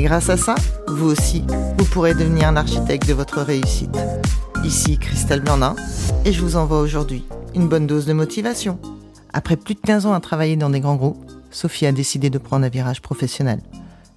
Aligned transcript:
Et 0.00 0.04
grâce 0.04 0.30
à 0.30 0.38
ça, 0.38 0.54
vous 0.88 1.10
aussi, 1.10 1.44
vous 1.76 1.84
pourrez 1.84 2.14
devenir 2.14 2.52
l'architecte 2.52 3.06
de 3.06 3.12
votre 3.12 3.42
réussite. 3.42 3.98
Ici 4.64 4.96
Christelle 4.96 5.42
Blandin 5.42 5.76
et 6.24 6.32
je 6.32 6.40
vous 6.40 6.56
envoie 6.56 6.80
aujourd'hui 6.80 7.26
une 7.54 7.68
bonne 7.68 7.86
dose 7.86 8.06
de 8.06 8.14
motivation. 8.14 8.78
Après 9.34 9.58
plus 9.58 9.74
de 9.74 9.80
15 9.80 10.06
ans 10.06 10.14
à 10.14 10.20
travailler 10.20 10.56
dans 10.56 10.70
des 10.70 10.80
grands 10.80 10.96
groupes, 10.96 11.30
Sophie 11.50 11.84
a 11.84 11.92
décidé 11.92 12.30
de 12.30 12.38
prendre 12.38 12.64
un 12.64 12.70
virage 12.70 13.02
professionnel. 13.02 13.60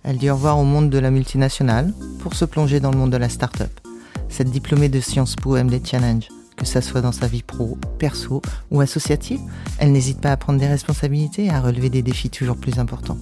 Elle 0.04 0.16
dit 0.16 0.30
au 0.30 0.36
revoir 0.36 0.58
au 0.58 0.64
monde 0.64 0.90
de 0.90 1.00
la 1.00 1.12
multinationale 1.12 1.92
pour 2.20 2.34
se 2.34 2.46
plonger 2.46 2.80
dans 2.80 2.92
le 2.92 2.98
monde 2.98 3.12
de 3.12 3.18
la 3.18 3.28
start-up. 3.28 3.82
Cette 4.30 4.52
diplômée 4.52 4.88
de 4.88 5.02
Sciences 5.02 5.36
Po 5.36 5.58
aime 5.58 5.70
les 5.70 5.84
challenges, 5.84 6.30
que 6.56 6.66
ça 6.66 6.80
soit 6.80 7.02
dans 7.02 7.12
sa 7.12 7.28
vie 7.28 7.44
pro, 7.44 7.78
perso 8.00 8.42
ou 8.72 8.80
associative. 8.80 9.42
Elle 9.80 9.92
n'hésite 9.92 10.22
pas 10.22 10.32
à 10.32 10.38
prendre 10.38 10.62
des 10.62 10.68
responsabilités 10.68 11.48
et 11.48 11.50
à 11.50 11.60
relever 11.60 11.90
des 11.90 12.04
défis 12.04 12.30
toujours 12.30 12.56
plus 12.56 12.80
importants. 12.80 13.18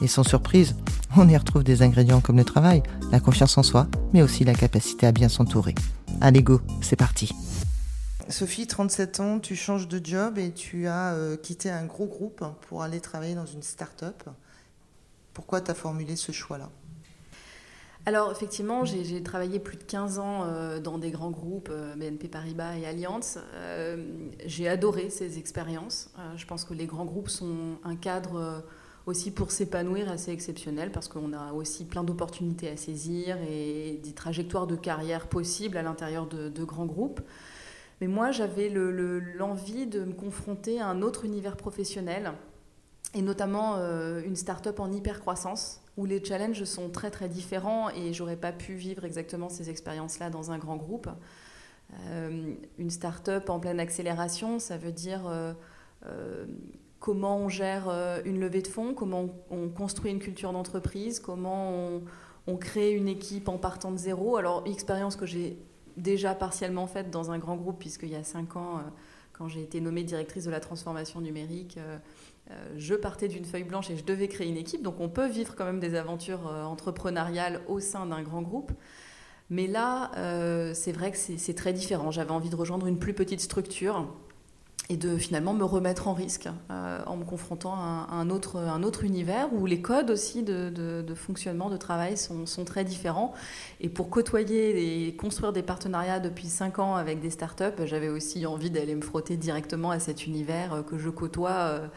Et 0.00 0.08
sans 0.08 0.24
surprise, 0.24 0.74
on 1.16 1.28
y 1.28 1.36
retrouve 1.36 1.62
des 1.62 1.82
ingrédients 1.82 2.20
comme 2.20 2.36
le 2.36 2.44
travail, 2.44 2.82
la 3.12 3.20
confiance 3.20 3.56
en 3.58 3.62
soi, 3.62 3.86
mais 4.12 4.22
aussi 4.22 4.44
la 4.44 4.54
capacité 4.54 5.06
à 5.06 5.12
bien 5.12 5.28
s'entourer. 5.28 5.74
Allez 6.20 6.42
go, 6.42 6.60
c'est 6.82 6.96
parti. 6.96 7.32
Sophie, 8.28 8.66
37 8.66 9.20
ans, 9.20 9.38
tu 9.38 9.54
changes 9.54 9.86
de 9.86 10.04
job 10.04 10.38
et 10.38 10.50
tu 10.50 10.86
as 10.86 11.14
euh, 11.14 11.36
quitté 11.36 11.70
un 11.70 11.84
gros 11.84 12.06
groupe 12.06 12.44
pour 12.62 12.82
aller 12.82 13.00
travailler 13.00 13.34
dans 13.34 13.46
une 13.46 13.62
start-up. 13.62 14.24
Pourquoi 15.34 15.60
tu 15.60 15.70
as 15.70 15.74
formulé 15.74 16.16
ce 16.16 16.32
choix-là? 16.32 16.70
Alors 18.06 18.30
effectivement, 18.32 18.84
j'ai 18.84 19.22
travaillé 19.22 19.58
plus 19.58 19.76
de 19.76 19.82
15 19.82 20.18
ans 20.18 20.44
euh, 20.44 20.80
dans 20.80 20.98
des 20.98 21.10
grands 21.10 21.30
groupes, 21.30 21.68
euh, 21.70 21.94
BNP 21.96 22.28
Paribas 22.28 22.76
et 22.76 22.86
Allianz. 22.86 23.38
j'ai 24.44 24.68
adoré 24.68 25.10
ces 25.10 25.38
expériences. 25.38 26.10
je 26.36 26.46
pense 26.46 26.64
que 26.64 26.74
les 26.74 26.86
grands 26.86 27.06
groupes 27.06 27.30
sont 27.30 27.78
un 27.84 27.96
cadre 27.96 28.64
aussi 29.06 29.30
pour 29.30 29.50
s'épanouir 29.50 30.10
assez 30.10 30.30
exceptionnel 30.30 30.90
parce 30.90 31.08
qu'on 31.08 31.32
a 31.32 31.52
aussi 31.52 31.84
plein 31.84 32.04
d'opportunités 32.04 32.68
à 32.68 32.76
saisir 32.76 33.36
et 33.48 34.00
des 34.02 34.12
trajectoires 34.12 34.66
de 34.66 34.76
carrière 34.76 35.28
possibles 35.28 35.76
à 35.76 35.82
l'intérieur 35.82 36.26
de, 36.26 36.64
grands 36.64 36.86
groupes. 36.86 37.20
Mais 38.00 38.06
moi, 38.06 38.30
j'avais 38.30 38.70
l'envie 38.70 39.86
de 39.86 40.04
me 40.04 40.12
confronter 40.12 40.80
à 40.80 40.88
un 40.88 41.02
autre 41.02 41.24
univers 41.24 41.56
professionnel 41.56 42.32
et 43.14 43.22
notamment 43.22 43.76
euh, 43.76 44.22
une 44.24 44.36
start-up 44.36 44.80
en 44.80 44.90
hyper 44.90 45.20
croissance 45.20 45.80
où 45.96 46.06
les 46.06 46.24
challenges 46.24 46.64
sont 46.64 46.88
très 46.88 47.10
très 47.10 47.28
différents 47.28 47.88
et 47.90 48.12
j'aurais 48.12 48.36
pas 48.36 48.50
pu 48.50 48.74
vivre 48.74 49.04
exactement 49.04 49.48
ces 49.48 49.70
expériences-là 49.70 50.30
dans 50.30 50.50
un 50.50 50.58
grand 50.58 50.76
groupe. 50.76 51.08
Euh, 52.08 52.54
une 52.78 52.90
start-up 52.90 53.48
en 53.50 53.60
pleine 53.60 53.78
accélération, 53.78 54.58
ça 54.58 54.76
veut 54.76 54.90
dire 54.90 55.22
euh, 55.26 55.52
comment 57.04 57.36
on 57.36 57.50
gère 57.50 57.90
euh, 57.90 58.22
une 58.24 58.40
levée 58.40 58.62
de 58.62 58.66
fonds, 58.66 58.94
comment 58.94 59.28
on 59.50 59.68
construit 59.68 60.10
une 60.10 60.20
culture 60.20 60.54
d'entreprise, 60.54 61.20
comment 61.20 62.00
on, 62.46 62.56
crée 62.56 62.92
une 62.92 63.08
équipe 63.08 63.50
en 63.50 63.58
partant 63.58 63.92
de 63.92 63.98
zéro. 63.98 64.38
Alors, 64.38 64.62
expérience 64.66 65.14
que 65.14 65.26
j'ai 65.26 65.58
déjà 65.98 66.34
partiellement 66.34 66.86
faite 66.86 67.10
dans 67.10 67.30
un 67.30 67.38
grand 67.38 67.56
groupe, 67.56 67.78
puisqu'il 67.78 68.08
y 68.08 68.16
a 68.16 68.24
cinq 68.24 68.56
ans, 68.56 68.78
euh, 68.78 68.80
quand 69.34 69.48
j'ai 69.48 69.60
été 69.60 69.82
nommée 69.82 70.02
directrice 70.02 70.46
de 70.46 70.50
la 70.50 70.60
transformation 70.60 71.20
numérique, 71.20 71.76
euh, 71.76 71.98
je 72.78 72.94
partais 72.94 73.28
d'une 73.28 73.44
feuille 73.44 73.64
blanche 73.64 73.90
et 73.90 73.98
je 73.98 74.04
devais 74.04 74.28
créer 74.28 74.48
une 74.48 74.56
équipe. 74.56 74.82
Donc, 74.82 74.98
on 74.98 75.10
peut 75.10 75.28
vivre 75.28 75.54
quand 75.54 75.66
même 75.66 75.80
des 75.80 75.96
aventures 75.96 76.46
entrepreneuriales 76.46 77.60
au 77.68 77.80
sein 77.80 78.06
d'un 78.06 78.22
grand 78.22 78.40
groupe. 78.40 78.72
Mais 79.50 79.66
là, 79.66 80.10
c'est 80.74 80.92
vrai 80.92 81.10
que 81.10 81.18
c'est 81.18 81.54
très 81.54 81.74
différent. 81.74 82.10
J'avais 82.10 82.30
envie 82.30 82.50
de 82.50 82.56
rejoindre 82.56 82.86
une 82.86 82.98
plus 82.98 83.14
petite 83.14 83.40
structure 83.40 84.06
et 84.90 84.96
de 84.96 85.16
finalement 85.16 85.54
me 85.54 85.64
remettre 85.64 86.08
en 86.08 86.14
risque 86.14 86.48
euh, 86.70 87.02
en 87.06 87.16
me 87.16 87.24
confrontant 87.24 87.74
à 87.74 88.08
un, 88.10 88.28
autre, 88.28 88.56
un 88.56 88.82
autre 88.82 89.04
univers 89.04 89.52
où 89.52 89.64
les 89.64 89.80
codes 89.80 90.10
aussi 90.10 90.42
de, 90.42 91.04
fonctionnement, 91.14 91.70
de 91.70 91.76
travail 91.76 92.16
sont, 92.16 92.64
très 92.64 92.84
différents. 92.84 93.32
Et 93.80 93.88
pour 93.88 94.10
côtoyer 94.10 95.06
et 95.06 95.16
construire 95.16 95.52
des 95.52 95.62
partenariats 95.62 96.20
depuis 96.20 96.48
5 96.48 96.78
ans 96.78 96.96
avec 96.96 97.20
des 97.20 97.30
startups, 97.30 97.86
j'avais 97.86 98.08
aussi 98.08 98.44
envie 98.46 98.70
d'aller 98.70 98.94
me 98.94 99.00
frotter 99.00 99.36
directement 99.36 99.90
à 99.90 99.98
cet 99.98 100.26
univers 100.26 100.84
que 100.86 100.98
je 100.98 101.08
côtoie, 101.08 101.50
euh, 101.50 101.88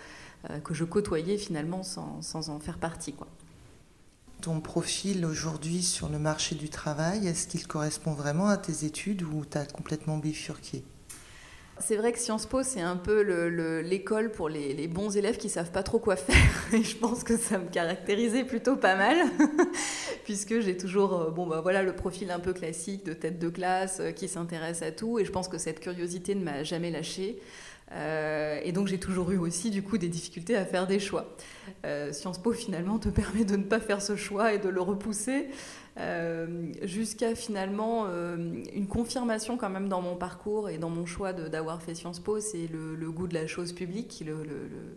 euh, 0.49 0.59
que 0.59 0.73
je 0.73 0.85
côtoyais 0.85 1.37
finalement 1.37 1.83
sans, 1.83 2.49
en 2.49 2.59
faire 2.59 2.77
partie. 2.77 3.15
Ton 4.41 4.61
profil 4.61 5.25
aujourd'hui 5.25 5.81
sur 5.81 6.09
le 6.09 6.19
marché 6.19 6.55
du 6.55 6.69
travail, 6.69 7.27
est-ce 7.27 7.47
qu'il 7.47 7.67
correspond 7.67 8.13
vraiment 8.13 8.47
à 8.47 8.55
tes 8.55 8.85
études 8.85 9.23
ou 9.23 9.43
tu 9.49 9.57
as 9.57 9.65
complètement 9.65 10.17
bifurqué? 10.17 10.83
C'est 11.79 11.95
vrai 11.95 12.11
que 12.11 12.19
Sciences 12.19 12.45
Po, 12.45 12.63
c'est 12.63 12.81
un 12.81 12.95
peu 12.95 13.21
l'école 13.81 14.31
pour 14.31 14.49
les, 14.49 14.87
bons 14.87 15.15
élèves 15.17 15.37
qui 15.37 15.49
savent 15.49 15.71
pas 15.71 15.83
trop 15.83 15.99
quoi 15.99 16.15
faire. 16.15 16.35
Et 16.73 16.83
je 16.83 16.97
pense 16.97 17.23
que 17.23 17.37
ça 17.37 17.57
me 17.57 17.67
caractérisait 17.67 18.43
plutôt 18.43 18.75
pas 18.75 18.95
mal, 18.95 19.17
puisque 20.23 20.59
j'ai 20.59 20.77
toujours 20.77 21.13
euh, 21.13 21.29
bon, 21.29 21.47
bah, 21.47 21.61
voilà, 21.61 21.83
le 21.83 21.93
profil 21.93 22.31
un 22.31 22.39
peu 22.39 22.53
classique 22.53 23.05
de 23.05 23.13
tête 23.13 23.39
de 23.39 23.49
classe 23.49 23.99
euh, 23.99 24.11
qui 24.11 24.27
s'intéresse 24.27 24.81
à 24.81 24.91
tout. 24.91 25.19
Et 25.19 25.25
je 25.25 25.31
pense 25.31 25.47
que 25.47 25.57
cette 25.57 25.79
curiosité 25.79 26.35
ne 26.35 26.43
m'a 26.43 26.63
jamais 26.63 26.91
lâchée. 26.91 27.39
Euh, 27.93 28.59
et 28.63 28.73
donc 28.73 28.87
j'ai 28.87 28.99
toujours 28.99 29.31
eu 29.31 29.37
aussi 29.37 29.69
du 29.69 29.81
coup 29.81 29.97
des 29.97 30.09
difficultés 30.09 30.57
à 30.57 30.65
faire 30.65 30.87
des 30.87 30.99
choix. 30.99 31.37
Sciences 32.11 32.37
Po 32.37 32.51
finalement 32.51 32.99
te 32.99 33.07
permet 33.09 33.45
de 33.45 33.55
ne 33.55 33.63
pas 33.63 33.79
faire 33.79 34.01
ce 34.01 34.15
choix 34.15 34.53
et 34.53 34.59
de 34.59 34.67
le 34.67 34.81
repousser. 34.81 35.47
Euh, 35.99 36.71
jusqu'à 36.83 37.33
finalement 37.33 38.05
euh, 38.05 38.37
une 38.71 38.85
confirmation 38.85 39.57
quand 39.57 39.69
même 39.69 39.89
dans 39.89 40.01
mon 40.01 40.15
parcours 40.15 40.69
et 40.69 40.77
dans 40.77 40.91
mon 40.91 41.07
choix 41.07 41.33
d'avoir 41.33 41.81
fait 41.81 41.95
Sciences 41.95 42.19
Po, 42.19 42.39
c'est 42.39 42.67
le, 42.67 43.11
goût 43.11 43.27
de 43.27 43.33
la 43.33 43.47
chose 43.47 43.73
publique, 43.73 44.23
le, 44.25 44.45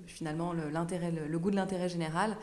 finalement 0.06 0.52
le, 0.52 1.38
goût 1.38 1.50
de 1.50 1.56
l'intérêt 1.56 1.88
général. 1.88 2.36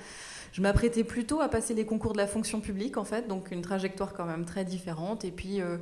Je 0.53 0.61
m'apprêtais 0.61 1.03
plutôt 1.03 1.39
à 1.39 1.49
passer 1.49 1.75
les 1.75 1.85
concours 1.85 2.13
de 2.13 2.17
la 2.17 2.25
fonction 2.25 2.59
publique 2.59 2.97
en 2.97 3.03
fait, 3.03 3.27
donc 3.27 3.51
une 3.51 3.61
trajectoire 3.61 4.13
quand 4.13 4.25
même 4.25 4.45
très 4.45 4.65
différente. 4.65 5.23
Et 5.23 5.31
puis 5.31 5.61
euh, 5.61 5.77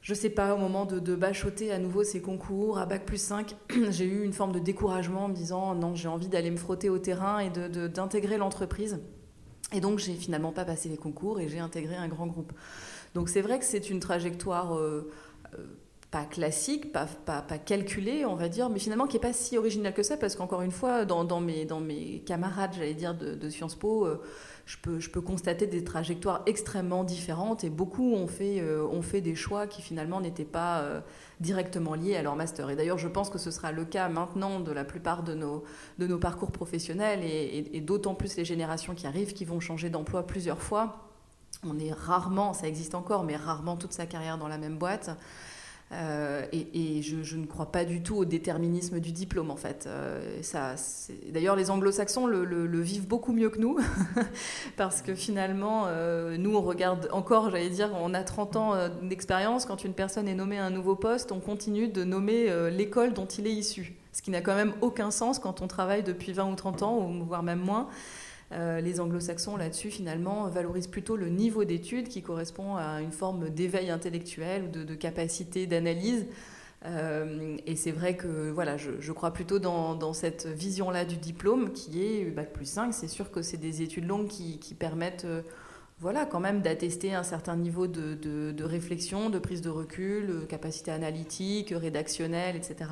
je 0.00 0.14
sais 0.14 0.30
pas, 0.30 0.54
au 0.54 0.58
moment 0.58 0.86
de, 0.86 1.00
de, 1.00 1.16
bachoter 1.16 1.70
à 1.70 1.78
nouveau 1.78 2.02
ces 2.02 2.22
concours, 2.22 2.78
à 2.78 2.86
Bac 2.86 3.04
plus 3.04 3.20
5, 3.20 3.54
j'ai 3.90 4.06
eu 4.06 4.24
une 4.24 4.32
forme 4.32 4.52
de 4.52 4.58
découragement 4.58 5.24
en 5.24 5.28
me 5.28 5.34
disant 5.34 5.74
non, 5.74 5.94
j'ai 5.94 6.08
envie 6.08 6.28
d'aller 6.28 6.50
me 6.50 6.56
frotter 6.56 6.88
au 6.88 6.98
terrain 6.98 7.40
et 7.40 7.50
d'intégrer 7.50 8.38
l'entreprise. 8.38 9.00
Et 9.72 9.80
donc, 9.80 9.98
j'ai 9.98 10.14
finalement 10.14 10.52
pas 10.52 10.64
passé 10.64 10.88
les 10.88 10.96
concours 10.96 11.40
et 11.40 11.48
j'ai 11.48 11.58
intégré 11.58 11.96
un 11.96 12.08
grand 12.08 12.26
groupe. 12.26 12.52
Donc, 13.14 13.28
c'est 13.28 13.40
vrai 13.40 13.58
que 13.58 13.64
c'est 13.64 13.90
une 13.90 14.00
trajectoire 14.00 14.76
euh, 14.76 15.10
euh, 15.54 15.64
pas 16.10 16.24
classique, 16.24 16.92
pas, 16.92 17.06
pas, 17.06 17.42
calculée, 17.58 18.24
on 18.24 18.36
va 18.36 18.48
dire, 18.48 18.70
mais 18.70 18.78
finalement 18.78 19.06
qui 19.06 19.16
n'est 19.16 19.20
pas 19.20 19.32
si 19.32 19.58
originale 19.58 19.92
que 19.92 20.04
ça, 20.04 20.16
parce 20.16 20.36
qu'encore 20.36 20.62
une 20.62 20.70
fois, 20.70 21.04
dans, 21.04 21.40
mes, 21.40 21.64
dans 21.64 21.80
mes 21.80 22.20
camarades, 22.20 22.74
j'allais 22.74 22.94
dire, 22.94 23.14
de, 23.14 23.34
de 23.34 23.50
Sciences 23.50 23.74
Po, 23.74 24.06
euh, 24.06 24.22
je, 24.66 24.76
peux, 24.78 25.20
constater 25.20 25.66
des 25.66 25.84
trajectoires 25.84 26.42
extrêmement 26.46 27.04
différentes 27.04 27.64
et 27.64 27.70
beaucoup 27.70 28.12
ont 28.14 28.26
fait, 28.26 28.62
ont 28.62 29.02
fait 29.02 29.20
des 29.20 29.34
choix 29.34 29.66
qui 29.66 29.80
finalement 29.80 30.20
n'étaient 30.20 30.44
pas 30.44 31.02
directement 31.40 31.94
liés 31.94 32.16
à 32.16 32.22
leur 32.22 32.36
master. 32.36 32.70
Et 32.70 32.76
d'ailleurs, 32.76 32.98
je 32.98 33.08
pense 33.08 33.30
que 33.30 33.38
ce 33.38 33.50
sera 33.50 33.72
le 33.72 33.84
cas 33.84 34.08
maintenant 34.08 34.60
de 34.60 34.72
la 34.72 34.84
plupart 34.84 35.22
de 35.22 35.34
nos, 35.34 35.64
de 35.98 36.06
nos 36.06 36.18
parcours 36.18 36.50
professionnels 36.50 37.20
et, 37.22 37.80
d'autant 37.80 38.14
plus 38.14 38.36
les 38.36 38.44
générations 38.44 38.94
qui 38.94 39.06
arrivent, 39.06 39.34
qui 39.34 39.44
vont 39.44 39.60
changer 39.60 39.90
d'emploi 39.90 40.26
plusieurs 40.26 40.60
fois. 40.60 41.10
On 41.64 41.78
est 41.78 41.92
rarement, 41.92 42.52
ça 42.52 42.68
existe 42.68 42.94
encore, 42.94 43.24
mais 43.24 43.36
rarement 43.36 43.76
toute 43.76 43.92
sa 43.92 44.06
carrière 44.06 44.38
dans 44.38 44.48
la 44.48 44.58
même 44.58 44.78
boîte. 44.78 45.10
Euh, 45.92 46.44
et, 46.52 47.00
je, 47.02 47.36
ne 47.36 47.46
crois 47.46 47.70
pas 47.70 47.84
du 47.84 48.02
tout 48.02 48.16
au 48.16 48.24
déterminisme 48.24 48.98
du 48.98 49.12
diplôme 49.12 49.50
en 49.50 49.56
fait. 49.56 49.86
Euh, 49.86 50.42
ça, 50.42 50.74
d'ailleurs, 51.28 51.54
les 51.54 51.70
anglo-saxons 51.70 52.26
le, 52.26 52.80
vivent 52.80 53.06
beaucoup 53.06 53.32
mieux 53.32 53.50
que 53.50 53.60
nous, 53.60 53.78
parce 54.76 55.00
que 55.00 55.14
finalement, 55.14 55.84
euh, 55.86 56.36
nous, 56.38 56.56
on 56.56 56.60
regarde 56.60 57.08
encore, 57.12 57.50
j'allais 57.50 57.70
dire, 57.70 57.90
on 58.00 58.14
a 58.14 58.24
30 58.24 58.56
ans 58.56 58.74
d'expérience, 59.02 59.64
quand 59.64 59.84
une 59.84 59.94
personne 59.94 60.26
est 60.28 60.34
nommée 60.34 60.58
à 60.58 60.64
un 60.64 60.70
nouveau 60.70 60.96
poste, 60.96 61.30
on 61.30 61.40
continue 61.40 61.88
de 61.88 62.02
nommer 62.02 62.50
l'école 62.70 63.12
dont 63.12 63.26
il 63.26 63.46
est 63.46 63.52
issu. 63.52 63.94
Ce 64.12 64.22
qui 64.22 64.30
n'a 64.30 64.40
quand 64.40 64.54
même 64.54 64.72
aucun 64.80 65.10
sens 65.10 65.38
quand 65.38 65.60
on 65.60 65.68
travaille 65.68 66.02
depuis 66.02 66.32
20 66.32 66.50
ou 66.50 66.54
30 66.54 66.82
ans, 66.82 67.12
voire 67.26 67.42
même 67.42 67.60
moins. 67.60 67.88
Euh, 68.52 68.80
les 68.80 69.00
anglo-saxons 69.00 69.56
là-dessus 69.56 69.90
finalement 69.90 70.48
valorisent 70.48 70.86
plutôt 70.86 71.16
le 71.16 71.28
niveau 71.28 71.64
d'études 71.64 72.08
qui 72.08 72.22
correspond 72.22 72.76
à 72.76 73.02
une 73.02 73.10
forme 73.10 73.50
d'éveil 73.50 73.90
intellectuel 73.90 74.64
ou 74.64 74.84
de, 74.84 74.94
capacité 74.94 75.66
d'analyse. 75.66 76.26
Euh, 76.84 77.56
et 77.66 77.74
c'est 77.74 77.90
vrai 77.90 78.16
que 78.16 78.50
voilà, 78.50 78.76
je, 78.76 79.12
crois 79.12 79.32
plutôt 79.32 79.58
dans, 79.58 80.12
cette 80.12 80.46
vision-là 80.46 81.04
du 81.04 81.16
diplôme 81.16 81.72
qui 81.72 82.04
est 82.04 82.24
Bac 82.26 82.52
plus 82.52 82.66
5. 82.66 82.94
C'est 82.94 83.08
sûr 83.08 83.30
que 83.32 83.42
c'est 83.42 83.56
des 83.56 83.82
études 83.82 84.06
longues 84.06 84.28
qui, 84.28 84.74
permettent 84.78 85.26
voilà, 85.98 86.24
quand 86.24 86.40
même 86.40 86.60
d'attester 86.62 87.14
un 87.14 87.24
certain 87.24 87.56
niveau 87.56 87.88
de, 87.88 88.62
réflexion, 88.62 89.28
de 89.28 89.40
prise 89.40 89.60
de 89.60 89.70
recul, 89.70 90.46
capacité 90.48 90.92
analytique, 90.92 91.74
rédactionnelle, 91.76 92.54
etc. 92.54 92.90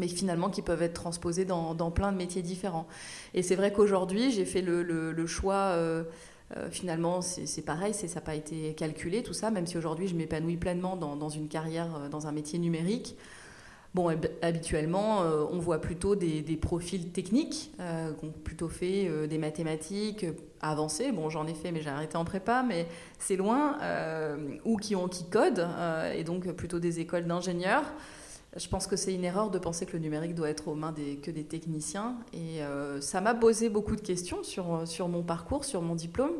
Mais 0.00 0.08
finalement 0.08 0.50
qui 0.50 0.62
peuvent 0.62 0.82
être 0.82 0.94
transposés 0.94 1.44
dans, 1.44 1.90
plein 1.90 2.10
de 2.10 2.16
métiers 2.16 2.42
différents. 2.42 2.88
Et 3.34 3.42
c'est 3.42 3.56
vrai 3.56 3.72
qu'aujourd'hui, 3.72 4.32
j'ai 4.32 4.44
fait 4.44 4.62
le, 4.62 5.26
choix. 5.26 5.76
finalement, 6.70 7.20
c'est 7.22 7.62
pareil, 7.62 7.94
ça 7.94 8.06
n'a 8.06 8.20
pas 8.20 8.34
été 8.34 8.74
calculé 8.74 9.22
tout 9.22 9.34
ça, 9.34 9.50
même 9.50 9.66
si 9.66 9.78
aujourd'hui 9.78 10.08
je 10.08 10.16
m'épanouis 10.16 10.56
pleinement 10.56 10.96
dans, 10.96 11.28
une 11.28 11.48
carrière, 11.48 12.08
dans 12.10 12.26
un 12.26 12.32
métier 12.32 12.58
numérique. 12.58 13.16
Bon, 13.92 14.08
habituellement, 14.40 15.22
euh, 15.22 15.44
on 15.50 15.58
voit 15.58 15.80
plutôt 15.80 16.14
des, 16.14 16.42
profils 16.60 17.10
techniques, 17.10 17.72
euh, 17.80 18.12
qui 18.12 18.24
ont 18.24 18.30
plutôt 18.30 18.68
fait 18.68 19.08
euh, 19.08 19.26
des 19.26 19.36
mathématiques 19.36 20.26
avancées. 20.60 21.10
Bon, 21.10 21.28
j'en 21.28 21.46
ai 21.48 21.54
fait, 21.54 21.72
mais 21.72 21.80
j'ai 21.80 21.90
arrêté 21.90 22.16
en 22.16 22.24
prépa, 22.24 22.62
mais 22.62 22.86
c'est 23.18 23.34
loin. 23.34 23.78
ou 24.64 24.76
qui, 24.76 24.94
ont, 24.94 25.08
qui 25.08 25.24
codent, 25.28 25.66
et 26.14 26.22
donc 26.22 26.52
plutôt 26.52 26.78
des 26.78 27.00
écoles 27.00 27.26
d'ingénieurs. 27.26 27.84
Je 28.56 28.68
pense 28.68 28.86
que 28.86 28.96
c'est 28.96 29.14
une 29.14 29.24
erreur 29.24 29.50
de 29.50 29.58
penser 29.58 29.86
que 29.86 29.92
le 29.92 30.00
numérique 30.00 30.34
doit 30.34 30.50
être 30.50 30.68
aux 30.68 30.74
mains 30.74 30.92
des, 30.92 31.16
que 31.18 31.30
des 31.30 31.44
techniciens. 31.44 32.16
Et 32.32 32.60
ça 33.00 33.20
m'a 33.20 33.34
posé 33.34 33.68
beaucoup 33.68 33.94
de 33.94 34.00
questions 34.00 34.42
sur, 34.42 34.88
sur 34.88 35.08
mon 35.08 35.22
parcours, 35.22 35.64
sur 35.64 35.82
mon 35.82 35.94
diplôme. 35.94 36.34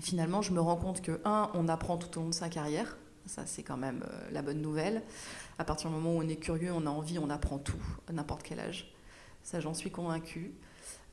Finalement, 0.00 0.42
je 0.42 0.52
me 0.52 0.60
rends 0.60 0.76
compte 0.76 1.00
que, 1.00 1.20
un, 1.24 1.50
on 1.54 1.68
apprend 1.68 1.96
tout 1.96 2.18
au 2.18 2.22
long 2.22 2.28
de 2.28 2.34
sa 2.34 2.50
carrière. 2.50 2.98
Ça, 3.26 3.46
c'est 3.46 3.62
quand 3.62 3.76
même 3.78 4.04
la 4.30 4.42
bonne 4.42 4.60
nouvelle. 4.60 5.02
À 5.58 5.64
partir 5.64 5.88
du 5.88 5.96
moment 5.96 6.16
où 6.16 6.18
on 6.18 6.28
est 6.28 6.36
curieux, 6.36 6.72
on 6.72 6.86
a 6.86 6.90
envie, 6.90 7.18
on 7.18 7.30
apprend 7.30 7.58
tout, 7.58 7.82
à 8.08 8.12
n'importe 8.12 8.42
quel 8.42 8.60
âge. 8.60 8.92
Ça, 9.42 9.60
j'en 9.60 9.74
suis 9.74 9.90
convaincue. 9.90 10.52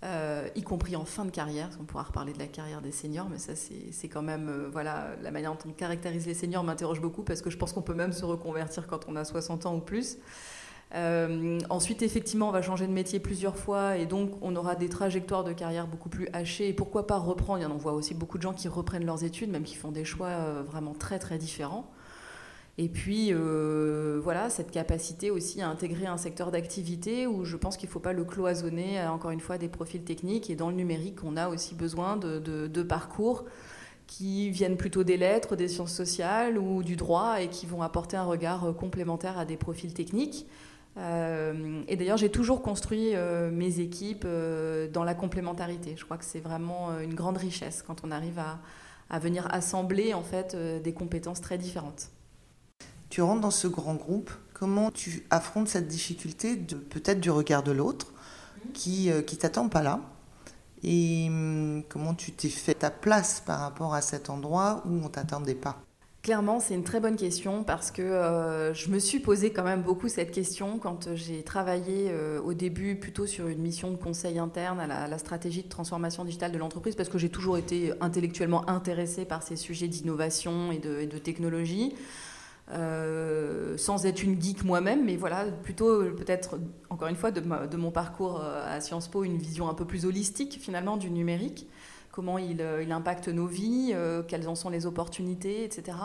Euh, 0.06 0.48
y 0.56 0.62
compris 0.62 0.96
en 0.96 1.04
fin 1.04 1.26
de 1.26 1.30
carrière, 1.30 1.66
parce 1.66 1.76
qu'on 1.76 1.84
pourra 1.84 2.04
reparler 2.04 2.32
de 2.32 2.40
la 2.40 2.48
carrière 2.48 2.82
des 2.82 2.94
seniors, 2.94 3.28
mais 3.30 3.38
ça 3.38 3.52
c'est 3.56 4.08
quand 4.08 4.22
même, 4.22 4.48
euh, 4.48 4.70
voilà, 4.72 5.10
la 5.22 5.30
manière 5.30 5.52
dont 5.52 5.70
on 5.70 5.74
caractérise 5.74 6.26
les 6.26 6.34
seniors 6.34 6.64
m'interroge 6.64 7.02
beaucoup, 7.02 7.24
parce 7.24 7.42
que 7.42 7.50
je 7.50 7.58
pense 7.58 7.74
qu'on 7.74 7.82
peut 7.82 7.94
même 7.94 8.14
se 8.14 8.24
reconvertir 8.24 8.88
quand 8.88 9.10
on 9.10 9.18
a 9.18 9.26
60 9.26 9.66
ans 9.66 9.76
ou 9.76 9.82
plus. 9.82 10.18
Euh, 10.96 11.60
ensuite, 11.70 12.02
effectivement, 12.02 12.48
on 12.48 12.52
va 12.52 12.62
changer 12.62 12.88
de 12.88 12.94
métier 12.94 13.20
plusieurs 13.20 13.58
fois, 13.58 13.98
et 13.98 14.06
donc 14.06 14.32
on 14.42 14.56
aura 14.56 14.76
des 14.76 14.88
trajectoires 14.88 15.44
de 15.44 15.52
carrière 15.52 15.86
beaucoup 15.86 16.08
plus 16.08 16.30
hachées, 16.32 16.70
et 16.70 16.74
pourquoi 16.74 17.06
pas 17.06 17.18
reprendre, 17.18 17.70
on 17.70 17.78
voit 17.78 17.94
aussi 17.94 18.14
beaucoup 18.14 18.38
de 18.38 18.44
gens 18.44 18.54
qui 18.54 18.70
reprennent 18.70 19.06
leurs 19.06 19.26
études, 19.26 19.50
même 19.50 19.64
qui 19.64 19.76
font 19.76 19.92
des 19.92 20.06
choix 20.06 20.62
vraiment 20.62 20.94
très 20.94 21.20
très 21.20 21.38
différents. 21.38 21.92
Et 22.82 22.88
puis, 22.88 23.34
euh, 23.34 24.22
voilà, 24.24 24.50
cette 24.50 24.72
capacité 24.72 25.32
aussi 25.32 25.62
à 25.62 25.68
intégrer 25.68 26.06
un 26.06 26.16
secteur 26.16 26.50
d'activité 26.50 27.28
où 27.28 27.44
je 27.44 27.58
pense 27.58 27.76
qu'il 27.76 27.90
ne 27.90 27.92
faut 27.92 28.00
pas 28.00 28.14
le 28.14 28.24
cloisonner, 28.24 29.02
à, 29.02 29.12
encore 29.12 29.32
une 29.32 29.42
fois, 29.42 29.58
des 29.58 29.68
profils 29.68 30.02
techniques. 30.02 30.50
Et 30.50 30.56
dans 30.56 30.70
le 30.70 30.78
numérique, 30.78 31.26
on 31.26 31.36
a 31.36 31.50
aussi 31.50 31.76
besoin 31.76 32.16
de, 32.16 32.84
parcours 32.84 33.44
qui 34.08 34.50
viennent 34.50 34.78
plutôt 34.78 35.04
des 35.04 35.18
lettres, 35.18 35.58
des 35.58 35.68
sciences 35.68 35.92
sociales 35.92 36.58
ou 36.58 36.82
du 36.82 36.96
droit 36.96 37.42
et 37.42 37.50
qui 37.50 37.66
vont 37.66 37.82
apporter 37.82 38.16
un 38.16 38.24
regard 38.24 38.74
complémentaire 38.78 39.38
à 39.38 39.44
des 39.44 39.58
profils 39.58 39.94
techniques. 39.94 40.48
Euh, 40.96 41.82
et 41.90 41.98
d'ailleurs, 41.98 42.16
j'ai 42.18 42.32
toujours 42.32 42.62
construit 42.62 43.14
euh, 43.14 43.52
mes 43.52 43.82
équipes 43.82 44.26
dans 44.94 45.04
la 45.04 45.16
complémentarité. 45.16 45.96
Je 45.98 46.06
crois 46.06 46.18
que 46.18 46.24
c'est 46.24 46.40
vraiment 46.40 46.98
une 47.02 47.14
grande 47.14 47.36
richesse 47.36 47.84
quand 47.86 48.06
on 48.06 48.12
arrive 48.12 48.40
à, 48.40 48.60
à 49.10 49.20
venir 49.20 49.54
assembler 49.54 50.14
en 50.14 50.24
fait 50.24 50.56
des 50.56 50.94
compétences 50.94 51.42
très 51.42 51.58
différentes 51.58 52.10
tu 53.10 53.22
rentres 53.22 53.42
dans 53.42 53.52
ce 53.52 53.68
grand 53.68 53.96
groupe, 53.96 54.32
comment 54.54 54.92
tu 54.92 55.26
affrontes 55.30 55.68
cette 55.68 55.88
difficulté 55.88 56.56
de 56.56 56.76
peut-être 56.76 57.20
du 57.20 57.32
regard 57.32 57.64
de 57.64 57.72
l'autre 57.72 58.14
qui 58.74 59.12
euh, 59.12 59.22
qui 59.22 59.38
t'attend 59.38 59.70
pas 59.70 59.82
là 59.82 60.00
et 60.84 61.28
hum, 61.28 61.84
comment 61.90 62.14
tu 62.14 62.32
t'es 62.32 62.50
fait 62.50 62.76
ta 62.76 62.90
place 62.90 63.42
par 63.46 63.60
rapport 63.60 63.94
à 63.94 64.02
cet 64.02 64.30
endroit 64.30 64.84
où 64.86 64.94
on 65.04 65.10
t'attendait 65.10 65.56
pas? 65.56 65.82
Clairement, 66.22 66.60
c'est 66.60 66.74
une 66.74 66.84
très 66.84 67.00
bonne 67.00 67.16
question 67.16 67.64
parce 67.64 67.92
que 67.92 68.02
euh, 68.02 68.74
je 68.74 68.90
me 68.90 69.00
suis 69.00 69.20
posé 69.20 69.52
quand 69.52 69.64
même 69.64 69.82
beaucoup 69.82 70.10
cette 70.10 70.32
question 70.32 70.78
quand 70.78 71.16
j'ai 71.16 71.44
travaillé 71.44 72.10
euh, 72.10 72.42
au 72.42 72.54
début 72.54 72.98
plutôt 72.98 73.26
sur 73.26 73.48
une 73.48 73.60
mission 73.60 73.90
de 73.90 73.96
conseil 73.96 74.38
interne 74.38 74.82
à 74.82 75.08
la, 75.08 75.18
stratégie 75.18 75.64
de 75.64 75.70
transformation 75.70 76.26
digitale 76.26 76.52
de 76.52 76.58
l'entreprise 76.58 76.96
parce 76.96 77.08
que 77.08 77.18
j'ai 77.18 77.30
toujours 77.30 77.58
été 77.58 77.94
intellectuellement 78.02 78.70
intéressée 78.70 79.24
par 79.24 79.44
ces 79.44 79.56
sujets 79.56 79.88
d'innovation 79.88 80.74
et 80.74 80.78
de 80.78 81.18
technologie. 81.18 81.96
Euh, 82.72 83.78
sans 83.78 84.06
être 84.06 84.22
une 84.22 84.40
geek 84.40 84.64
moi-même, 84.64 85.04
mais 85.04 85.16
voilà, 85.16 85.46
plutôt 85.46 86.04
peut-être, 86.12 86.60
encore 86.92 87.08
une 87.08 87.16
fois, 87.16 87.32
de, 87.32 87.78
mon 87.78 87.90
parcours 87.90 88.42
euh, 88.44 88.78
à 88.78 88.80
Sciences 88.80 89.08
Po, 89.08 89.24
une 89.24 89.40
vision 89.40 89.70
un 89.70 89.74
peu 89.74 89.86
plus 89.86 90.06
holistique 90.06 90.60
finalement 90.62 90.96
du 90.96 91.10
numérique, 91.10 91.68
comment 92.12 92.38
il, 92.38 92.62
euh, 92.62 92.86
impacte 92.92 93.28
nos 93.28 93.48
vies, 93.48 93.96
quelles 94.28 94.48
en 94.48 94.54
sont 94.54 94.70
les 94.70 94.86
opportunités, 94.86 95.64
etc. 95.64 95.98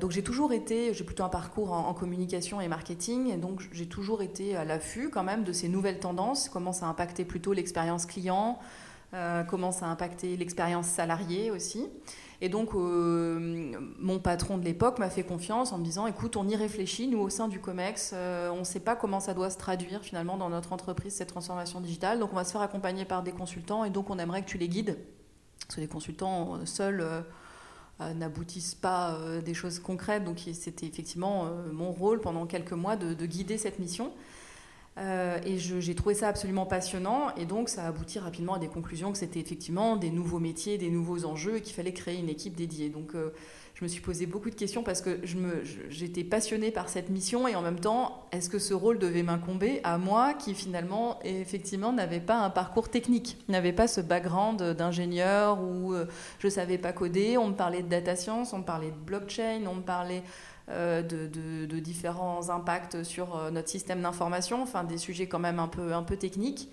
donc 0.00 0.10
j'ai 0.10 0.24
toujours 0.24 0.52
été, 0.52 0.94
j'ai 0.94 1.04
plutôt 1.04 1.22
un 1.22 1.28
parcours 1.28 1.72
en, 1.72 1.92
communication 1.92 2.60
et 2.60 2.68
marketing, 2.68 3.30
et 3.30 3.36
donc 3.36 3.60
j'ai 3.72 3.86
toujours 3.86 4.22
été 4.22 4.56
à 4.56 4.64
l'affût 4.64 5.10
quand 5.10 5.22
même 5.22 5.44
de 5.44 5.52
ces 5.52 5.68
nouvelles 5.68 6.00
tendances, 6.00 6.48
comment 6.48 6.72
ça 6.72 6.86
a 6.86 6.88
impacté 6.88 7.24
plutôt 7.24 7.52
l'expérience 7.52 8.06
client, 8.06 8.58
comment 9.48 9.72
ça 9.72 9.86
a 9.86 9.88
impacté 9.90 10.36
l'expérience 10.36 10.86
salariée 10.86 11.50
aussi. 11.50 11.88
Et 12.42 12.48
donc, 12.48 12.74
euh, 12.74 13.70
mon 14.00 14.18
patron 14.18 14.58
de 14.58 14.64
l'époque 14.64 14.98
m'a 14.98 15.10
fait 15.10 15.22
confiance 15.22 15.72
en 15.72 15.78
me 15.78 15.84
disant, 15.84 16.08
écoute, 16.08 16.36
on 16.36 16.48
y 16.48 16.56
réfléchit, 16.56 17.06
nous, 17.06 17.20
au 17.20 17.28
sein 17.28 17.46
du 17.46 17.60
COMEX, 17.60 18.10
euh, 18.14 18.50
on 18.50 18.58
ne 18.58 18.64
sait 18.64 18.80
pas 18.80 18.96
comment 18.96 19.20
ça 19.20 19.32
doit 19.32 19.48
se 19.48 19.58
traduire 19.58 20.02
finalement 20.02 20.36
dans 20.36 20.50
notre 20.50 20.72
entreprise, 20.72 21.14
cette 21.14 21.28
transformation 21.28 21.80
digitale. 21.80 22.18
Donc, 22.18 22.30
on 22.32 22.34
va 22.34 22.42
se 22.42 22.50
faire 22.50 22.60
accompagner 22.60 23.04
par 23.04 23.22
des 23.22 23.30
consultants 23.30 23.84
et 23.84 23.90
donc, 23.90 24.10
on 24.10 24.18
aimerait 24.18 24.42
que 24.42 24.48
tu 24.48 24.58
les 24.58 24.68
guides. 24.68 24.98
Parce 25.60 25.76
que 25.76 25.80
les 25.80 25.86
consultants 25.86 26.56
euh, 26.56 26.66
seuls 26.66 27.06
n'aboutissent 28.16 28.74
pas 28.74 29.16
des 29.44 29.54
choses 29.54 29.78
concrètes. 29.78 30.24
Donc, 30.24 30.40
c'était 30.52 30.86
effectivement 30.86 31.48
mon 31.70 31.92
rôle 31.92 32.20
pendant 32.20 32.46
quelques 32.46 32.72
mois 32.72 32.96
de 32.96 33.26
guider 33.26 33.58
cette 33.58 33.78
mission. 33.78 34.10
Euh, 34.98 35.38
et 35.46 35.58
j'ai 35.58 35.94
trouvé 35.94 36.14
ça 36.14 36.28
absolument 36.28 36.66
passionnant. 36.66 37.34
Et 37.36 37.46
donc, 37.46 37.68
ça 37.68 37.84
a 37.84 37.88
abouti 37.88 38.18
rapidement 38.18 38.54
à 38.54 38.58
des 38.58 38.68
conclusions 38.68 39.10
que 39.12 39.18
c'était 39.18 39.40
effectivement 39.40 39.96
des 39.96 40.10
nouveaux 40.10 40.38
métiers, 40.38 40.76
des 40.78 40.90
nouveaux 40.90 41.24
enjeux 41.24 41.56
et 41.56 41.60
qu'il 41.62 41.74
fallait 41.74 41.94
créer 41.94 42.18
une 42.18 42.28
équipe 42.28 42.54
dédiée. 42.54 42.90
Donc, 42.90 43.14
euh, 43.14 43.30
je 43.74 43.84
me 43.84 43.88
suis 43.88 44.02
posé 44.02 44.26
beaucoup 44.26 44.50
de 44.50 44.54
questions 44.54 44.82
parce 44.82 45.00
que 45.00 45.20
j'étais 45.88 46.24
passionnée 46.24 46.70
par 46.70 46.90
cette 46.90 47.08
mission 47.08 47.48
et 47.48 47.56
en 47.56 47.62
même 47.62 47.80
temps, 47.80 48.26
est-ce 48.30 48.50
que 48.50 48.58
ce 48.58 48.74
rôle 48.74 48.98
devait 48.98 49.22
m'incomber 49.22 49.80
à 49.82 49.96
moi 49.96 50.34
qui 50.34 50.54
finalement, 50.54 51.18
effectivement, 51.24 51.92
n'avait 51.92 52.20
pas 52.20 52.38
un 52.38 52.50
parcours 52.50 52.90
technique, 52.90 53.38
n'avait 53.48 53.72
pas 53.72 53.88
ce 53.88 54.02
background 54.02 54.62
d'ingénieur 54.74 55.62
où 55.62 55.94
euh, 55.94 56.04
je 56.38 56.48
ne 56.48 56.52
savais 56.52 56.76
pas 56.76 56.92
coder? 56.92 57.38
On 57.38 57.48
me 57.48 57.54
parlait 57.54 57.82
de 57.82 57.88
data 57.88 58.14
science, 58.14 58.52
on 58.52 58.58
me 58.58 58.64
parlait 58.64 58.90
de 58.90 59.04
blockchain, 59.06 59.62
on 59.66 59.76
me 59.76 59.82
parlait 59.82 60.22
euh, 60.68 61.02
de, 61.02 61.78
différents 61.80 62.48
impacts 62.50 63.02
sur 63.02 63.34
euh, 63.36 63.50
notre 63.50 63.68
système 63.68 64.00
d'information, 64.00 64.62
enfin 64.62 64.84
des 64.84 64.96
sujets 64.96 65.26
quand 65.26 65.40
même 65.40 65.58
un 65.58 65.66
peu, 65.66 65.92
un 65.92 66.04
peu 66.04 66.16
techniques. 66.16 66.70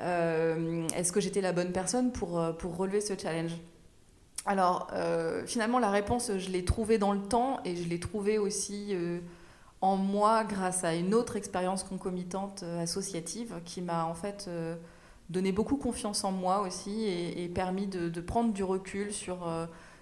Euh, 0.00 0.88
est-ce 0.96 1.12
que 1.12 1.20
j'étais 1.20 1.42
la 1.42 1.52
bonne 1.52 1.72
personne 1.72 2.12
pour, 2.12 2.42
pour 2.56 2.76
relever 2.78 3.02
ce 3.02 3.12
challenge? 3.18 3.52
Alors, 4.46 4.90
finalement, 5.44 5.78
la 5.78 5.90
réponse, 5.90 6.32
je 6.38 6.48
l'ai 6.48 6.64
trouvée 6.64 6.96
dans 6.96 7.12
le 7.12 7.20
temps 7.20 7.60
et 7.66 7.76
je 7.76 7.86
l'ai 7.86 8.00
trouvée 8.00 8.38
aussi 8.38 8.96
en 9.82 9.96
moi 9.96 10.44
grâce 10.44 10.82
à 10.82 10.94
une 10.94 11.12
autre 11.12 11.36
expérience 11.36 11.84
concomitante 11.84 12.64
associative 12.80 13.56
qui 13.66 13.82
m'a 13.82 14.06
en 14.06 14.14
fait 14.14 14.48
donné 15.28 15.52
beaucoup 15.52 15.76
confiance 15.76 16.24
en 16.24 16.32
moi 16.32 16.62
aussi 16.62 17.04
et, 17.04 17.48
permis 17.48 17.86
de, 17.86 18.08
de, 18.08 18.20
prendre 18.22 18.54
du 18.54 18.64
recul 18.64 19.12
sur 19.12 19.46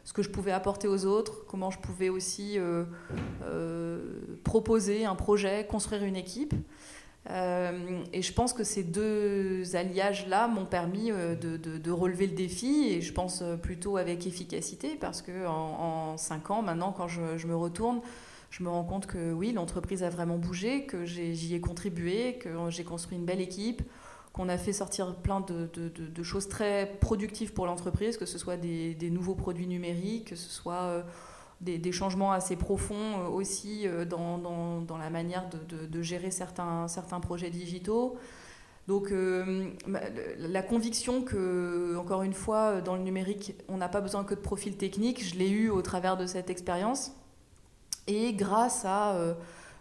ce 0.08 0.14
que 0.14 0.22
je 0.22 0.30
pouvais 0.30 0.52
apporter 0.52 0.88
aux 0.88 1.04
autres, 1.04 1.44
comment 1.46 1.70
je 1.70 1.78
pouvais 1.78 2.08
aussi 2.08 2.58
euh, 2.58 2.84
euh, 3.44 4.00
proposer 4.42 5.04
un 5.04 5.14
projet, 5.14 5.66
construire 5.68 6.02
une 6.02 6.16
équipe. 6.16 6.54
Euh, 7.28 8.00
et 8.14 8.22
je 8.22 8.32
pense 8.32 8.54
que 8.54 8.64
ces 8.64 8.84
deux 8.84 9.76
alliages-là 9.76 10.48
m'ont 10.48 10.64
permis 10.64 11.10
de, 11.10 11.90
relever 11.90 12.26
le 12.26 12.32
défi, 12.32 12.88
et 12.88 13.02
je 13.02 13.12
pense 13.12 13.44
plutôt 13.62 13.98
avec 13.98 14.26
efficacité, 14.26 14.96
parce 14.98 15.20
que 15.20 15.46
en, 15.46 16.16
cinq 16.16 16.50
ans, 16.50 16.62
maintenant, 16.62 16.92
quand 16.96 17.08
je, 17.08 17.36
je, 17.36 17.46
me 17.46 17.54
retourne, 17.54 18.00
je 18.48 18.62
me 18.62 18.70
rends 18.70 18.84
compte 18.84 19.04
que 19.04 19.34
oui, 19.34 19.52
l'entreprise 19.52 20.02
a 20.04 20.08
vraiment 20.08 20.38
bougé, 20.38 20.86
que 20.86 21.04
j'y 21.04 21.54
ai 21.54 21.60
contribué, 21.60 22.38
que 22.38 22.48
j'ai 22.70 22.84
construit 22.84 23.18
une 23.18 23.26
belle 23.26 23.42
équipe 23.42 23.82
qu'on 24.32 24.48
a 24.48 24.58
fait 24.58 24.72
sortir 24.72 25.14
plein 25.16 25.40
de, 25.40 26.22
choses 26.22 26.48
très 26.48 26.98
productives 27.00 27.52
pour 27.52 27.66
l'entreprise, 27.66 28.16
que 28.16 28.26
ce 28.26 28.38
soit 28.38 28.56
des, 28.56 29.10
nouveaux 29.10 29.34
produits 29.34 29.66
numériques, 29.66 30.30
que 30.30 30.36
ce 30.36 30.48
soit 30.48 30.82
euh, 30.82 31.02
des, 31.60 31.92
changements 31.92 32.32
assez 32.32 32.56
profonds 32.56 32.94
euh, 32.94 33.28
aussi 33.28 33.86
euh, 33.86 34.04
dans, 34.04 34.98
la 34.98 35.10
manière 35.10 35.48
de, 35.48 36.02
gérer 36.02 36.30
certains, 36.30 36.86
projets 37.22 37.50
digitaux. 37.50 38.16
Donc 38.86 39.12
la 40.38 40.62
conviction 40.62 41.20
que, 41.20 41.94
encore 41.98 42.22
une 42.22 42.32
fois, 42.32 42.80
dans 42.80 42.96
le 42.96 43.02
numérique, 43.02 43.54
on 43.68 43.76
n'a 43.76 43.88
pas 43.88 44.00
besoin 44.00 44.24
que 44.24 44.34
de 44.34 44.40
profil 44.40 44.78
technique, 44.78 45.22
je 45.22 45.34
l'ai 45.34 45.50
eu 45.50 45.68
au 45.68 45.82
travers 45.82 46.16
de 46.16 46.24
cette 46.24 46.48
expérience. 46.48 47.12
Et 48.06 48.32
grâce 48.32 48.86
à 48.86 49.36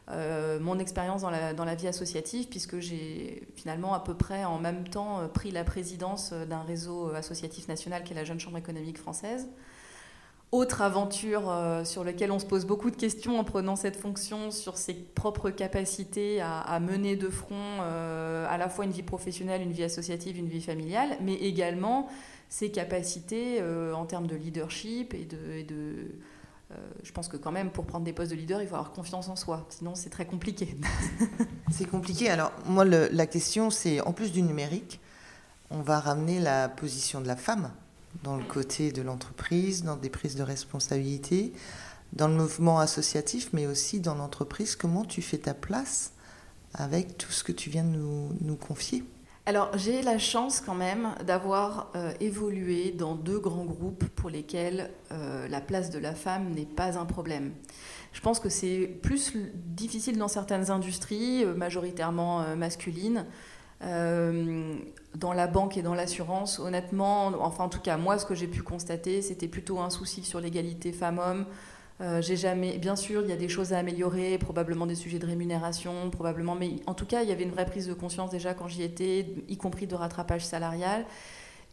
mon 0.09 0.79
expérience 0.79 1.21
dans 1.21 1.29
la, 1.29 1.75
vie 1.75 1.87
associative, 1.87 2.47
puisque 2.47 2.79
j'ai 2.79 3.47
finalement 3.55 3.93
à 3.93 3.99
peu 3.99 4.13
près 4.13 4.45
en 4.45 4.57
même 4.57 4.87
temps 4.87 5.27
pris 5.33 5.51
la 5.51 5.63
présidence 5.63 6.33
d'un 6.33 6.61
réseau 6.61 7.09
associatif 7.13 7.67
national 7.67 8.03
qui 8.03 8.13
est 8.13 8.15
la 8.15 8.23
Jeune 8.23 8.39
Chambre 8.39 8.57
économique 8.57 8.97
française. 8.97 9.47
Autre 10.53 10.81
aventure 10.81 11.49
euh, 11.49 11.83
sur 11.83 12.05
laquelle 12.05 12.31
on 12.31 12.39
se 12.39 12.45
pose 12.45 12.65
beaucoup 12.65 12.89
de 12.89 12.95
questions 12.95 13.37
en 13.37 13.43
prenant 13.43 13.75
cette 13.75 13.97
fonction 13.97 14.49
sur 14.49 14.77
ses 14.77 14.93
propres 14.93 15.49
capacités 15.49 16.39
à, 16.39 16.79
mener 16.79 17.17
de 17.17 17.27
front 17.27 17.81
euh, 17.81 18.45
à 18.49 18.57
la 18.57 18.69
fois 18.69 18.85
une 18.85 18.91
vie 18.91 19.03
professionnelle, 19.03 19.61
une 19.61 19.73
vie 19.73 19.83
associative, 19.83 20.37
une 20.37 20.47
vie 20.47 20.61
familiale, 20.61 21.17
mais 21.21 21.33
également 21.33 22.07
ses 22.47 22.71
capacités 22.71 23.57
euh, 23.59 23.93
en 23.93 24.05
termes 24.05 24.27
de 24.27 24.37
leadership 24.37 25.13
et 25.13 25.25
de... 25.25 26.11
je 27.01 27.12
pense 27.12 27.27
que 27.27 27.38
quand 27.38 27.51
même, 27.51 27.71
pour 27.71 27.86
prendre 27.86 28.03
des 28.03 28.13
postes 28.13 28.31
de 28.31 28.36
leader, 28.36 28.62
il 28.62 28.67
faut 28.67 28.75
avoir 28.75 28.91
confiance 28.91 29.29
en 29.29 29.36
soi. 29.36 29.65
Sinon, 29.69 29.95
c'est 29.95 30.09
très 30.09 30.25
compliqué. 30.25 30.77
c'est 31.71 31.86
compliqué. 31.86 32.29
Alors, 32.29 32.51
moi, 32.65 32.83
la 32.86 33.27
question, 33.27 33.69
c'est 33.69 34.01
en 34.01 34.12
plus 34.12 34.31
du 34.31 34.41
numérique, 34.41 35.00
on 35.69 35.81
va 35.81 36.00
ramener 36.00 36.39
la 36.39 36.69
position 36.69 37.21
de 37.21 37.27
la 37.27 37.36
femme 37.36 37.71
dans 38.24 38.36
le 38.36 38.43
côté 38.43 38.91
de 38.91 39.01
l'entreprise, 39.01 39.83
dans 39.83 39.95
des 39.95 40.09
prises 40.09 40.36
de 40.36 40.43
responsabilité, 40.43 41.53
dans 42.13 42.27
le 42.27 42.36
mouvement 42.36 42.79
associatif, 42.79 43.50
mais 43.53 43.67
aussi 43.67 44.00
dans 44.00 44.15
l'entreprise. 44.15 44.75
Comment 44.75 45.05
tu 45.05 45.21
fais 45.21 45.38
ta 45.38 45.53
place 45.53 46.13
avec 46.74 47.17
tout 47.17 47.31
ce 47.31 47.43
que 47.43 47.51
tu 47.51 47.69
viens 47.69 47.83
de 47.83 47.97
nous, 47.97 48.55
confier? 48.55 49.03
Alors 49.47 49.69
j'ai 49.77 50.01
la 50.01 50.17
chance 50.17 50.59
quand 50.59 50.75
même 50.75 51.15
d'avoir 51.25 51.89
euh, 51.95 52.11
évolué 52.19 52.91
dans 52.91 53.15
deux 53.15 53.39
grands 53.39 53.63
groupes 53.63 54.03
pour 54.09 54.29
lesquels 54.29 54.89
euh, 55.13 55.47
la 55.47 55.61
place 55.61 55.89
de 55.89 55.99
la 55.99 56.13
femme 56.13 56.49
n'est 56.49 56.65
pas 56.65 56.99
un 56.99 57.05
problème. 57.05 57.53
Je 58.11 58.19
pense 58.19 58.41
que 58.41 58.49
c'est 58.49 58.87
plus 59.01 59.33
difficile 59.53 60.17
dans 60.17 60.27
certaines 60.27 60.69
industries, 60.69 61.45
euh, 61.45 61.55
majoritairement 61.55 62.55
masculines, 62.57 63.25
dans 63.79 65.33
la 65.33 65.45
banque 65.45 65.77
et 65.77 65.83
dans 65.83 65.93
l'assurance, 65.93 66.57
honnêtement, 66.59 67.27
enfin 67.39 67.65
en 67.65 67.69
tout 67.69 67.79
cas 67.79 67.95
moi 67.95 68.17
ce 68.17 68.25
que 68.25 68.33
j'ai 68.33 68.47
pu 68.47 68.63
constater, 68.63 69.21
c'était 69.21 69.47
plutôt 69.47 69.79
un 69.79 69.91
souci 69.91 70.23
sur 70.23 70.41
l'égalité 70.41 70.91
femmes-hommes. 70.91 71.45
Euh, 71.99 72.21
j'ai 72.21 72.35
jamais, 72.35 72.77
bien 72.77 72.95
sûr, 72.95 73.23
il 73.23 73.29
y 73.29 73.33
a 73.33 73.37
des 73.37 73.49
choses 73.49 73.73
à 73.73 73.79
améliorer, 73.79 74.37
probablement 74.37 74.85
des 74.85 74.95
sujets 74.95 75.17
de 75.17 75.25
rémunération, 75.25 76.09
probablement, 76.11 76.53
mais 76.53 76.75
en 76.85 76.93
tout 76.93 77.05
cas, 77.07 77.23
il 77.23 77.29
y 77.29 77.31
avait 77.31 77.43
une 77.43 77.51
vraie 77.51 77.65
prise 77.65 77.87
de 77.87 77.93
conscience 77.93 78.29
déjà 78.29 78.53
quand 78.53 78.67
j'y 78.67 78.83
étais, 78.83 79.25
y 79.47 79.57
compris 79.57 79.87
de 79.87 79.95
rattrapage 79.95 80.45
salarial. 80.45 81.05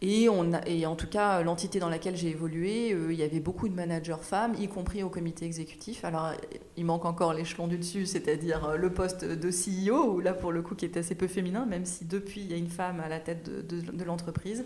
Et, 0.07 0.29
on 0.29 0.51
et 0.67 0.85
en 0.87 0.97
tout 0.97 1.07
cas, 1.07 1.43
l'entité 1.43 1.79
dans 1.79 1.89
laquelle 1.89 2.17
j'ai 2.17 2.29
évolué, 2.29 2.93
euh, 2.93 3.13
il 3.13 3.19
y 3.19 3.23
avait 3.23 3.41
beaucoup 3.41 3.69
de 3.69 3.75
managers 3.75 4.17
femmes, 4.21 4.55
y 4.59 4.69
compris 4.69 5.03
au 5.03 5.09
comité 5.09 5.47
exécutif. 5.47 6.05
Alors, 6.05 6.33
il 6.77 6.85
manque 6.85 7.05
encore 7.05 7.33
l'échelon 7.33 7.69
du 7.69 7.79
dessus, 7.79 8.05
c'est-à-dire 8.05 8.65
euh, 8.65 8.77
le 8.77 8.91
poste 8.93 9.25
de 9.25 9.51
CEO, 9.51 10.21
là, 10.21 10.35
pour 10.35 10.53
le 10.53 10.63
coup, 10.63 10.75
qui 10.75 10.85
est 10.85 10.97
assez 10.97 11.15
peu 11.15 11.27
féminin, 11.27 11.65
même 11.65 11.87
si 11.87 12.05
depuis, 12.05 12.43
il 12.43 12.51
y 12.51 12.55
a 12.55 12.57
une 12.57 12.69
femme 12.69 13.01
à 13.01 13.09
la 13.09 13.21
tête 13.21 13.49
de, 13.49 14.05
l'entreprise. 14.05 14.65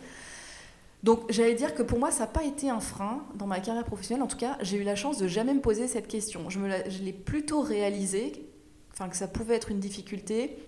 Donc, 1.02 1.31
j'allais 1.31 1.55
dire 1.55 1.75
que 1.75 1.83
pour 1.83 1.99
moi, 1.99 2.11
ça 2.11 2.21
n'a 2.21 2.26
pas 2.26 2.45
été 2.45 2.71
un 2.71 2.81
frein 2.81 3.25
dans 3.35 3.47
ma 3.47 3.61
carrière 3.61 3.85
professionnelle. 3.85 4.23
En 4.23 4.26
tout 4.26 4.37
cas, 4.37 4.59
j'ai 4.62 4.78
eu 4.78 4.83
la 4.83 4.97
chance 4.97 5.19
de 5.19 5.28
jamais 5.28 5.55
me 5.55 5.61
poser 5.61 5.87
cette 5.87 6.09
question. 6.09 6.50
Je, 6.50 6.59
l'ai 7.02 7.12
plutôt 7.12 7.61
réalisé, 7.61 8.50
enfin, 8.93 9.09
que 9.09 9.17
ça 9.17 9.28
pouvait 9.28 9.55
être 9.55 9.71
une 9.71 9.78
difficulté 9.78 10.59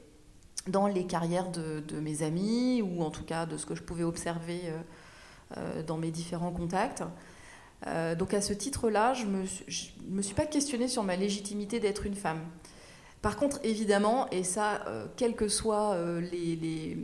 dans 0.69 0.87
les 0.87 1.05
carrières 1.05 1.51
de, 1.51 2.01
mes 2.01 2.23
amis 2.23 2.83
ou 2.83 3.03
en 3.03 3.11
tout 3.11 3.25
cas 3.25 3.47
de 3.47 3.57
ce 3.57 3.67
que 3.67 3.75
je 3.75 3.83
pouvais 3.83 4.05
observer 4.05 4.61
euh, 4.65 4.79
euh, 5.57 5.83
dans 5.83 5.97
mes 5.97 6.11
différents 6.11 6.53
contacts. 6.53 7.03
Euh, 7.87 8.15
donc 8.15 8.35
à 8.35 8.41
ce 8.41 8.53
titre-là, 8.53 9.15
je 9.15 9.25
ne 9.25 9.31
me, 9.31 9.45
me, 10.11 10.23
suis 10.23 10.35
pas 10.35 10.45
questionnée 10.45 10.87
sur 10.87 11.03
ma 11.03 11.17
légitimité 11.17 11.81
d'être 11.81 12.07
une 12.07 12.15
femme. 12.15 12.41
Par 13.23 13.37
contre, 13.37 13.61
évidemment, 13.65 14.29
et 14.31 14.45
ça, 14.45 14.85
quels 15.17 15.35
que 15.35 15.47
soient 15.49 15.95
les, 16.21 16.97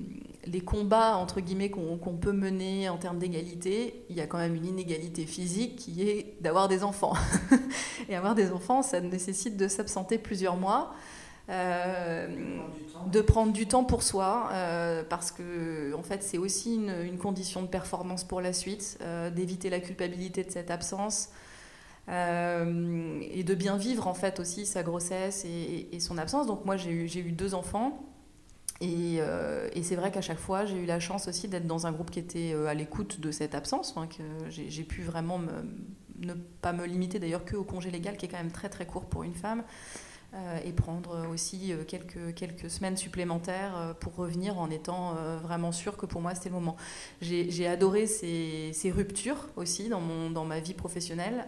les, 0.46 0.60
combats 0.62 1.16
entre 1.16 1.40
guillemets 1.40 1.68
qu'on 1.68 1.98
peut 1.98 2.32
mener 2.32 2.88
en 2.88 2.96
termes 2.96 3.18
d'égalité, 3.18 4.02
il 4.08 4.16
y 4.16 4.22
a 4.22 4.26
quand 4.26 4.38
même 4.38 4.54
une 4.54 4.64
inégalité 4.64 5.26
physique 5.26 5.76
qui 5.76 6.08
est 6.08 6.36
d'avoir 6.40 6.68
des 6.68 6.84
enfants. 6.84 7.12
et 8.08 8.16
avoir 8.16 8.34
des 8.34 8.50
enfants, 8.50 8.80
ça 8.80 9.00
nécessite 9.02 9.58
de 9.58 9.68
s'absenter 9.68 10.16
plusieurs 10.16 10.56
mois. 10.56 10.94
Euh, 11.48 12.26
de 13.12 13.20
prendre 13.20 13.52
du 13.52 13.68
temps 13.68 13.84
pour 13.84 14.02
soi, 14.02 14.48
euh, 14.52 15.04
parce 15.08 15.30
que 15.30 15.94
en 15.94 16.02
fait 16.02 16.24
c'est 16.24 16.38
aussi 16.38 16.74
une, 16.74 17.18
condition 17.18 17.62
de 17.62 17.68
performance 17.68 18.24
pour 18.24 18.40
la 18.40 18.52
suite, 18.52 18.98
euh, 19.00 19.30
d'éviter 19.30 19.70
la 19.70 19.78
culpabilité 19.78 20.42
de 20.42 20.50
cette 20.50 20.72
absence 20.72 21.28
et 22.08 23.44
de 23.44 23.54
bien 23.54 23.76
vivre 23.76 24.06
en 24.06 24.14
fait 24.14 24.38
aussi 24.40 24.66
sa 24.66 24.82
grossesse 24.82 25.44
et, 25.44 25.98
son 26.00 26.18
absence. 26.18 26.46
Donc 26.46 26.64
moi 26.64 26.76
j'ai 26.76 26.90
eu, 26.90 27.06
eu, 27.06 27.32
deux 27.32 27.54
enfants. 27.54 28.02
Et, 28.80 29.20
et 29.72 29.82
c'est 29.82 29.96
vrai 29.96 30.10
qu'à 30.10 30.20
chaque 30.20 30.38
fois, 30.38 30.66
j'ai 30.66 30.76
eu 30.76 30.86
la 30.86 31.00
chance 31.00 31.28
aussi 31.28 31.48
d'être 31.48 31.66
dans 31.66 31.86
un 31.86 31.92
groupe 31.92 32.10
qui 32.10 32.18
était 32.18 32.54
à 32.68 32.74
l'écoute 32.74 33.20
de 33.20 33.30
cette 33.30 33.54
absence, 33.54 33.94
que 34.16 34.22
j'ai 34.48 34.84
pu 34.84 35.02
vraiment 35.02 35.40
ne 36.20 36.34
pas 36.34 36.72
me 36.72 36.86
limiter 36.86 37.18
d'ailleurs 37.18 37.44
qu'au 37.44 37.64
congé 37.64 37.90
légal, 37.90 38.16
qui 38.16 38.26
est 38.26 38.28
quand 38.28 38.38
même 38.38 38.52
très 38.52 38.68
très 38.68 38.86
court 38.86 39.06
pour 39.06 39.22
une 39.22 39.34
femme. 39.34 39.62
Euh, 40.36 40.58
et 40.66 40.72
prendre 40.72 41.26
aussi 41.32 41.72
euh, 41.72 41.84
quelques, 41.86 42.34
quelques 42.34 42.68
semaines 42.68 42.98
supplémentaires 42.98 43.74
euh, 43.76 43.94
pour 43.94 44.16
revenir 44.16 44.58
en 44.58 44.68
étant 44.70 45.14
vraiment 45.42 45.72
sûr 45.72 45.96
que 45.96 46.04
pour 46.04 46.20
moi 46.20 46.34
c'était 46.34 46.48
le 46.48 46.56
moment. 46.56 46.76
J'ai 47.22 47.66
adoré 47.66 48.06
ces, 48.06 48.70
ces, 48.74 48.90
ruptures 48.90 49.48
aussi 49.56 49.88
dans, 49.88 50.00
mon, 50.00 50.30
dans 50.30 50.44
ma 50.44 50.60
vie 50.60 50.74
professionnelle. 50.74 51.46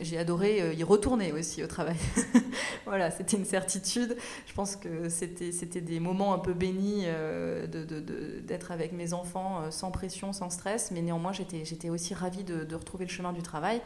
J'ai 0.00 0.18
adoré 0.18 0.74
y 0.74 0.82
retourner 0.82 1.32
aussi 1.32 1.62
au 1.62 1.66
travail. 1.66 1.96
voilà, 2.86 3.10
c'était 3.10 3.36
une 3.36 3.44
certitude. 3.44 4.16
Je 4.46 4.54
pense 4.54 4.76
que 4.76 5.08
c'était 5.08 5.80
des 5.80 6.00
moments 6.00 6.34
un 6.34 6.38
peu 6.38 6.54
bénis 6.54 7.02
d'être 7.02 7.86
de, 7.86 8.00
de, 8.00 8.72
avec 8.72 8.92
mes 8.92 9.12
enfants 9.12 9.70
sans 9.70 9.90
pression, 9.90 10.32
sans 10.32 10.50
stress, 10.50 10.90
mais 10.90 11.02
néanmoins 11.02 11.32
j'étais 11.32 11.90
aussi 11.90 12.14
ravie 12.14 12.44
de, 12.44 12.74
retrouver 12.74 13.04
le 13.04 13.10
chemin 13.10 13.32
du 13.32 13.42
travail. 13.42 13.80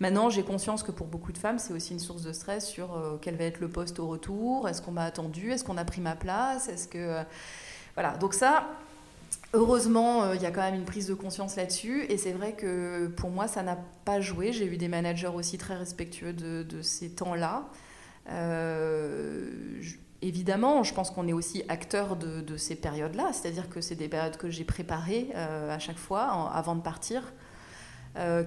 Maintenant, 0.00 0.30
j'ai 0.30 0.42
conscience 0.42 0.82
que 0.82 0.92
pour 0.92 1.06
beaucoup 1.06 1.32
de 1.32 1.38
femmes, 1.38 1.58
c'est 1.58 1.72
aussi 1.72 1.92
une 1.92 2.00
source 2.00 2.22
de 2.22 2.32
stress 2.32 2.66
sur 2.66 3.18
quelle 3.20 3.36
va 3.36 3.44
être 3.44 3.57
le 3.60 3.68
poste 3.68 3.98
au 3.98 4.06
retour? 4.06 4.68
Est-ce 4.68 4.82
qu'on 4.82 4.92
m'a 4.92 5.04
attendu? 5.04 5.52
Est-ce 5.52 5.64
qu'on 5.64 5.76
a 5.76 5.84
pris 5.84 6.00
ma 6.00 6.16
place? 6.16 6.68
Est-ce 6.68 6.88
que 6.88 6.98
euh, 6.98 7.22
voilà 7.94 8.16
Donc 8.16 8.34
ça, 8.34 8.68
heureusement, 9.52 10.24
euh, 10.24 10.34
il 10.34 10.42
y 10.42 10.46
a 10.46 10.50
quand 10.50 10.62
même 10.62 10.74
une 10.74 10.84
prise 10.84 11.06
de 11.06 11.14
conscience 11.14 11.56
là-dessus. 11.56 12.04
Et 12.08 12.18
c'est 12.18 12.32
vrai 12.32 12.52
que 12.52 13.08
pour 13.08 13.30
moi, 13.30 13.48
ça 13.48 13.62
n'a 13.62 13.78
pas 14.04 14.20
joué. 14.20 14.52
J'ai 14.52 14.66
eu 14.66 14.76
des 14.76 14.88
managers 14.88 15.28
aussi 15.28 15.58
très 15.58 15.76
respectueux 15.76 16.32
de, 16.32 16.82
ces 16.82 17.10
temps-là. 17.10 17.68
Euh, 18.30 19.50
évidemment, 20.20 20.82
je 20.82 20.92
pense 20.94 21.10
qu'on 21.10 21.26
est 21.28 21.32
aussi 21.32 21.64
acteur 21.68 22.16
de, 22.16 22.56
ces 22.56 22.76
périodes-là, 22.76 23.30
c'est-à-dire 23.32 23.68
que 23.68 23.80
c'est 23.80 23.94
des 23.94 24.08
périodes 24.08 24.36
que 24.36 24.50
j'ai 24.50 24.64
préparées 24.64 25.32
à 25.34 25.78
chaque 25.78 25.96
fois 25.96 26.50
avant 26.52 26.74
de 26.74 26.82
partir, 26.82 27.32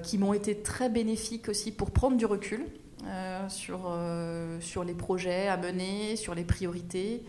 qui 0.03 0.18
m'ont 0.18 0.34
été 0.34 0.62
très 0.62 0.89
bénéfiques 0.89 1.50
aussi 1.50 1.72
pour 1.72 1.91
prendre 1.91 2.18
du 2.18 2.25
recul. 2.25 2.68
Euh, 3.08 3.50
sur, 3.50 3.79
euh, 3.88 4.60
sur 4.62 4.84
les 4.84 4.93
projets 4.93 5.48
à 5.48 5.58
mener, 5.58 6.15
sur 6.15 6.36
les 6.36 6.43
priorités. 6.43 7.24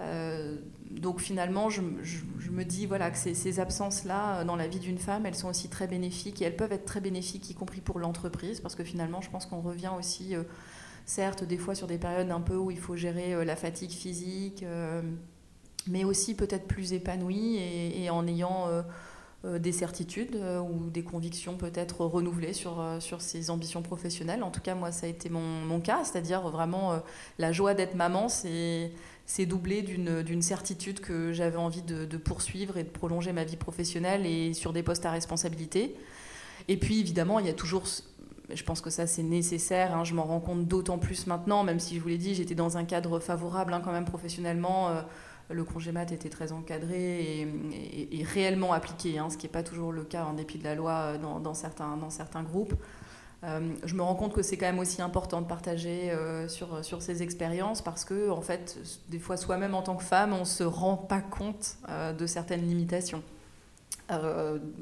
Euh, 0.00 0.56
donc 0.90 1.20
finalement, 1.20 1.70
je, 1.70 1.82
je, 2.02 2.50
me 2.50 2.64
dis 2.64 2.86
voilà, 2.86 3.12
que 3.12 3.16
ces, 3.16 3.32
ces 3.34 3.60
absences-là 3.60 4.42
dans 4.42 4.56
la 4.56 4.66
vie 4.66 4.80
d'une 4.80 4.98
femme, 4.98 5.24
elles 5.24 5.36
sont 5.36 5.48
aussi 5.48 5.68
très 5.68 5.86
bénéfiques 5.86 6.42
et 6.42 6.46
elles 6.46 6.56
peuvent 6.56 6.72
être 6.72 6.84
très 6.84 7.00
bénéfiques, 7.00 7.48
y 7.48 7.54
compris 7.54 7.80
pour 7.80 8.00
l'entreprise, 8.00 8.60
parce 8.60 8.74
que 8.74 8.82
finalement, 8.82 9.20
je 9.20 9.30
pense 9.30 9.46
qu'on 9.46 9.60
revient 9.60 9.92
aussi, 9.96 10.34
certes, 11.06 11.44
des 11.44 11.58
fois 11.58 11.76
sur 11.76 11.86
des 11.86 11.98
périodes 11.98 12.32
un 12.32 12.40
peu 12.40 12.56
où 12.56 12.72
il 12.72 12.78
faut 12.78 12.96
gérer 12.96 13.44
la 13.44 13.54
fatigue 13.54 13.92
physique, 13.92 14.64
mais 15.86 16.02
aussi 16.02 16.34
peut-être 16.34 16.66
plus 16.66 16.92
épanouie 16.92 17.56
et, 17.56 18.10
en 18.10 18.26
ayant 18.26 18.68
des 19.44 19.72
certitudes 19.72 20.36
euh, 20.36 20.60
ou 20.60 20.90
des 20.90 21.02
convictions 21.02 21.56
peut-être 21.56 22.00
renouvelées 22.00 22.52
sur, 22.54 22.80
euh, 22.80 23.00
sur 23.00 23.20
ses 23.20 23.50
ambitions 23.50 23.82
professionnelles. 23.82 24.42
En 24.42 24.50
tout 24.50 24.60
cas, 24.60 24.74
moi, 24.74 24.90
ça 24.90 25.06
a 25.06 25.08
été 25.08 25.28
mon, 25.28 25.40
mon 25.40 25.80
cas, 25.80 26.04
c'est-à-dire 26.04 26.48
vraiment 26.48 27.00
la 27.38 27.52
joie 27.52 27.74
d'être 27.74 27.94
maman, 27.94 28.28
c'est 28.28 28.92
c'est 29.26 29.46
doublé 29.46 29.80
d'une 29.80 30.42
certitude 30.42 31.00
que 31.00 31.32
j'avais 31.32 31.56
envie 31.56 31.80
de, 31.80 32.16
poursuivre 32.18 32.76
et 32.76 32.84
de 32.84 32.90
prolonger 32.90 33.32
ma 33.32 33.44
vie 33.44 33.56
professionnelle 33.56 34.26
et 34.26 34.52
sur 34.52 34.74
des 34.74 34.82
postes 34.82 35.06
à 35.06 35.10
responsabilité. 35.10 35.94
Et 36.68 36.76
puis 36.76 37.00
évidemment, 37.00 37.38
il 37.38 37.46
y 37.46 37.48
a 37.48 37.54
toujours, 37.54 37.84
je 38.52 38.62
pense 38.64 38.82
que 38.82 38.90
ça 38.90 39.06
c'est 39.06 39.22
nécessaire, 39.22 39.96
hein, 39.96 40.04
je 40.04 40.12
m'en 40.12 40.24
rends 40.24 40.40
compte 40.40 40.66
d'autant 40.66 40.98
plus 40.98 41.26
maintenant, 41.26 41.64
même 41.64 41.80
si 41.80 41.96
je 41.96 42.00
vous 42.00 42.08
l'ai 42.08 42.18
dit, 42.18 42.34
j'étais 42.34 42.54
dans 42.54 42.76
un 42.76 42.84
cadre 42.84 43.18
favorable 43.18 43.72
hein, 43.72 43.80
quand 43.82 43.92
même 43.92 44.04
professionnellement 44.04 44.90
le 45.50 45.64
congé 45.64 45.92
mat 45.92 46.10
était 46.12 46.28
très 46.28 46.52
encadré 46.52 47.48
et, 48.10 48.24
réellement 48.24 48.72
appliqué, 48.72 49.18
hein, 49.18 49.28
ce 49.30 49.36
qui 49.36 49.46
n'est 49.46 49.52
pas 49.52 49.62
toujours 49.62 49.92
le 49.92 50.04
cas 50.04 50.24
en 50.24 50.32
dépit 50.32 50.58
de 50.58 50.64
la 50.64 50.74
loi 50.74 50.92
euh, 50.92 51.18
dans, 51.18 51.54
certains, 51.54 52.42
groupes. 52.42 52.74
Euh, 53.44 53.74
je 53.84 53.94
me 53.94 54.02
rends 54.02 54.14
compte 54.14 54.32
que 54.32 54.42
c'est 54.42 54.56
quand 54.56 54.66
même 54.66 54.78
aussi 54.78 55.02
important 55.02 55.42
de 55.42 55.46
partager 55.46 56.10
euh, 56.10 56.48
sur, 56.48 56.82
sur 56.82 57.02
ces 57.02 57.22
expériences 57.22 57.82
parce 57.82 58.04
que, 58.04 58.30
en 58.30 58.40
fait, 58.40 58.78
des 59.10 59.18
fois, 59.18 59.36
soi-même 59.36 59.74
en 59.74 59.82
tant 59.82 59.96
que 59.96 60.04
femme, 60.04 60.32
on 60.32 60.40
ne 60.40 60.44
se 60.44 60.64
rend 60.64 60.96
pas 60.96 61.20
compte 61.20 61.76
de 62.18 62.26
certaines 62.26 62.66
limitations. 62.66 63.22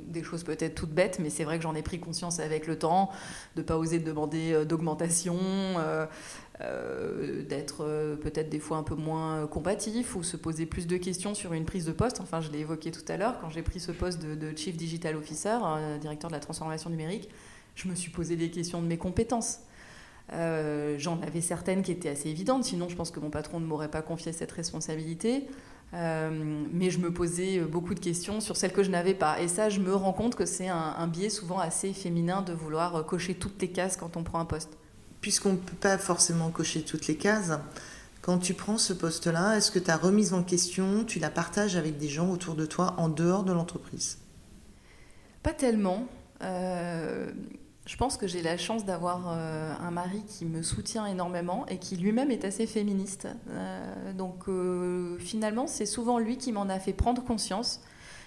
Des 0.09 0.23
choses 0.25 0.43
peut-être 0.43 0.75
toutes 0.75 0.91
bêtes, 0.91 1.19
mais 1.21 1.31
c'est 1.31 1.45
vrai 1.45 1.57
que 1.57 1.63
j'en 1.63 1.75
ai 1.75 1.83
pris 1.83 2.01
conscience 2.01 2.41
avec 2.41 2.67
le 2.67 2.77
temps, 2.79 3.11
de 3.55 3.63
ne 3.63 3.67
pas 3.67 3.79
oser 3.79 4.01
demander 4.01 4.65
d'augmentation, 4.65 5.39
d'être 6.59 8.17
peut-être 8.21 8.49
des 8.49 8.59
fois 8.59 8.79
un 8.79 8.83
peu 8.83 8.97
moins 8.97 9.47
combatif 9.47 10.17
ou 10.17 10.23
se 10.23 10.37
poser 10.37 10.67
plus 10.67 10.87
de 10.89 10.97
questions 10.97 11.35
sur 11.35 11.53
une 11.53 11.65
prise 11.65 11.85
de 11.85 11.93
poste. 11.93 12.21
Enfin, 12.21 12.41
je 12.41 12.51
l'ai 12.51 12.61
évoqué 12.61 12.91
tout 12.91 13.05
à 13.07 13.17
l'heure, 13.17 13.41
quand 13.41 13.51
j'ai 13.51 13.63
pris 13.63 13.79
ce 13.79 13.93
poste 13.93 14.21
de, 14.21 14.35
de 14.35 14.57
Chief 14.57 14.77
Digital 14.77 15.15
Officer, 15.17 15.57
directeur 16.01 16.29
de 16.29 16.35
la 16.35 16.41
transformation 16.41 16.91
numérique, 16.91 17.29
je 17.75 17.89
me 17.89 17.95
suis 17.95 18.11
posé 18.11 18.37
des 18.37 18.51
questions 18.51 18.83
de 18.83 18.87
mes 18.87 18.99
compétences. 18.99 19.61
Euh, 20.33 20.97
j'en 20.99 21.21
avais 21.23 21.41
certaines 21.41 21.83
qui 21.83 21.93
étaient 21.93 22.09
assez 22.09 22.29
évidentes, 22.29 22.65
sinon 22.65 22.89
je 22.89 22.97
pense 22.97 23.11
que 23.11 23.21
mon 23.21 23.31
patron 23.31 23.61
ne 23.61 23.67
m'aurait 23.67 23.91
pas 23.91 24.03
confié 24.03 24.33
cette 24.33 24.53
responsabilité. 24.53 25.47
Euh, 25.95 26.65
mais 26.73 26.91
je 26.91 26.99
me 26.99 27.13
posais 27.13 27.61
beaucoup 27.61 27.95
de 27.95 28.01
questions 28.01 28.41
sur 28.41 28.57
celles 28.57 28.73
que 28.73 28.83
je 28.83 28.91
n'avais 28.91 29.15
pas. 29.15 29.41
Et 29.41 29.49
ça, 29.49 29.69
je 29.69 29.81
me 29.81 29.95
rends 29.95 30.13
compte 30.13 30.35
que 30.35 30.47
c'est 30.47 30.69
un, 30.69 31.07
biais 31.07 31.31
souvent 31.31 31.59
assez 31.59 31.93
féminin 31.93 32.43
de 32.43 32.53
vouloir 32.53 33.05
cocher 33.05 33.35
toutes 33.35 33.61
les 33.61 33.69
cases 33.69 33.97
quand 33.97 34.17
on 34.17 34.23
prend 34.23 34.41
un 34.41 34.47
poste. 34.47 34.71
Puisqu'on 35.21 35.53
ne 35.53 35.59
peut 35.59 35.77
pas 35.77 35.99
forcément 35.99 36.51
cocher 36.51 36.83
toutes 36.83 37.07
les 37.07 37.17
cases, 37.17 37.53
quand 38.23 38.39
tu 38.39 38.55
prends 38.55 38.79
ce 38.79 38.93
poste-là, 38.93 39.57
est-ce 39.57 39.73
que 39.73 39.81
ta 39.81 39.97
remise 39.97 40.33
en 40.33 40.45
question, 40.45 41.05
tu 41.05 41.19
la 41.19 41.29
partages 41.29 41.77
avec 41.77 41.99
des 41.99 42.09
gens 42.09 42.31
autour 42.31 42.55
de 42.55 42.65
toi 42.65 42.95
en 42.97 43.09
dehors 43.09 43.43
de 43.43 43.53
l'entreprise? 43.53 44.19
Pas 45.43 45.53
tellement. 45.53 46.07
Euh, 46.41 47.31
je 47.93 47.99
pense 47.99 48.17
que 48.17 48.27
j'ai 48.27 48.41
la 48.41 48.57
chance 48.57 48.87
d'avoir 48.87 49.21
euh, 49.29 49.71
un 49.79 49.91
mari 49.91 50.23
qui 50.27 50.47
me 50.47 50.63
soutient 50.63 51.05
énormément 51.05 51.67
et 51.69 51.77
qui 51.77 51.99
lui-même 51.99 52.31
est 52.31 52.47
assez 52.47 52.67
féministe. 52.67 53.29
Euh, 53.51 54.15
donc 54.15 54.49
euh, 54.49 55.19
finalement, 55.19 55.67
c'est 55.67 55.85
souvent 55.85 56.19
lui 56.19 56.39
qui 56.39 56.53
m'en 56.53 56.71
a 56.71 56.79
fait 56.79 56.95
prendre 56.95 57.23
conscience. 57.23 57.83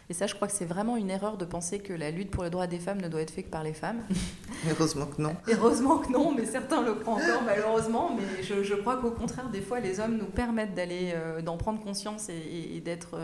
Et 0.08 0.14
ça, 0.14 0.28
je 0.28 0.36
crois 0.36 0.48
que 0.48 0.54
c'est 0.54 0.66
vraiment 0.66 0.98
une 0.98 1.10
erreur 1.10 1.36
de 1.36 1.46
penser 1.46 1.80
que 1.80 1.94
la 1.94 2.12
lutte 2.12 2.30
pour 2.30 2.44
le 2.44 2.52
droit 2.52 2.68
des 2.68 2.78
femmes 2.78 3.02
ne 3.02 3.08
doit 3.08 3.22
être 3.22 3.32
faite 3.32 3.46
que 3.46 3.50
par 3.50 3.64
les 3.64 3.74
femmes. 3.74 4.04
Heureusement 4.70 5.08
que 5.08 5.20
non. 5.20 5.36
Heureusement 5.48 5.98
que 5.98 6.12
non, 6.12 6.32
mais 6.32 6.46
certains 6.46 6.84
le 6.84 6.94
croient 6.94 7.16
encore 7.16 7.42
malheureusement. 7.44 8.16
Mais 8.16 8.44
je, 8.44 8.76
crois 8.76 8.98
qu'au 8.98 9.10
contraire, 9.10 9.50
des 9.50 9.62
fois, 9.62 9.80
les 9.80 10.00
hommes 10.00 10.18
nous 10.18 10.28
permettent 10.28 10.76
d'aller, 10.76 11.16
d'en 11.44 11.58
prendre 11.58 11.82
conscience 11.82 12.30
et 12.30 12.82
d'être 12.86 13.18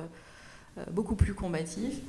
beaucoup 0.90 1.16
plus 1.16 1.36
combatifs. 1.36 2.00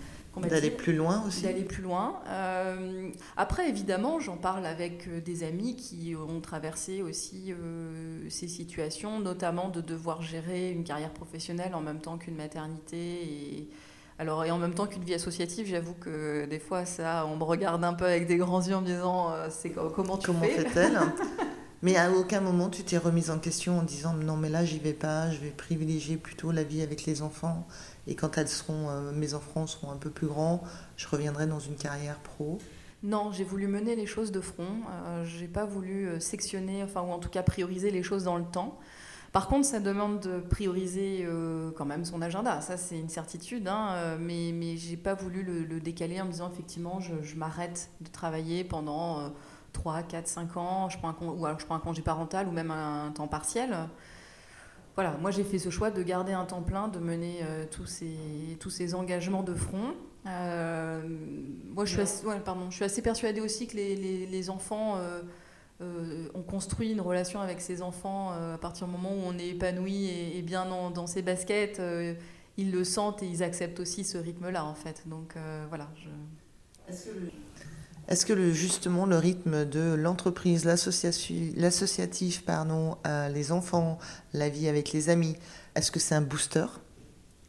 D'aller 0.41 0.71
plus 0.71 0.95
loin 0.95 1.23
aussi. 1.27 1.43
D'aller 1.43 1.63
plus 1.63 1.83
loin. 1.83 2.21
Euh, 2.29 3.11
après, 3.37 3.69
évidemment, 3.69 4.19
j'en 4.19 4.37
parle 4.37 4.65
avec 4.65 5.07
euh, 5.07 5.21
des 5.21 5.45
amis 5.45 5.77
qui 5.77 6.15
ont 6.17 6.41
traversé 6.41 7.03
aussi 7.03 7.53
euh, 7.53 8.25
ces 8.31 8.49
situations, 8.49 9.21
notamment 9.21 9.69
de 9.69 9.83
devoir 9.83 10.23
gérer 10.23 10.71
une 10.71 10.85
carrière 10.85 11.13
professionnelle 11.13 11.75
en 11.75 11.83
même 11.83 12.01
temps 12.01 12.17
qu'une 12.17 12.37
maternité 12.37 12.97
et, 12.97 13.69
alors, 14.19 14.45
et 14.47 14.51
en 14.51 14.59
même 14.59 14.73
temps 14.73 14.87
qu'une 14.87 15.05
vie 15.05 15.15
associative. 15.15 15.67
J'avoue 15.67 15.95
que 15.95 16.47
des 16.47 16.59
fois, 16.59 16.87
ça, 16.87 17.27
on 17.27 17.37
me 17.37 17.45
regarde 17.45 17.85
un 17.85 17.95
peu 17.95 18.07
avec 18.07 18.27
des 18.27 18.39
grands 18.39 18.63
yeux 18.63 18.75
en 18.75 18.81
me 18.81 18.87
disant 18.87 19.33
c'est 19.51 19.71
comment 19.71 20.17
tu 20.17 20.27
comment 20.27 20.41
fais? 20.41 20.63
fait-elle? 20.65 20.99
Mais 21.83 21.97
à 21.97 22.13
aucun 22.13 22.41
moment 22.41 22.71
tu 22.71 22.85
t'es 22.85 22.97
remise 22.97 23.29
en 23.31 23.41
question 23.41 23.81
en 23.81 23.83
disant 23.83 24.15
non 24.15 24.37
mais 24.37 24.49
là 24.49 24.65
j'y 24.65 24.79
vais 24.79 24.93
pas, 24.93 25.33
je 25.33 25.41
vais 25.41 25.51
privilégier 25.51 26.17
plutôt 26.17 26.53
la 26.53 26.63
vie 26.63 26.81
avec 26.81 27.07
les 27.07 27.23
enfants 27.23 27.67
et 28.07 28.15
quand 28.15 28.39
elles 28.39 28.49
seront, 28.49 28.89
euh, 28.89 29.13
mes 29.13 29.35
enfants 29.35 29.67
seront 29.67 29.91
un 29.91 29.97
peu 29.97 30.11
plus 30.11 30.27
grands, 30.27 30.63
je 30.97 31.07
reviendrai 31.09 31.47
dans 31.47 31.61
une 31.61 31.77
carrière 31.77 32.19
pro. 32.19 32.59
Non, 33.03 33.33
j'ai 33.33 33.43
voulu 33.43 33.67
mener 33.67 33.97
les 33.97 34.07
choses 34.07 34.31
de 34.31 34.41
front. 34.41 34.69
Euh, 34.89 35.25
j'ai 35.25 35.49
pas 35.49 35.65
voulu 35.65 36.07
euh, 36.07 36.21
sectionner, 36.21 36.85
enfin 36.85 37.03
ou 37.03 37.11
en 37.11 37.19
tout 37.19 37.29
cas 37.29 37.43
prioriser 37.43 37.91
les 37.91 38.03
choses 38.03 38.25
dans 38.25 38.37
le 38.37 38.45
temps. 38.45 38.79
Par 39.33 39.49
contre, 39.49 39.67
ça 39.67 39.81
demande 39.81 40.21
de 40.21 40.39
prioriser 40.39 41.25
euh, 41.25 41.73
quand 41.77 41.87
même 41.87 42.05
son 42.05 42.23
agenda. 42.23 42.61
Ça, 42.61 42.77
c'est 42.77 42.99
une 42.99 43.09
certitude. 43.09 43.67
Hein, 43.67 44.19
mais 44.21 44.53
mais 44.55 44.77
j'ai 44.77 44.97
pas 44.97 45.15
voulu 45.15 45.43
le, 45.43 45.81
décaler 45.81 46.21
en 46.21 46.27
me 46.27 46.31
disant 46.31 46.51
effectivement, 46.53 47.01
je, 47.01 47.35
m'arrête 47.35 47.91
de 48.03 48.09
travailler 48.09 48.63
pendant 48.63 49.33
3, 49.73 50.03
4, 50.03 50.29
5 50.29 50.57
ans. 50.59 50.89
Je 50.89 50.99
prends 50.99 51.09
un, 51.09 51.17
ou 51.21 51.45
alors 51.47 51.59
je 51.59 51.65
prends 51.65 51.77
un 51.77 51.81
congé 51.81 52.03
parental 52.03 52.47
ou 52.47 52.53
même 52.53 52.71
un 52.71 53.11
temps 53.11 53.27
partiel 53.27 53.75
voilà, 54.95 55.17
moi 55.21 55.31
j'ai 55.31 55.45
fait 55.45 55.59
ce 55.59 55.71
choix 55.71 55.91
de 55.91 56.03
garder 56.03 56.33
un 56.33 56.45
temps 56.45 56.63
plein, 56.63 56.89
de 56.89 56.99
mener 56.99 57.41
euh, 57.43 57.65
tous, 57.71 57.87
ces, 57.87 58.17
tous 58.61 58.71
ces 58.71 58.95
engagements 58.95 59.43
de 59.43 59.55
front. 59.55 59.95
Euh, 60.27 61.03
moi 61.75 61.85
je 61.85 61.93
suis, 61.93 62.01
assez, 62.01 62.25
pardon, 62.45 62.71
je 62.71 62.77
suis 62.77 62.85
assez 62.85 63.03
persuadée 63.03 63.41
aussi 63.41 63.67
que 63.67 63.77
les, 63.77 64.27
les, 64.27 64.51
enfants, 64.51 64.99
euh, 65.81 66.29
ont 66.35 66.43
construit 66.43 66.93
une 66.93 67.01
relation 67.01 67.41
avec 67.41 67.61
ses 67.61 67.83
enfants 67.83 68.31
à 68.31 68.59
partir 68.59 68.87
du 68.87 68.93
moment 68.93 69.11
où 69.11 69.23
on 69.27 69.37
est 69.39 69.49
épanoui 69.49 70.07
et, 70.07 70.43
bien 70.43 70.67
dans, 70.67 71.07
ses 71.09 71.23
baskets. 71.23 71.83
ils 72.57 72.71
le 72.71 72.85
sentent 72.85 73.23
et 73.23 73.27
ils 73.27 73.43
acceptent 73.43 73.81
aussi 73.81 74.05
ce 74.05 74.17
rythme-là 74.17 74.65
en 74.65 74.75
fait. 74.75 75.03
Donc 75.07 75.35
voilà. 75.71 75.89
Je... 75.97 76.09
Est-ce 76.93 77.07
que 77.07 77.11
est-ce 78.09 78.27
que 78.27 78.53
justement 78.53 79.07
le 79.07 79.17
rythme 79.17 79.65
de 79.65 79.95
l'entreprise, 79.95 80.65
l'associatif, 80.65 82.45
pardon, 82.45 82.99
les 83.33 83.53
enfants, 83.53 83.99
la 84.33 84.49
vie 84.49 84.69
avec 84.69 84.93
les 84.93 85.09
amis, 85.09 85.37
est-ce 85.75 85.91
que 85.91 86.01
c'est 86.01 86.15
un 86.15 86.21
booster? 86.21 86.67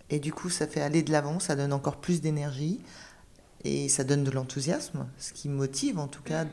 Et 0.09 0.19
du 0.19 0.31
coup, 0.31 0.49
ça 0.49 0.67
fait 0.67 0.81
aller 0.81 1.01
de 1.01 1.11
l'avant, 1.11 1.39
ça 1.39 1.55
donne 1.55 1.73
encore 1.73 1.97
plus 1.97 2.21
d'énergie 2.21 2.79
et 3.63 3.89
ça 3.89 4.03
donne 4.03 4.23
de 4.23 4.31
l'enthousiasme, 4.31 5.07
ce 5.17 5.33
qui 5.33 5.49
motive 5.49 5.97
en 5.97 6.07
tout 6.07 6.21
cas 6.21 6.45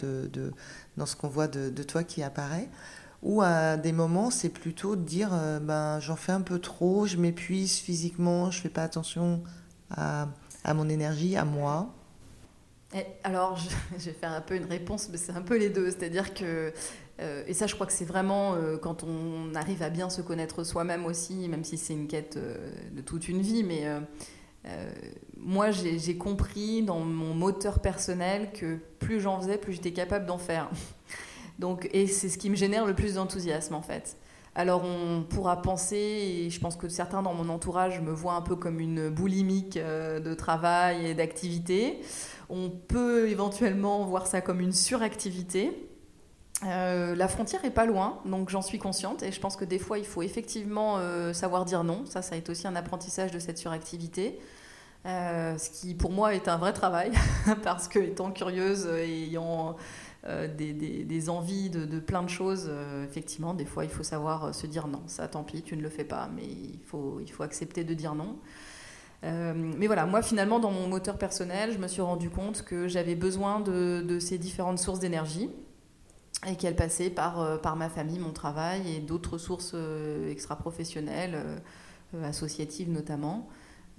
dans 0.97 1.07
ce 1.07 1.17
qu'on 1.17 1.29
voit 1.29 1.49
de, 1.49 1.83
toi 1.83 2.03
qui 2.03 2.23
apparaît. 2.23 2.69
Ou 3.23 3.43
à 3.43 3.77
des 3.77 3.93
moments, 3.93 4.31
c'est 4.31 4.49
plutôt 4.49 4.97
de 4.97 5.03
dire 5.03 5.29
euh, 5.35 5.61
ben, 5.61 6.01
j'en 6.01 6.17
fais 6.17 6.33
un 6.33 6.41
peu 6.41 6.59
trop, 6.59 7.07
je 7.07 7.19
m'épuise 7.19 7.75
physiquement, 7.75 8.51
je 8.51 8.63
fais 8.63 8.71
pas 8.71 8.83
attention 8.83 9.43
à 9.91 10.29
mon 10.73 10.89
énergie, 10.89 11.37
à 11.37 11.45
moi 11.45 11.93
alors, 13.23 13.57
je, 13.99 14.05
vais 14.07 14.13
faire 14.13 14.33
un 14.33 14.41
peu 14.41 14.57
une 14.57 14.65
réponse, 14.65 15.09
mais 15.11 15.19
c'est 15.19 15.33
un 15.33 15.43
peu 15.43 15.57
les 15.57 15.71
deux. 15.71 15.91
C'est-à-dire 15.91 16.35
que, 16.35 16.73
euh, 17.21 17.45
et 17.47 17.55
ça, 17.55 17.67
je 17.67 17.75
crois 17.75 17.87
que 17.87 17.93
c'est 17.93 18.05
vraiment 18.05 18.55
euh, 18.55 18.77
quand 18.77 19.05
on 19.05 19.55
arrive 19.55 19.83
à 19.83 19.91
bien 19.91 20.11
se 20.11 20.23
connaître 20.23 20.65
soi-même 20.65 21.07
aussi, 21.07 21.49
même 21.49 21.65
si 21.65 21.79
c'est 21.79 21.93
une 21.93 22.09
quête 22.09 22.37
euh, 22.37 22.71
de 22.93 23.01
toute 23.01 23.29
une 23.29 23.41
vie, 23.41 23.63
mais 23.63 23.85
moi, 25.39 25.71
j'ai 25.71 26.19
compris 26.19 26.83
dans 26.83 27.01
mon 27.01 27.33
moteur 27.33 27.81
personnel 27.81 28.53
que 28.53 28.77
plus 28.99 29.21
j'en 29.21 29.41
faisais, 29.41 29.57
plus 29.57 29.73
j'étais 29.73 29.93
capable 29.93 30.27
d'en 30.27 30.37
faire. 30.39 30.69
Donc, 31.59 31.89
et 31.93 32.07
c'est 32.07 32.29
ce 32.29 32.37
qui 32.37 32.51
me 32.51 32.57
génère 32.57 32.85
le 32.85 32.95
plus 32.95 33.15
d'enthousiasme, 33.15 33.75
en 33.75 33.83
fait. 33.83 34.17
Alors 34.57 34.83
on 34.85 35.23
pourra 35.23 35.63
penser, 35.63 35.97
et 35.97 36.51
je 36.51 36.61
pense 36.61 36.75
que 36.75 36.89
certains 36.89 37.23
dans 37.23 37.33
mon 37.33 37.49
entourage 37.49 38.01
me 38.01 38.11
voient 38.11 38.35
un 38.35 38.43
peu 38.43 38.57
comme 38.57 38.81
une 38.81 39.09
boulimique 39.09 39.79
de 39.79 40.35
travail 40.35 41.07
et 41.07 41.15
d'activité. 41.15 42.01
On 42.51 42.69
peut 42.69 43.29
éventuellement 43.29 44.05
voir 44.05 44.27
ça 44.27 44.41
comme 44.41 44.61
une 44.61 44.73
suractivité. 44.73 45.89
Euh, 46.67 47.15
la 47.15 47.29
frontière 47.29 47.65
est 47.65 47.71
pas 47.71 47.87
loin, 47.87 48.19
donc 48.27 48.51
j'en 48.51 48.61
suis 48.61 48.79
consciente 48.79 49.23
et 49.23 49.33
je 49.33 49.41
pense 49.41 49.57
que 49.57 49.65
des 49.65 49.79
fois 49.79 49.99
il 49.99 50.05
faut 50.05 50.23
effectivement 50.23 50.99
euh, 50.99 51.33
savoir 51.33 51.65
dire 51.65 51.85
non. 51.85 52.05
Ça, 52.07 52.23
ça 52.23 52.37
été 52.37 52.51
aussi 52.51 52.67
un 52.67 52.77
apprentissage 52.77 53.31
de 53.31 53.39
cette 53.39 53.57
suractivité. 53.57 54.39
Euh, 55.07 55.57
ce 55.57 55.71
qui 55.71 55.95
pour 55.95 56.11
moi 56.11 56.35
est 56.35 56.49
un 56.49 56.59
vrai 56.59 56.75
travail 56.75 57.13
parce 57.63 57.89
que 57.89 58.01
étant 58.01 58.31
curieuse 58.33 58.87
et 58.87 59.23
ayant 59.25 59.77
des, 60.27 61.31
envies 61.31 61.71
de, 61.71 61.99
plein 61.99 62.23
de 62.23 62.29
choses, 62.29 62.71
effectivement, 63.09 63.55
des 63.55 63.65
fois 63.65 63.85
il 63.85 63.91
faut 63.91 64.03
savoir 64.03 64.55
se 64.55 64.67
dire 64.67 64.87
non. 64.89 65.03
Ça, 65.07 65.29
tant 65.29 65.45
pis, 65.45 65.63
tu 65.63 65.77
ne 65.77 65.83
le 65.83 65.89
fais 65.89 66.05
pas, 66.05 66.29
mais 66.35 66.43
il 66.45 66.81
faut 67.31 67.43
accepter 67.43 67.85
de 67.85 67.95
dire 67.95 68.15
non. 68.15 68.37
Euh, 69.23 69.53
mais 69.55 69.87
voilà, 69.87 70.07
moi 70.07 70.23
finalement 70.23 70.59
dans 70.59 70.71
mon 70.71 70.87
moteur 70.89 71.19
personnel, 71.19 71.73
je 71.73 71.79
me 71.79 71.89
suis 71.89 72.01
rendu 72.01 72.31
compte 72.31 72.63
que 72.63 72.89
j'avais 72.89 73.15
besoin 73.15 73.61
de, 73.61 74.19
ces 74.19 74.39
différentes 74.39 74.79
sources 74.79 74.99
d'énergie 74.99 75.51
et 76.49 76.57
qu'elles 76.57 76.77
passaient 76.77 77.11
par, 77.11 77.41
euh, 77.41 77.59
par 77.59 77.77
ma 77.77 77.91
famille, 77.91 78.19
mon 78.19 78.33
travail 78.33 78.97
et 78.97 79.01
d'autres 79.01 79.37
sources 79.37 79.73
euh, 79.75 80.31
extra-professionnelles, 80.31 81.37
associatives 82.25 82.91
notamment. 82.91 83.49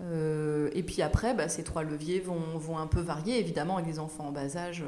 et 0.02 0.84
puis 0.84 1.02
après, 1.02 1.34
bah, 1.34 1.48
ces 1.48 1.64
trois 1.64 1.84
leviers 1.84 2.20
vont, 2.20 2.58
vont, 2.58 2.78
un 2.78 2.88
peu 2.88 3.00
varier, 3.00 3.40
évidemment, 3.40 3.76
avec 3.78 3.86
des 3.86 4.00
enfants 4.00 4.28
en 4.28 4.32
bas 4.32 4.58
âge, 4.58 4.84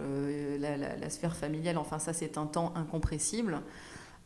la, 0.59 1.09
sphère 1.09 1.35
familiale, 1.35 1.77
enfin 1.77 1.99
ça 1.99 2.11
c'est 2.11 2.37
un 2.37 2.47
temps 2.47 2.73
incompressible. 2.75 3.61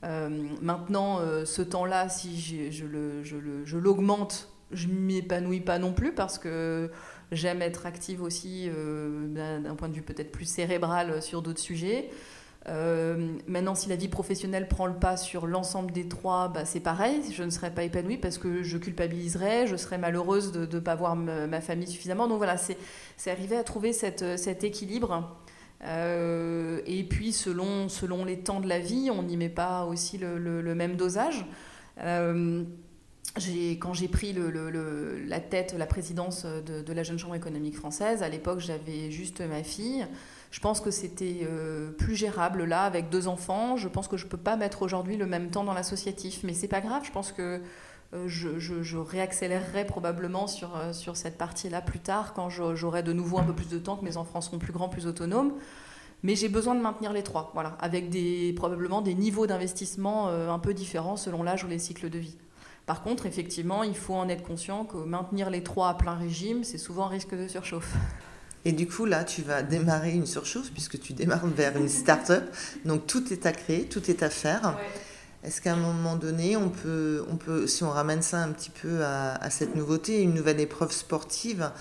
maintenant, 0.02 1.20
ce 1.46 1.62
temps-là, 1.62 2.10
si 2.10 2.72
je 2.72 3.78
l'augmente 3.78 4.50
je 4.72 4.88
m'épanouis 4.88 5.62
pas 5.62 5.80
non 5.80 5.94
plus 5.94 6.14
parce 6.14 6.38
que 6.38 6.92
j'aime 7.32 7.62
être 7.62 7.86
active 7.86 8.22
aussi 8.22 8.70
euh, 8.70 9.60
d'un 9.62 9.76
point 9.76 9.90
de 9.90 9.94
vue 9.94 10.02
peut-être 10.02 10.32
plus 10.32 10.46
cérébral 10.46 11.22
sur 11.22 11.42
d'autres 11.42 11.60
sujets. 11.60 12.10
Euh, 12.70 13.38
maintenant, 13.48 13.76
si 13.76 13.88
la 13.88 13.96
vie 13.96 14.10
professionnelle 14.10 14.68
prend 14.68 14.88
le 14.88 14.96
pas 14.96 15.16
sur 15.16 15.48
l'ensemble 15.48 15.92
des 15.92 16.08
trois, 16.08 16.50
bah, 16.50 16.66
c'est 16.66 16.82
pareil. 16.82 17.22
Je 17.32 17.44
ne 17.44 17.50
serai 17.50 17.72
pas 17.72 17.84
épanouie 17.84 18.18
parce 18.18 18.38
que 18.38 18.62
je 18.62 18.78
culpabiliserai, 18.78 19.68
je 19.68 19.78
serai 19.78 19.98
malheureuse 19.98 20.52
de 20.52 20.76
ne 20.76 20.80
pas 20.82 20.96
voir 20.96 21.16
ma 21.16 21.62
famille 21.62 21.88
suffisamment. 21.88 22.28
Donc 22.28 22.38
voilà, 22.38 22.58
c'est 22.58 22.78
arriver 23.32 23.56
à 23.56 23.64
trouver 23.64 23.94
cet 23.94 24.64
équilibre. 24.64 25.38
Euh, 25.86 26.82
et 26.86 27.04
puis, 27.04 27.32
selon, 27.32 27.88
selon 27.88 28.26
les 28.26 28.40
temps 28.40 28.60
de 28.60 28.68
la 28.68 28.80
vie, 28.80 29.10
on 29.12 29.24
n'y 29.24 29.38
met 29.38 29.50
pas 29.50 29.86
aussi 29.86 30.18
le, 30.18 30.76
même 30.76 30.96
dosage. 30.96 31.46
Quand 33.80 33.94
j'ai 33.94 34.08
pris 34.08 34.36
la 35.28 35.40
tête, 35.40 35.76
la 35.78 35.86
présidence 35.86 36.46
de, 36.46 36.94
la 36.94 37.04
Jeune 37.04 37.20
Chambre 37.20 37.36
économique 37.36 37.76
française, 37.76 38.24
à 38.24 38.30
l'époque 38.30 38.60
j'avais 38.60 39.12
juste 39.12 39.42
ma 39.42 39.64
fille. 39.64 40.06
Je 40.52 40.60
pense 40.60 40.80
que 40.80 40.92
c'était 40.92 41.42
euh, 41.44 41.92
plus 41.92 42.16
gérable 42.16 42.64
là 42.64 42.84
avec 42.84 43.10
deux 43.10 43.28
enfants. 43.28 43.76
Je 43.78 43.88
pense 43.88 44.08
que 44.08 44.18
je 44.18 44.26
ne 44.26 44.30
peux 44.30 44.38
pas 44.38 44.56
mettre 44.56 44.82
aujourd'hui 44.82 45.18
le 45.18 45.26
même 45.26 45.50
temps 45.50 45.64
dans 45.64 45.74
l'associatif, 45.74 46.42
mais 46.44 46.54
c'est 46.54 46.68
pas 46.68 46.82
grave. 46.82 47.04
Je 47.06 47.12
pense 47.12 47.32
que 47.32 47.62
euh, 48.14 48.28
je, 48.28 48.98
réaccélérerai 48.98 49.86
probablement 49.86 50.48
sur, 50.48 50.78
euh, 50.78 50.94
sur 50.94 51.18
cette 51.18 51.38
partie-là 51.38 51.82
plus 51.82 52.00
tard 52.00 52.34
quand 52.34 52.50
j'aurai 52.50 53.04
de 53.04 53.12
nouveau 53.12 53.40
un 53.40 53.44
peu 53.44 53.54
plus 53.54 53.70
de 53.70 53.78
temps, 53.78 53.98
que 53.98 54.06
mes 54.06 54.16
enfants 54.16 54.42
seront 54.42 54.60
plus 54.60 54.72
grands, 54.72 54.90
plus 54.90 55.06
autonomes. 55.06 55.54
Mais 56.24 56.36
j'ai 56.36 56.50
besoin 56.50 56.74
de 56.74 56.82
maintenir 56.82 57.14
les 57.14 57.22
trois, 57.22 57.52
voilà, 57.54 57.78
avec 57.80 58.10
probablement 58.56 59.02
des 59.02 59.14
niveaux 59.14 59.46
d'investissement 59.46 60.30
un 60.30 60.58
peu 60.58 60.74
différents 60.74 61.16
selon 61.16 61.44
l'âge 61.44 61.64
ou 61.64 61.68
les 61.68 61.78
cycles 61.78 62.10
de 62.10 62.18
vie. 62.18 62.38
Par 62.88 63.04
contre, 63.04 63.26
effectivement, 63.26 63.84
il 63.84 63.98
faut 63.98 64.14
en 64.14 64.30
être 64.30 64.44
conscient 64.44 64.86
que 64.86 64.96
maintenir 64.96 65.50
les 65.50 65.62
trois 65.62 65.90
à 65.90 65.94
plein 65.96 66.16
régime, 66.16 66.64
c'est 66.64 66.78
souvent 66.78 67.08
un 67.08 67.10
risque 67.10 67.36
de 67.36 67.46
surchauffe. 67.46 67.94
Et 68.64 68.72
du 68.72 68.88
coup, 68.88 69.04
là, 69.04 69.26
tu 69.26 69.42
vas 69.42 69.62
démarrer 69.62 70.14
une 70.14 70.26
surchauffe 70.26 70.72
puisque 70.72 70.98
tu 70.98 71.12
démarres 71.12 71.48
vers 71.48 71.76
une 71.76 71.90
start-up. 71.90 72.46
Donc, 72.86 73.06
tout 73.06 73.34
est 73.34 73.46
à 73.46 73.52
créer, 73.52 73.90
tout 73.90 74.10
est 74.10 74.24
à 74.24 74.30
faire. 74.30 74.80
Est-ce 75.44 75.62
qu'à 75.62 75.74
un 75.74 75.78
moment 75.78 76.16
donné, 76.16 76.56
on 76.56 76.70
peut, 76.70 77.26
on 77.30 77.36
peut, 77.36 77.68
si 77.68 77.84
on 77.84 77.90
ramène 77.90 78.22
ça 78.22 78.42
un 78.42 78.54
petit 78.54 78.70
peu 78.70 79.04
à, 79.04 79.50
cette 79.50 79.76
nouveauté, 79.76 80.22
une 80.22 80.34
nouvelle 80.34 80.62
épreuve 80.62 80.94
sportive, 80.94 81.72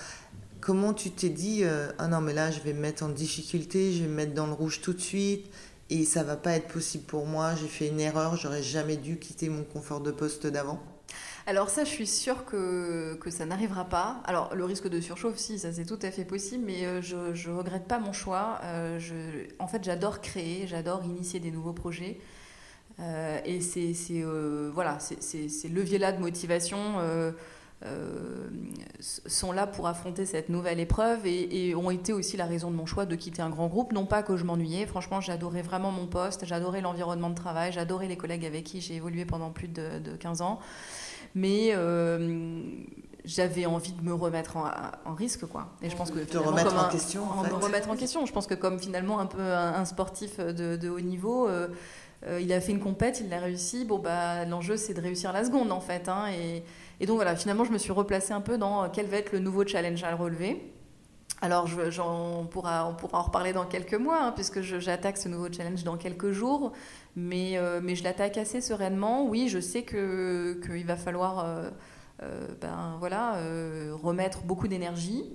comment 0.59 0.93
tu 0.93 1.11
t'es 1.11 1.29
dit, 1.29 1.61
euh, 1.63 1.87
ah 1.99 2.09
non, 2.09 2.19
mais 2.19 2.33
là, 2.33 2.51
je 2.51 2.59
vais 2.59 2.73
me 2.73 2.81
mettre 2.81 3.03
en 3.03 3.09
difficulté, 3.09 3.93
je 3.93 4.03
vais 4.03 4.09
me 4.09 4.15
mettre 4.15 4.33
dans 4.33 4.45
le 4.45 4.53
rouge 4.53 4.81
tout 4.81 4.93
de 4.93 5.01
suite, 5.01 5.45
et 5.89 6.03
ça 6.03 6.23
va 6.23 6.35
pas 6.35 6.51
être 6.51 6.67
possible 6.67 7.05
pour 7.05 7.25
moi, 7.25 7.55
j'ai 7.55 7.67
fait 7.67 7.87
une 7.87 8.01
erreur, 8.01 8.35
j'aurais 8.35 8.63
jamais 8.63 8.97
dû 8.97 9.17
quitter 9.17 9.47
mon 9.47 9.63
confort 9.63 10.01
de 10.01 10.11
poste 10.11 10.47
d'avant 10.47 10.83
alors 11.45 11.69
ça, 11.69 11.85
je 11.85 11.89
suis 11.89 12.07
sûre 12.07 12.43
que, 12.43 13.17
ça 13.29 13.45
n'arrivera 13.45 13.85
pas. 13.85 14.21
Alors 14.25 14.53
le 14.53 14.65
risque 14.65 14.89
de 14.89 14.99
surchauffe, 14.99 15.37
si, 15.37 15.59
ça 15.59 15.71
c'est 15.71 15.85
tout 15.85 15.99
à 16.01 16.11
fait 16.11 16.25
possible, 16.25 16.65
mais 16.65 16.85
euh, 16.85 17.01
je 17.01 17.49
ne 17.49 17.55
regrette 17.55 17.87
pas 17.87 17.99
mon 17.99 18.11
choix. 18.11 18.59
Euh, 18.63 18.99
je, 18.99 19.15
en 19.59 19.67
fait, 19.67 19.83
j'adore 19.83 20.19
créer, 20.19 20.67
j'adore 20.67 21.05
initier 21.05 21.39
des 21.39 21.51
nouveaux 21.51 21.73
projets. 21.73 22.19
Euh, 22.99 23.39
et 23.45 23.61
c'est 23.61 23.93
voilà, 24.73 24.99
ces 24.99 25.69
leviers-là 25.69 26.11
de 26.11 26.19
motivation 26.19 26.95
sont 28.99 29.51
là 29.51 29.67
pour 29.67 29.87
affronter 29.87 30.25
cette 30.25 30.49
nouvelle 30.49 30.79
épreuve 30.79 31.25
et, 31.25 31.75
ont 31.75 31.91
été 31.91 32.11
aussi 32.11 32.35
la 32.35 32.45
raison 32.45 32.71
de 32.71 32.75
mon 32.75 32.85
choix 32.85 33.05
de 33.05 33.15
quitter 33.15 33.41
un 33.41 33.49
grand 33.49 33.67
groupe. 33.67 33.91
Non 33.93 34.05
pas 34.05 34.23
que 34.23 34.35
je 34.35 34.43
m'ennuyais, 34.43 34.85
franchement, 34.85 35.21
j'adorais 35.21 35.61
vraiment 35.61 35.91
mon 35.91 36.07
poste, 36.07 36.45
j'adorais 36.45 36.81
l'environnement 36.81 37.29
de 37.29 37.35
travail, 37.35 37.71
j'adorais 37.71 38.07
les 38.07 38.17
collègues 38.17 38.45
avec 38.45 38.63
qui 38.63 38.81
j'ai 38.81 38.95
évolué 38.95 39.25
pendant 39.25 39.51
plus 39.51 39.67
de, 39.67 39.99
de 39.99 40.15
15 40.15 40.41
ans. 40.41 40.59
Mais 41.35 41.69
euh, 41.73 42.61
j'avais 43.25 43.65
envie 43.65 43.91
de 43.91 44.01
me 44.01 44.13
remettre 44.13 44.57
en, 44.57 45.13
risque 45.13 45.45
quoi. 45.45 45.69
Et 45.81 45.89
je 45.89 45.95
pense 45.95 46.11
que 46.11 46.19
te 46.19 46.37
remettre 46.37 46.75
en 46.75 46.89
question 46.89 47.23
en, 47.23 47.43
me 47.43 47.53
remettre 47.53 47.89
en 47.89 47.95
question. 47.95 48.25
Je 48.25 48.33
pense 48.33 48.47
que 48.47 48.55
comme 48.55 48.79
finalement 48.79 49.19
un 49.19 49.25
peu 49.25 49.41
un, 49.41 49.85
sportif 49.85 50.39
de, 50.39 50.89
haut 50.89 51.01
niveau 51.01 51.47
euh, 51.47 51.67
euh, 52.25 52.41
il 52.41 52.51
a 52.51 52.59
fait 52.59 52.71
une 52.71 52.79
compète 52.79 53.19
il 53.19 53.29
l'a 53.29 53.39
réussi. 53.39 53.85
Bon 53.85 53.99
bah 53.99 54.45
l'enjeu 54.45 54.77
c'est 54.77 54.93
de 54.93 55.01
réussir 55.01 55.33
la 55.33 55.43
seconde 55.43 55.71
en 55.71 55.81
fait 55.81 56.09
hein, 56.09 56.27
et, 56.31 56.63
et, 56.99 57.05
donc 57.05 57.15
voilà 57.15 57.35
finalement 57.35 57.63
je 57.63 57.71
me 57.71 57.77
suis 57.77 57.91
replacée 57.91 58.33
un 58.33 58.41
peu 58.41 58.57
dans 58.57 58.89
quel 58.89 59.07
va 59.07 59.17
être 59.17 59.31
le 59.31 59.39
nouveau 59.39 59.65
challenge 59.65 60.03
à 60.03 60.15
relever 60.15 60.73
alors, 61.39 61.69
on, 61.99 62.45
pourra, 62.45 62.97
en 63.13 63.21
reparler 63.21 63.53
dans 63.53 63.65
quelques 63.65 63.93
mois, 63.93 64.23
hein, 64.23 64.31
puisque 64.31 64.61
j'attaque 64.61 65.17
ce 65.17 65.29
nouveau 65.29 65.51
challenge 65.51 65.83
dans 65.83 65.97
quelques 65.97 66.31
jours. 66.31 66.73
Mais, 67.15 67.57
euh, 67.57 67.79
je 67.93 68.03
l'attaque 68.03 68.37
assez 68.37 68.59
sereinement. 68.59 69.25
Oui, 69.27 69.47
je 69.47 69.59
sais 69.59 69.83
qu'il 69.83 70.85
va 70.85 70.95
falloir 70.95 71.39
euh, 71.39 71.69
euh, 72.23 72.47
ben, 72.59 72.95
voilà, 72.99 73.39
remettre 74.01 74.41
beaucoup 74.43 74.67
d'énergie. 74.67 75.25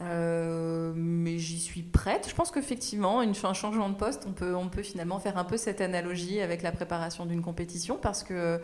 Mais 0.00 1.38
j'y 1.38 1.58
suis 1.58 1.82
prête. 1.82 2.28
Je 2.28 2.34
pense 2.34 2.50
qu'effectivement, 2.50 3.20
un 3.20 3.54
changement 3.54 3.88
de 3.88 3.94
poste, 3.94 4.24
on 4.26 4.32
peut, 4.32 4.54
on 4.54 4.68
peut 4.68 4.82
finalement 4.82 5.18
faire 5.18 5.38
un 5.38 5.44
peu 5.44 5.56
cette 5.56 5.80
analogie 5.80 6.40
avec 6.40 6.62
la 6.62 6.72
préparation 6.72 7.26
d'une 7.26 7.42
compétition 7.42 7.98
parce 8.00 8.22
que 8.22 8.60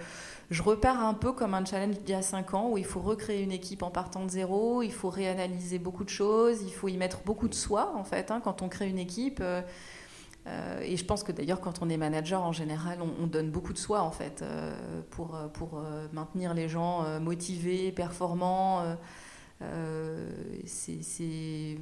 je 0.50 0.62
repars 0.62 1.02
un 1.02 1.14
peu 1.14 1.32
comme 1.32 1.54
un 1.54 1.64
challenge 1.64 1.98
d'il 2.00 2.10
y 2.10 2.14
a 2.14 2.22
5 2.22 2.54
ans 2.54 2.70
où 2.70 2.78
il 2.78 2.84
faut 2.84 3.00
recréer 3.00 3.42
une 3.42 3.52
équipe 3.52 3.82
en 3.82 3.90
partant 3.90 4.24
de 4.24 4.30
zéro, 4.30 4.82
il 4.82 4.92
faut 4.92 5.10
réanalyser 5.10 5.78
beaucoup 5.78 6.04
de 6.04 6.08
choses, 6.08 6.62
il 6.62 6.72
faut 6.72 6.88
y 6.88 6.96
mettre 6.96 7.20
beaucoup 7.24 7.48
de 7.48 7.54
soi 7.54 7.92
en 7.96 8.04
fait 8.04 8.30
hein, 8.30 8.40
quand 8.42 8.62
on 8.62 8.68
crée 8.68 8.88
une 8.88 8.98
équipe. 8.98 9.40
Euh, 9.42 9.62
euh, 10.46 10.80
et 10.82 10.96
je 10.96 11.04
pense 11.04 11.24
que 11.24 11.32
d'ailleurs 11.32 11.60
quand 11.60 11.82
on 11.82 11.88
est 11.88 11.96
manager 11.96 12.42
en 12.42 12.52
général, 12.52 12.98
on, 13.02 13.26
donne 13.26 13.50
beaucoup 13.50 13.72
de 13.72 13.78
soi 13.78 14.02
en 14.02 14.12
fait 14.12 14.42
euh, 14.42 14.72
pour, 15.10 15.36
pour 15.54 15.82
maintenir 16.12 16.54
les 16.54 16.68
gens 16.68 17.18
motivés, 17.18 17.90
performants. 17.90 18.96
C'est 20.66 21.78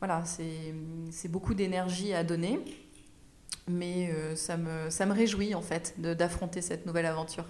voilà, 0.00 0.22
c'est 1.10 1.28
beaucoup 1.28 1.54
d'énergie 1.54 2.14
à 2.14 2.22
donner, 2.22 2.60
mais 3.66 4.10
ça, 4.36 4.56
me, 4.56 4.90
ça 4.90 5.06
me 5.06 5.12
réjouit 5.12 5.54
en 5.56 5.62
fait 5.62 5.94
d'affronter 5.98 6.62
cette 6.62 6.86
nouvelle 6.86 7.06
aventure. 7.06 7.44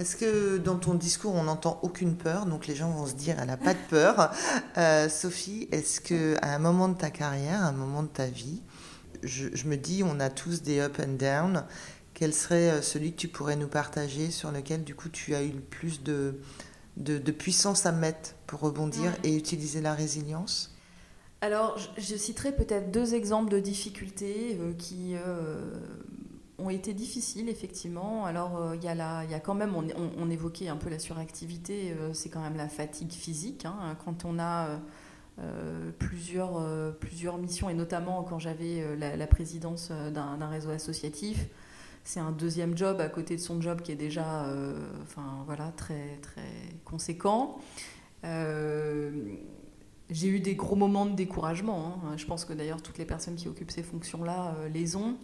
Est-ce 0.00 0.16
que 0.16 0.56
dans 0.56 0.76
ton 0.76 0.94
discours, 0.94 1.34
on 1.34 1.44
n'entend 1.44 1.78
aucune 1.82 2.16
peur? 2.16 2.46
Donc 2.46 2.66
les 2.66 2.74
gens 2.74 2.90
vont 2.90 3.06
se 3.06 3.12
dire, 3.12 3.36
elle 3.38 3.48
n'a 3.48 3.56
pas 3.56 3.74
de 3.74 3.88
peur. 3.88 4.32
Euh, 4.78 5.08
Sophie, 5.08 5.68
est-ce 5.72 6.00
que 6.00 6.36
à 6.42 6.54
un 6.54 6.58
moment 6.58 6.88
de 6.88 6.94
ta 6.94 7.10
carrière, 7.10 7.62
à 7.64 7.66
un 7.66 7.72
moment 7.72 8.04
de 8.04 8.08
ta 8.08 8.26
vie, 8.26 8.62
je, 9.22 9.66
me 9.66 9.76
dis, 9.76 10.02
on 10.04 10.20
a 10.20 10.30
tous 10.30 10.62
des 10.62 10.78
up 10.78 11.00
and 11.04 11.14
down. 11.18 11.64
Quel 12.14 12.32
serait 12.32 12.70
euh, 12.70 12.82
celui 12.82 13.12
que 13.12 13.16
tu 13.16 13.28
pourrais 13.28 13.56
nous 13.56 13.66
partager 13.66 14.30
sur 14.30 14.52
lequel, 14.52 14.84
du 14.84 14.94
coup, 14.94 15.08
tu 15.08 15.34
as 15.34 15.42
eu 15.42 15.50
le 15.50 15.60
plus 15.60 16.02
de, 16.02 16.40
de, 16.96 17.18
puissance 17.30 17.86
à 17.86 17.92
mettre 17.92 18.34
pour 18.46 18.60
rebondir 18.60 19.14
et 19.24 19.36
utiliser 19.36 19.80
la 19.80 19.94
résilience 19.94 20.74
alors, 21.42 21.78
je, 21.96 22.16
citerai 22.16 22.52
peut-être 22.52 22.90
deux 22.90 23.14
exemples 23.14 23.50
de 23.50 23.60
difficultés 23.60 24.58
euh, 24.60 24.74
qui, 24.74 25.14
ont 26.60 26.70
été 26.70 26.94
difficiles, 26.94 27.48
effectivement. 27.48 28.26
Alors, 28.26 28.56
euh, 28.56 28.76
il 28.76 28.84
y, 28.84 28.88
a 28.88 29.24
y 29.24 29.34
a 29.34 29.40
quand 29.40 29.54
même, 29.54 29.74
on, 29.74 30.30
évoquait 30.30 30.68
un 30.68 30.76
peu 30.76 30.90
la 30.90 30.98
suractivité, 30.98 31.92
euh, 31.92 32.12
c'est 32.12 32.28
quand 32.28 32.40
même 32.40 32.56
la 32.56 32.68
fatigue 32.68 33.12
physique. 33.12 33.64
Hein. 33.64 33.96
quand 34.04 34.24
on 34.24 34.38
a 34.38 34.80
euh, 35.38 35.90
plusieurs, 35.98 36.62
plusieurs 36.98 37.38
missions, 37.38 37.70
et 37.70 37.74
notamment 37.74 38.22
quand 38.22 38.38
j'avais 38.38 38.96
la, 38.96 39.26
présidence 39.26 39.90
d'un 39.90 40.48
réseau 40.48 40.70
associatif, 40.70 41.46
c'est 42.04 42.20
un 42.20 42.32
deuxième 42.32 42.76
job 42.76 43.00
à 43.00 43.08
côté 43.08 43.36
de 43.36 43.40
son 43.40 43.60
job 43.60 43.82
qui 43.82 43.92
est 43.92 43.96
déjà 43.96 44.46
enfin, 45.02 45.42
voilà, 45.46 45.72
très, 45.76 46.18
très 46.22 46.42
conséquent. 46.84 47.58
j'ai 48.24 50.28
eu 50.28 50.40
des 50.40 50.54
gros 50.54 50.76
moments 50.76 51.06
de 51.06 51.14
découragement. 51.14 52.00
Hein. 52.04 52.16
Je 52.16 52.26
pense 52.26 52.44
que 52.44 52.52
d'ailleurs 52.52 52.82
toutes 52.82 52.98
les 52.98 53.04
personnes 53.04 53.36
qui 53.36 53.48
occupent 53.48 53.70
ces 53.70 53.82
fonctions-là 53.82 54.56
les 54.72 54.96
ont 54.96 55.16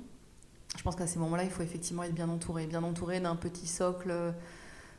je 0.77 0.83
pense 0.83 0.97
qu'à 0.97 1.07
ces 1.07 1.19
moments-là, 1.19 1.45
il 1.45 1.51
faut 1.51 1.63
effectivement 1.63 2.03
être 2.03 2.15
bien 2.15 2.29
entouré, 2.29 2.67
bien 2.67 2.83
entouré 2.83 3.21
d'un 3.21 3.37
petit 3.37 3.67
socle 3.67 4.13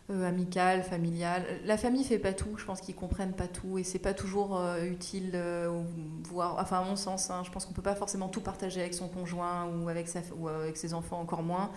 euh, 0.10 0.26
amical, 0.26 0.84
familial. 0.84 1.43
La 1.65 1.76
famille 1.76 2.06
fait 2.06 2.17
pas 2.17 2.32
tout, 2.32 2.56
je 2.56 2.63
pense 2.63 2.80
qu'ils 2.80 2.96
comprennent 2.96 3.34
pas 3.34 3.50
tout 3.50 3.78
et 3.78 3.84
c'est 3.84 4.00
pas 4.00 4.13
toujours 4.13 4.58
euh, 4.58 4.86
utile, 4.86 5.32
euh, 5.34 5.84
voire, 6.24 6.56
enfin 6.62 6.80
à 6.80 6.84
mon 6.86 6.96
sens, 6.96 7.30
hein, 7.30 7.41
je 7.43 7.52
pense 7.52 7.65
qu'on 7.65 7.74
peut 7.74 7.82
pas 7.82 7.93
forcément 7.93 8.30
tout 8.30 8.39
partager 8.39 8.80
avec 8.80 8.93
son 8.93 9.10
conjoint 9.10 9.65
ou 9.65 9.89
avec, 9.89 10.08
avec 10.62 10.78
ses 10.78 10.93
enfants 10.93 11.20
encore 11.20 11.43
moins. 11.43 11.72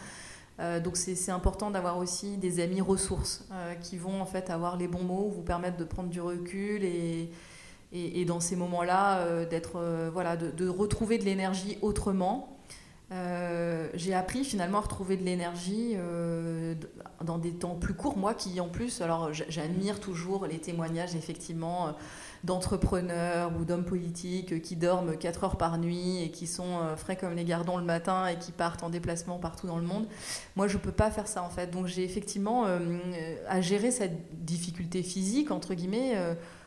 donc 0.85 0.97
c'est 0.97 1.33
important 1.33 1.73
d'avoir 1.73 1.99
aussi 1.99 2.37
des 2.37 2.61
amis 2.61 2.81
ressources 2.81 3.49
qui 3.83 3.97
vont 3.97 4.21
en 4.21 4.27
fait 4.27 4.49
avoir 4.49 4.77
les 4.77 4.87
bons 4.87 5.03
mots, 5.03 5.29
vous 5.29 5.43
permettre 5.43 5.77
de 5.77 5.85
prendre 5.85 6.11
du 6.11 6.21
recul 6.21 6.85
et, 6.85 8.25
dans 8.27 8.39
ces 8.39 8.55
moments-là 8.55 9.47
d'être 9.47 9.81
voilà 10.13 10.37
de 10.37 10.69
retrouver 10.69 11.19
de 11.19 11.25
l'énergie 11.25 11.79
autrement 11.83 12.60
euh, 13.13 13.89
j'ai 13.95 14.15
appris 14.15 14.45
finalement 14.45 14.79
à 14.79 14.83
retrouver 14.83 15.17
de 15.17 15.25
l'énergie 15.25 15.95
euh, 15.97 16.75
dans 17.25 17.39
des 17.39 17.51
temps 17.51 17.75
plus 17.75 17.95
courts. 17.95 18.17
Moi 18.17 18.35
qui 18.35 18.61
en 18.61 18.69
plus, 18.69 19.01
alors 19.01 19.33
j'admire 19.33 19.99
toujours 19.99 20.47
les 20.47 20.59
témoignages 20.59 21.17
effectivement 21.17 21.89
euh, 21.89 21.91
d'entrepreneurs 22.45 23.51
ou 23.59 23.65
d'hommes 23.65 23.85
politiques 23.85 24.63
qui 24.63 24.77
dorment 24.77 25.17
4 25.17 25.45
heures 25.45 25.57
par 25.57 25.77
nuit 25.79 26.23
et 26.23 26.31
qui 26.31 26.47
sont 26.47 26.79
frais 26.97 27.17
comme 27.17 27.35
les 27.35 27.45
gardons 27.45 27.79
le 27.79 27.85
matin 27.85 28.27
et 28.29 28.39
qui 28.39 28.53
partent 28.53 28.85
en 28.85 28.91
déplacement 28.91 29.39
partout 29.39 29.67
dans 29.67 29.77
le 29.77 29.85
monde. 29.85 30.07
Moi 30.57 30.69
je 30.69 30.79
peux 30.79 30.93
pas 30.93 31.11
faire 31.11 31.27
ça 31.27 31.43
en 31.43 31.51
fait. 31.51 31.71
Donc 31.71 31.87
j'ai 31.87 32.05
effectivement 32.05 32.65
à 33.47 33.61
gérer 33.61 33.91
cette 33.91 34.43
difficulté 34.43 35.03
physique 35.03 35.51
entre 35.51 35.75
guillemets 35.75 36.17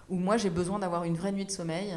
où 0.10 0.18
moi 0.18 0.38
j'ai 0.38 0.52
besoin 0.52 0.78
d'avoir 0.78 1.06
une 1.06 1.16
vraie 1.16 1.32
nuit 1.32 1.46
de 1.46 1.52
sommeil. 1.52 1.96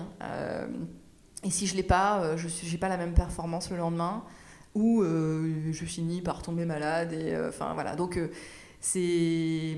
Et 1.44 1.50
si 1.50 1.66
je 1.66 1.76
l'ai 1.76 1.82
pas, 1.82 2.20
euh, 2.20 2.36
je 2.36 2.70
n'ai 2.70 2.78
pas 2.78 2.88
la 2.88 2.96
même 2.96 3.14
performance 3.14 3.70
le 3.70 3.76
lendemain, 3.76 4.24
ou 4.74 5.02
euh, 5.02 5.72
je 5.72 5.84
finis 5.84 6.20
par 6.20 6.42
tomber 6.42 6.64
malade. 6.64 7.12
Et 7.12 7.34
euh, 7.34 7.48
enfin 7.48 7.72
voilà. 7.74 7.94
Donc 7.96 8.18
c'est 8.80 9.76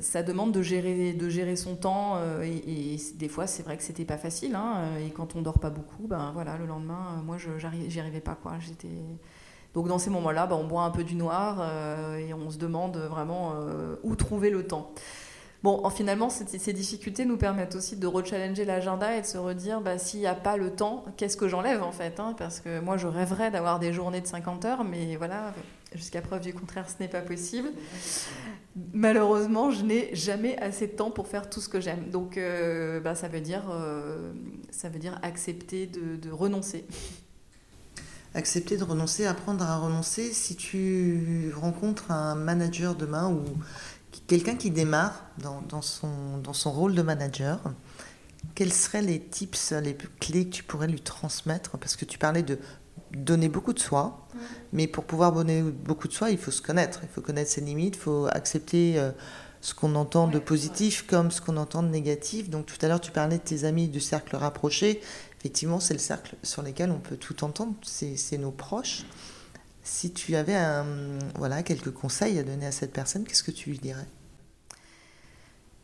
ça 0.00 0.22
demande 0.22 0.52
de 0.52 0.62
gérer 0.62 1.12
de 1.12 1.28
gérer 1.28 1.54
son 1.54 1.76
temps 1.76 2.18
et, 2.42 2.96
des 3.14 3.28
fois 3.28 3.46
c'est 3.46 3.62
vrai 3.62 3.76
que 3.76 3.82
c'était 3.82 4.06
pas 4.06 4.16
facile 4.16 4.54
hein, 4.56 4.84
et 5.06 5.10
quand 5.10 5.36
on 5.36 5.42
dort 5.42 5.60
pas 5.60 5.68
beaucoup 5.68 6.08
ben 6.08 6.32
voilà 6.32 6.56
le 6.56 6.64
lendemain 6.64 7.22
moi 7.24 7.36
je 7.36 7.50
j'y 7.58 8.00
arrivais 8.00 8.22
pas 8.22 8.36
quoi 8.42 8.54
donc 9.74 9.86
dans 9.86 9.98
ces 9.98 10.08
moments-là 10.10 10.46
ben, 10.46 10.56
on 10.56 10.66
boit 10.66 10.82
un 10.84 10.90
peu 10.90 11.04
du 11.04 11.14
noir 11.14 11.62
et 12.18 12.32
on 12.32 12.50
se 12.50 12.56
demande 12.56 12.96
vraiment 12.96 13.52
où 14.02 14.16
trouver 14.16 14.48
le 14.48 14.66
temps 14.66 14.92
Bon, 15.64 15.90
finalement, 15.90 16.30
ces, 16.30 16.72
difficultés 16.72 17.24
nous 17.24 17.36
permettent 17.36 17.74
aussi 17.74 17.96
de 17.96 18.06
rechallenger 18.06 18.64
l'agenda 18.64 19.16
et 19.16 19.22
de 19.22 19.26
se 19.26 19.38
redire, 19.38 19.80
bah, 19.80 19.98
s'il 19.98 20.20
n'y 20.20 20.26
a 20.26 20.34
pas 20.34 20.56
le 20.56 20.70
temps, 20.70 21.04
qu'est-ce 21.16 21.36
que 21.36 21.48
j'enlève 21.48 21.82
en 21.82 21.90
fait 21.90 22.20
hein, 22.20 22.34
Parce 22.38 22.60
que 22.60 22.78
moi, 22.78 22.96
je 22.96 23.08
rêverais 23.08 23.50
d'avoir 23.50 23.80
des 23.80 23.92
journées 23.92 24.20
de 24.20 24.26
50 24.28 24.64
heures, 24.64 24.84
mais 24.84 25.16
voilà, 25.16 25.52
jusqu'à 25.94 26.22
preuve 26.22 26.42
du 26.42 26.54
contraire, 26.54 26.88
ce 26.88 27.02
n'est 27.02 27.08
pas 27.08 27.22
possible. 27.22 27.70
Malheureusement, 28.92 29.72
je 29.72 29.82
n'ai 29.82 30.14
jamais 30.14 30.56
assez 30.58 30.86
de 30.86 30.92
temps 30.92 31.10
pour 31.10 31.26
faire 31.26 31.50
tout 31.50 31.60
ce 31.60 31.68
que 31.68 31.80
j'aime. 31.80 32.08
Donc, 32.10 32.36
euh, 32.36 33.00
bah, 33.00 33.16
ça, 33.16 33.26
veut 33.26 33.40
dire, 33.40 33.64
euh, 33.68 34.32
ça 34.70 34.88
veut 34.88 35.00
dire 35.00 35.18
accepter 35.22 35.86
de, 35.88 36.14
de 36.14 36.30
renoncer. 36.30 36.84
Accepter 38.34 38.76
de 38.76 38.84
renoncer, 38.84 39.26
apprendre 39.26 39.64
à 39.64 39.78
renoncer. 39.78 40.32
Si 40.32 40.54
tu 40.54 41.50
rencontres 41.56 42.12
un 42.12 42.36
manager 42.36 42.94
demain 42.94 43.32
ou 43.32 43.42
quelqu'un 44.28 44.54
qui 44.54 44.70
démarre 44.70 45.24
dans, 45.38 45.82
son, 45.82 46.38
dans 46.38 46.52
son 46.52 46.70
rôle 46.70 46.94
de 46.94 47.02
manager, 47.02 47.60
quels 48.54 48.72
seraient 48.72 49.02
les 49.02 49.20
tips, 49.20 49.72
les 49.72 49.96
clés 50.20 50.48
que 50.48 50.54
tu 50.54 50.62
pourrais 50.62 50.86
lui 50.86 51.00
transmettre? 51.00 51.76
Parce 51.78 51.96
que 51.96 52.04
tu 52.04 52.18
parlais 52.18 52.44
de 52.44 52.58
donner 53.12 53.48
beaucoup 53.48 53.72
de 53.72 53.78
soi, 53.78 54.28
mais 54.72 54.86
pour 54.86 55.04
pouvoir 55.04 55.32
donner 55.32 55.62
beaucoup 55.62 56.08
de 56.08 56.12
soi, 56.12 56.30
il 56.30 56.38
faut 56.38 56.50
se 56.50 56.62
connaître, 56.62 57.00
il 57.02 57.08
faut 57.08 57.22
connaître 57.22 57.50
ses 57.50 57.62
limites, 57.62 57.96
il 57.96 58.00
faut 58.00 58.26
accepter 58.30 58.98
euh, 58.98 59.10
ce 59.62 59.74
qu'on 59.74 59.94
entend 59.94 60.28
de 60.28 60.38
positif 60.38 61.06
comme 61.06 61.30
ce 61.30 61.40
qu'on 61.40 61.56
entend 61.56 61.82
de 61.82 61.88
négatif. 61.88 62.50
Donc 62.50 62.66
tout 62.66 62.76
à 62.82 62.88
l'heure, 62.88 63.00
tu 63.00 63.10
parlais 63.10 63.38
de 63.38 63.42
tes 63.42 63.64
amis 63.64 63.88
du 63.88 64.00
cercle 64.00 64.36
rapproché. 64.36 65.00
Effectivement, 65.40 65.80
c'est 65.80 65.94
le 65.94 66.00
cercle 66.00 66.36
sur 66.42 66.62
lequel 66.62 66.90
on 66.90 66.98
peut 66.98 67.16
tout 67.16 67.44
entendre, 67.44 67.74
c'est 67.82 68.38
nos 68.38 68.50
proches. 68.50 69.04
Si 69.82 70.12
tu 70.12 70.36
avais 70.36 70.54
un, 70.56 70.84
voilà, 71.36 71.62
quelques 71.62 71.92
conseils 71.92 72.38
à 72.38 72.42
donner 72.42 72.66
à 72.66 72.72
cette 72.72 72.92
personne, 72.92 73.24
qu'est-ce 73.24 73.42
que 73.42 73.50
tu 73.50 73.70
lui 73.70 73.78
dirais? 73.78 74.06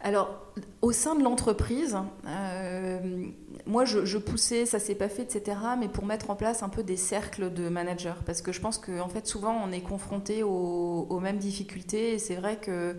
Alors, 0.05 0.38
au 0.83 0.93
sein 0.93 1.14
de 1.14 1.25
l'entreprise, 1.25 1.97
euh, 2.27 3.25
moi, 3.64 3.87
je, 3.87 4.19
poussais, 4.19 4.67
ça 4.67 4.79
s'est 4.79 4.95
pas 4.95 5.09
fait, 5.09 5.23
etc., 5.23 5.57
mais 5.81 5.88
pour 5.88 6.05
mettre 6.05 6.29
en 6.29 6.37
place 6.37 6.62
un 6.62 6.69
peu 6.69 6.83
des 6.83 6.99
cercles 6.99 7.51
de 7.51 7.71
managers, 7.71 8.12
parce 8.27 8.43
que 8.43 8.53
je 8.53 8.61
pense 8.61 8.77
qu'en 8.77 9.09
fait, 9.09 9.27
souvent, 9.27 9.59
on 9.64 9.73
est 9.73 9.81
confronté 9.81 10.43
aux, 10.43 11.19
mêmes 11.23 11.38
difficultés, 11.38 12.12
et 12.12 12.19
c'est 12.19 12.35
vrai 12.35 12.57
que 12.57 12.97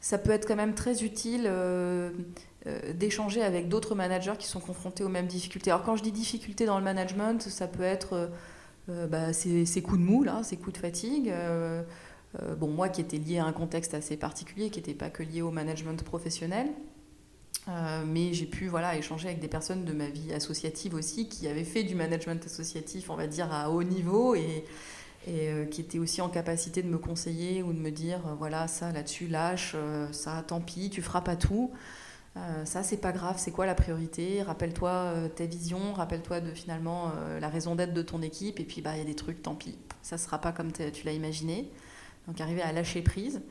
ça 0.00 0.18
peut 0.18 0.32
être 0.32 0.46
quand 0.46 0.54
même 0.54 0.74
très 0.74 1.02
utile 1.02 1.44
euh, 1.46 2.10
euh, 2.66 2.92
d'échanger 2.92 3.42
avec 3.42 3.70
d'autres 3.70 3.94
managers 3.94 4.34
qui 4.38 4.46
sont 4.46 4.60
confrontés 4.60 5.02
aux 5.02 5.08
mêmes 5.08 5.26
difficultés. 5.26 5.70
Alors, 5.70 5.82
quand 5.82 5.96
je 5.96 6.02
dis 6.02 6.12
difficultés 6.12 6.66
dans 6.66 6.76
le 6.76 6.84
management, 6.84 7.40
ça 7.40 7.66
peut 7.68 7.82
être 7.82 8.28
bah, 8.86 9.32
ces, 9.32 9.64
coups 9.82 9.98
de 9.98 10.04
mou, 10.04 10.24
là, 10.24 10.42
ces 10.42 10.58
coups 10.58 10.74
de 10.74 10.78
fatigue. 10.78 11.32
Euh, 12.42 12.54
bon, 12.54 12.68
moi 12.68 12.88
qui 12.88 13.00
étais 13.00 13.18
lié 13.18 13.38
à 13.38 13.44
un 13.44 13.52
contexte 13.52 13.94
assez 13.94 14.16
particulier, 14.16 14.70
qui 14.70 14.78
n'était 14.78 14.94
pas 14.94 15.10
que 15.10 15.22
lié 15.22 15.42
au 15.42 15.50
management 15.50 16.02
professionnel. 16.02 16.68
Euh, 17.68 18.04
mais 18.06 18.34
j'ai 18.34 18.46
pu 18.46 18.66
voilà, 18.66 18.96
échanger 18.96 19.28
avec 19.28 19.40
des 19.40 19.48
personnes 19.48 19.84
de 19.84 19.92
ma 19.92 20.08
vie 20.08 20.34
associative 20.34 20.94
aussi 20.94 21.28
qui 21.28 21.48
avaient 21.48 21.64
fait 21.64 21.82
du 21.82 21.94
management 21.94 22.44
associatif, 22.44 23.08
on 23.08 23.16
va 23.16 23.26
dire, 23.26 23.52
à 23.52 23.70
haut 23.70 23.82
niveau 23.82 24.34
et, 24.34 24.64
et 25.26 25.48
euh, 25.48 25.64
qui 25.64 25.80
étaient 25.80 25.98
aussi 25.98 26.20
en 26.20 26.28
capacité 26.28 26.82
de 26.82 26.88
me 26.88 26.98
conseiller 26.98 27.62
ou 27.62 27.72
de 27.72 27.78
me 27.78 27.90
dire 27.90 28.20
voilà, 28.38 28.68
ça 28.68 28.92
là-dessus, 28.92 29.28
lâche, 29.28 29.76
ça 30.12 30.44
tant 30.46 30.60
pis, 30.60 30.90
tu 30.90 31.00
feras 31.00 31.22
pas 31.22 31.36
tout. 31.36 31.70
ça, 32.64 32.82
c'est 32.82 32.98
pas 32.98 33.12
grave, 33.12 33.36
c'est 33.38 33.52
quoi 33.52 33.64
la 33.64 33.74
priorité? 33.74 34.42
Rappelle-toi 34.42 35.14
ta 35.34 35.46
vision, 35.46 35.94
rappelle-toi 35.94 36.40
de 36.40 36.50
finalement 36.50 37.12
la 37.40 37.48
raison 37.48 37.76
d'être 37.76 37.94
de 37.94 38.02
ton 38.02 38.20
équipe, 38.20 38.60
et 38.60 38.64
puis 38.64 38.82
bah, 38.82 38.90
il 38.96 38.98
y 38.98 39.02
a 39.02 39.06
des 39.06 39.14
trucs, 39.14 39.40
tant 39.42 39.54
pis, 39.54 39.78
ça 40.02 40.18
sera 40.18 40.38
pas 40.38 40.52
comme 40.52 40.70
tu 40.72 41.06
l'as 41.06 41.12
imaginé 41.12 41.70
donc 42.26 42.40
arriver 42.40 42.62
à 42.62 42.72
lâcher 42.72 43.02
prise. 43.02 43.42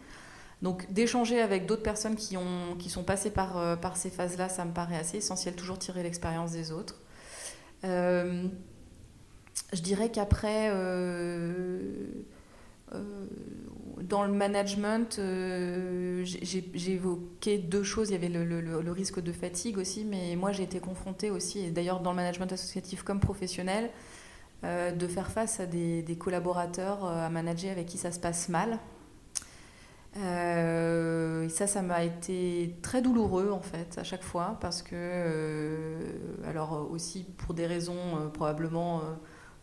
Donc 0.64 0.92
d'échanger 0.92 1.42
avec 1.42 1.66
d'autres 1.66 1.84
personnes 1.84 2.16
qui, 2.16 2.38
ont, 2.38 2.76
qui 2.80 2.90
sont 2.90 3.04
passées 3.04 3.32
par, 3.32 3.58
euh, 3.58 3.76
ces 3.96 4.10
phases-là, 4.10 4.48
ça 4.48 4.64
me 4.64 4.72
paraît 4.72 4.96
assez 4.96 5.18
essentiel, 5.18 5.56
toujours 5.56 5.78
tirer 5.78 6.04
l'expérience 6.04 6.54
des 6.54 6.72
autres. 6.72 7.02
Euh, 7.84 8.48
je 9.74 9.82
dirais 9.82 10.10
qu'après, 10.10 10.70
euh, 10.72 12.08
dans 14.04 14.24
le 14.24 14.32
management, 14.32 15.20
j'ai 16.24 16.92
évoqué 16.92 17.58
deux 17.58 17.84
choses. 17.84 18.10
Il 18.10 18.14
y 18.14 18.16
avait 18.16 18.30
le, 18.30 18.46
le, 18.62 18.92
risque 18.92 19.22
de 19.22 19.34
fatigue 19.34 19.78
aussi, 19.78 20.06
mais 20.06 20.38
moi 20.38 20.54
j'ai 20.54 20.64
été 20.64 20.80
confrontée 20.80 21.30
aussi, 21.30 21.60
et 21.60 21.72
d'ailleurs 21.72 22.00
dans 22.00 22.12
le 22.12 22.16
management 22.16 22.54
associatif 22.54 23.04
comme 23.04 23.20
professionnel, 23.20 23.90
euh, 24.64 24.92
de 24.92 25.08
faire 25.08 25.30
face 25.30 25.60
à 25.60 25.66
des, 25.66 26.18
collaborateurs 26.18 27.06
euh, 27.06 27.26
à 27.26 27.30
manager 27.30 27.72
avec 27.72 27.86
qui 27.86 27.98
ça 27.98 28.12
se 28.12 28.20
passe 28.20 28.48
mal. 28.48 28.80
Euh, 30.18 31.50
ça, 31.50 31.68
ça 31.68 31.82
m'a 31.82 32.04
été 32.04 32.76
très 32.82 33.02
douloureux 33.02 33.50
en 33.52 33.62
fait 33.62 33.98
à 33.98 34.04
chaque 34.04 34.24
fois 34.24 34.58
parce 34.62 34.82
que, 34.82 35.98
alors 36.46 36.88
aussi 36.92 37.26
pour 37.38 37.56
des 37.56 37.66
raisons 37.66 38.30
probablement 38.32 39.02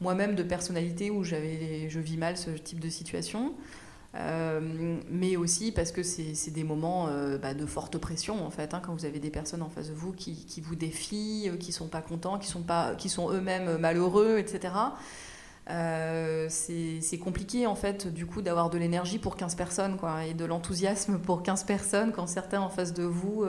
moi-même 0.00 0.34
de 0.34 0.42
personnalité 0.42 1.10
où 1.10 1.22
j'avais, 1.22 1.88
je 1.88 2.00
vis 2.00 2.16
mal 2.16 2.36
ce 2.36 2.50
type 2.50 2.80
de 2.80 2.88
situation. 2.88 3.54
Euh, 4.16 4.98
mais 5.08 5.36
aussi 5.36 5.70
parce 5.70 5.92
que 5.92 6.02
c'est 6.02 6.50
des 6.50 6.64
moments 6.64 7.06
euh, 7.08 7.38
bah, 7.38 7.54
de 7.54 7.64
forte 7.64 7.96
pression 7.96 8.44
en 8.44 8.50
fait, 8.50 8.74
hein, 8.74 8.82
quand 8.84 8.92
vous 8.92 9.04
avez 9.04 9.20
des 9.20 9.30
personnes 9.30 9.62
en 9.62 9.68
face 9.68 9.88
de 9.88 9.94
vous 9.94 10.12
qui, 10.12 10.60
vous 10.60 10.74
défient, 10.74 11.48
euh, 11.48 11.56
qui 11.56 11.70
sont 11.70 11.86
pas 11.86 12.02
contents, 12.02 12.38
qui 12.38 12.48
sont, 12.48 12.62
pas, 12.62 12.96
qui 12.96 13.08
sont 13.08 13.30
eux-mêmes 13.30 13.78
malheureux, 13.78 14.38
etc. 14.38 14.74
c'est 16.48 17.18
compliqué 17.22 17.68
en 17.68 17.76
fait 17.76 18.12
du 18.12 18.26
coup 18.26 18.42
d'avoir 18.42 18.68
de 18.68 18.78
l'énergie 18.78 19.20
pour 19.20 19.36
15 19.36 19.54
personnes 19.54 19.96
quoi, 19.96 20.24
et 20.24 20.34
de 20.34 20.44
l'enthousiasme 20.44 21.20
pour 21.20 21.44
15 21.44 21.62
personnes 21.62 22.10
quand 22.10 22.26
certains 22.26 22.60
en 22.60 22.70
face 22.70 22.92
de 22.92 23.04
vous, 23.04 23.44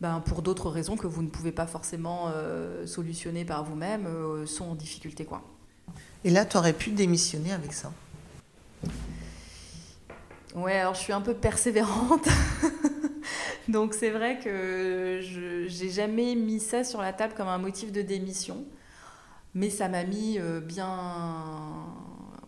ben, 0.00 0.20
pour 0.26 0.42
d'autres 0.42 0.68
raisons 0.68 0.96
que 0.96 1.06
vous 1.06 1.22
ne 1.22 1.28
pouvez 1.28 1.52
pas 1.52 1.68
forcément 1.68 2.32
solutionner 2.86 3.44
par 3.44 3.62
vous-même, 3.62 4.08
sont 4.46 4.64
en 4.64 4.74
difficulté. 4.74 5.24
Quoi. 5.24 5.42
Et 6.24 6.30
là, 6.30 6.44
tu 6.44 6.56
aurais 6.56 6.72
pu 6.72 6.90
démissionner 6.90 7.52
avec 7.52 7.72
ça? 7.72 7.92
Ouais, 10.54 10.78
alors 10.78 10.94
je 10.94 11.00
suis 11.00 11.12
un 11.12 11.20
peu 11.20 11.34
persévérante. 11.34 12.28
Donc 13.68 13.94
c'est 13.94 14.10
vrai 14.10 14.38
que 14.38 15.20
je 15.22 15.84
n'ai 15.84 15.90
jamais 15.90 16.34
mis 16.34 16.60
ça 16.60 16.84
sur 16.84 17.00
la 17.00 17.12
table 17.12 17.34
comme 17.36 17.48
un 17.48 17.58
motif 17.58 17.92
de 17.92 18.02
démission. 18.02 18.64
Mais 19.54 19.70
ça 19.70 19.88
m'a 19.88 20.04
mis 20.04 20.38
euh, 20.38 20.60
bien. 20.60 20.98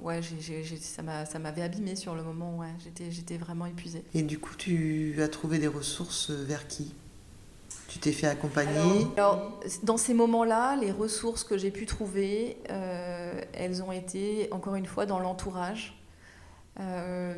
Ouais, 0.01 0.21
ça 0.23 1.38
m'avait 1.38 1.62
abîmé 1.62 1.97
sur 1.97 2.14
le 2.14 2.23
moment. 2.23 2.59
Ouais, 2.59 2.69
j'étais 3.11 3.38
vraiment 3.38 3.66
épuisée. 3.66 4.05
Et 4.14 4.23
du 4.23 4.38
coup, 4.38 4.55
tu 4.57 5.16
as 5.21 5.29
trouvé 5.29 5.59
des 5.59 5.69
ressources 5.69 6.31
vers 6.31 6.69
qui? 6.69 6.92
Tu 7.88 7.99
t'es 7.99 8.12
fait 8.12 8.27
accompagner? 8.27 9.07
Alors, 9.16 9.61
dans 9.83 9.97
ces 9.97 10.14
moments-là, 10.14 10.77
les 10.77 10.90
ressources 10.90 11.45
que 11.45 11.57
j'ai 11.57 11.71
pu 11.71 11.87
trouver, 11.87 12.59
euh, 12.71 13.40
elles 13.53 13.83
ont 13.83 13.92
été, 13.92 14.49
encore 14.53 14.75
une 14.75 14.87
fois, 14.87 15.07
dans 15.07 15.19
l'entourage. 15.19 15.97
Euh, 16.81 17.35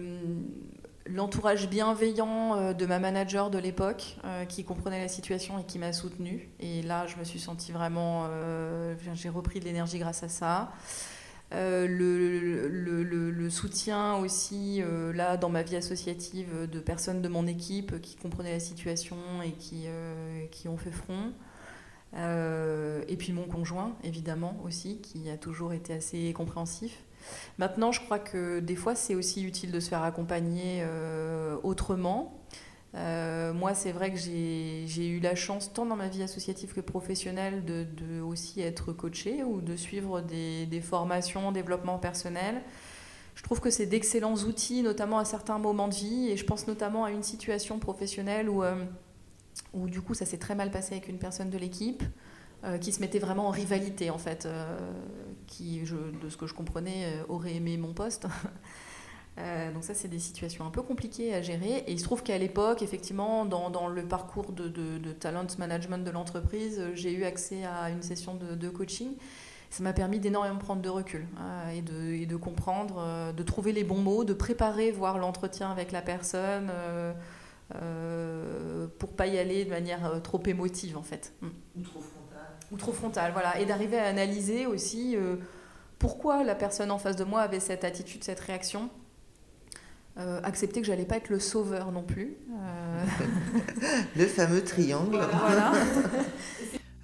l'entourage 1.06 1.68
bienveillant 1.68 2.56
euh, 2.56 2.72
de 2.74 2.84
ma 2.84 2.98
manager 2.98 3.50
de 3.50 3.58
l'époque 3.58 4.16
euh, 4.24 4.44
qui 4.44 4.64
comprenait 4.64 5.00
la 5.00 5.08
situation 5.08 5.58
et 5.58 5.64
qui 5.64 5.78
m'a 5.78 5.92
soutenue. 5.92 6.48
Et 6.60 6.82
là, 6.82 7.06
je 7.06 7.16
me 7.16 7.24
suis 7.24 7.38
sentie 7.38 7.72
vraiment. 7.72 8.28
j'ai 9.14 9.28
repris 9.28 9.60
de 9.60 9.64
l'énergie 9.64 9.98
grâce 9.98 10.22
à 10.22 10.28
ça. 10.28 10.72
le, 11.52 12.68
le, 12.68 13.50
soutien 13.50 14.16
aussi, 14.16 14.82
là, 15.14 15.36
dans 15.36 15.48
ma 15.48 15.62
vie 15.62 15.76
associative, 15.76 16.68
de 16.70 16.80
personnes 16.80 17.22
de 17.22 17.28
mon 17.28 17.46
équipe 17.46 18.00
qui 18.00 18.16
comprenaient 18.16 18.52
la 18.52 18.60
situation 18.60 19.16
et 19.42 19.52
qui, 19.52 19.86
qui 20.50 20.68
ont 20.68 20.76
fait 20.76 20.90
front. 20.90 21.32
et 22.14 23.16
puis 23.16 23.32
mon 23.32 23.44
conjoint, 23.44 23.96
évidemment, 24.04 24.60
aussi, 24.64 25.00
qui 25.00 25.30
a 25.30 25.38
toujours 25.38 25.72
été 25.72 25.94
assez 25.94 26.32
compréhensif. 26.34 27.04
Maintenant, 27.58 27.92
je 27.92 28.00
crois 28.00 28.18
que 28.18 28.60
des 28.60 28.76
fois, 28.76 28.94
c'est 28.94 29.14
aussi 29.14 29.42
utile 29.42 29.72
de 29.72 29.80
se 29.80 29.88
faire 29.88 30.02
accompagner 30.02 30.82
euh, 30.82 31.56
autrement. 31.62 32.38
Euh, 32.94 33.52
moi, 33.52 33.74
c'est 33.74 33.92
vrai 33.92 34.10
que 34.12 34.18
j'ai 34.18 35.08
eu 35.08 35.20
la 35.20 35.34
chance, 35.34 35.72
tant 35.72 35.86
dans 35.86 35.96
ma 35.96 36.08
vie 36.08 36.22
associative 36.22 36.72
que 36.72 36.80
professionnelle, 36.80 37.64
de, 37.64 38.20
aussi 38.20 38.60
être 38.60 38.92
coachée 38.92 39.42
ou 39.44 39.60
de 39.60 39.76
suivre 39.76 40.20
des, 40.20 40.80
formations 40.80 41.48
en 41.48 41.52
développement 41.52 41.98
personnel. 41.98 42.62
Je 43.34 43.42
trouve 43.42 43.60
que 43.60 43.70
c'est 43.70 43.86
d'excellents 43.86 44.34
outils, 44.34 44.82
notamment 44.82 45.18
à 45.18 45.24
certains 45.24 45.58
moments 45.58 45.88
de 45.88 45.94
vie. 45.94 46.28
Et 46.30 46.36
je 46.36 46.44
pense 46.44 46.66
notamment 46.66 47.04
à 47.04 47.10
une 47.10 47.22
situation 47.22 47.78
professionnelle 47.78 48.48
où, 48.48 48.64
euh, 48.64 48.84
où 49.74 49.88
du 49.88 50.00
coup, 50.00 50.14
ça 50.14 50.24
s'est 50.24 50.38
très 50.38 50.54
mal 50.54 50.70
passé 50.70 50.94
avec 50.94 51.08
une 51.08 51.18
personne 51.18 51.50
de 51.50 51.58
l'équipe. 51.58 52.02
Euh, 52.64 52.76
qui 52.76 52.90
se 52.90 53.00
mettait 53.00 53.20
vraiment 53.20 53.46
en 53.46 53.50
rivalité 53.50 54.10
en 54.10 54.18
fait, 54.18 54.44
euh, 54.44 54.76
qui, 55.46 55.80
de 55.80 56.28
ce 56.28 56.36
que 56.36 56.48
je 56.48 56.54
comprenais, 56.54 57.04
euh, 57.04 57.22
aurait 57.28 57.54
aimé 57.54 57.76
mon 57.76 57.92
poste. 57.92 58.26
donc 59.74 59.84
ça, 59.84 59.94
c'est 59.94 60.08
des 60.08 60.18
situations 60.18 60.66
un 60.66 60.70
peu 60.70 60.82
compliquées 60.82 61.32
à 61.34 61.40
gérer. 61.40 61.84
Et 61.86 61.92
il 61.92 62.00
se 62.00 62.04
trouve 62.04 62.24
qu'à 62.24 62.36
l'époque, 62.36 62.82
effectivement, 62.82 63.44
dans, 63.44 63.86
le 63.86 64.02
parcours 64.02 64.50
de, 64.50 64.66
de, 64.66 65.12
talent 65.12 65.46
management 65.56 66.04
de 66.04 66.10
l'entreprise, 66.10 66.82
j'ai 66.94 67.12
eu 67.12 67.22
accès 67.22 67.64
à 67.64 67.90
une 67.90 68.02
session 68.02 68.34
de, 68.34 68.68
coaching. 68.68 69.12
Ça 69.70 69.84
m'a 69.84 69.92
permis 69.92 70.18
d'énormément 70.18 70.58
prendre 70.58 70.82
de 70.82 70.88
recul 70.88 71.28
et, 71.72 71.82
de, 72.26 72.36
comprendre, 72.36 73.32
de 73.32 73.42
trouver 73.44 73.70
les 73.70 73.84
bons 73.84 74.00
mots, 74.00 74.24
de 74.24 74.34
préparer, 74.34 74.90
voir 74.90 75.18
l'entretien 75.18 75.70
avec 75.70 75.92
la 75.92 76.02
personne 76.02 76.72
pour 78.98 79.12
pas 79.12 79.28
y 79.28 79.38
aller 79.38 79.64
de 79.64 79.70
manière 79.70 80.20
trop 80.22 80.42
émotive 80.44 80.98
en 80.98 81.04
fait. 81.04 81.32
Mm. 81.40 81.46
Ou 81.76 81.82
trop. 81.82 82.00
Ou 82.70 82.76
trop 82.76 82.92
frontale, 82.92 83.32
voilà. 83.32 83.58
Et 83.60 83.66
d'arriver 83.66 83.98
à 83.98 84.06
analyser 84.06 84.66
aussi 84.66 85.16
pourquoi 85.98 86.44
la 86.44 86.54
personne 86.54 86.90
en 86.90 86.98
face 86.98 87.16
de 87.16 87.24
moi 87.24 87.40
avait 87.40 87.60
cette 87.60 87.84
attitude, 87.84 88.22
cette 88.24 88.40
réaction. 88.40 88.90
accepter 90.16 90.80
que 90.80 90.86
j'allais 90.86 91.06
pas 91.06 91.16
être 91.16 91.30
le 91.30 91.40
sauveur 91.40 91.92
non 91.92 92.02
plus. 92.02 92.36
le 94.16 94.26
fameux 94.26 94.62
triangle. 94.62 95.18
Voilà. 95.40 95.72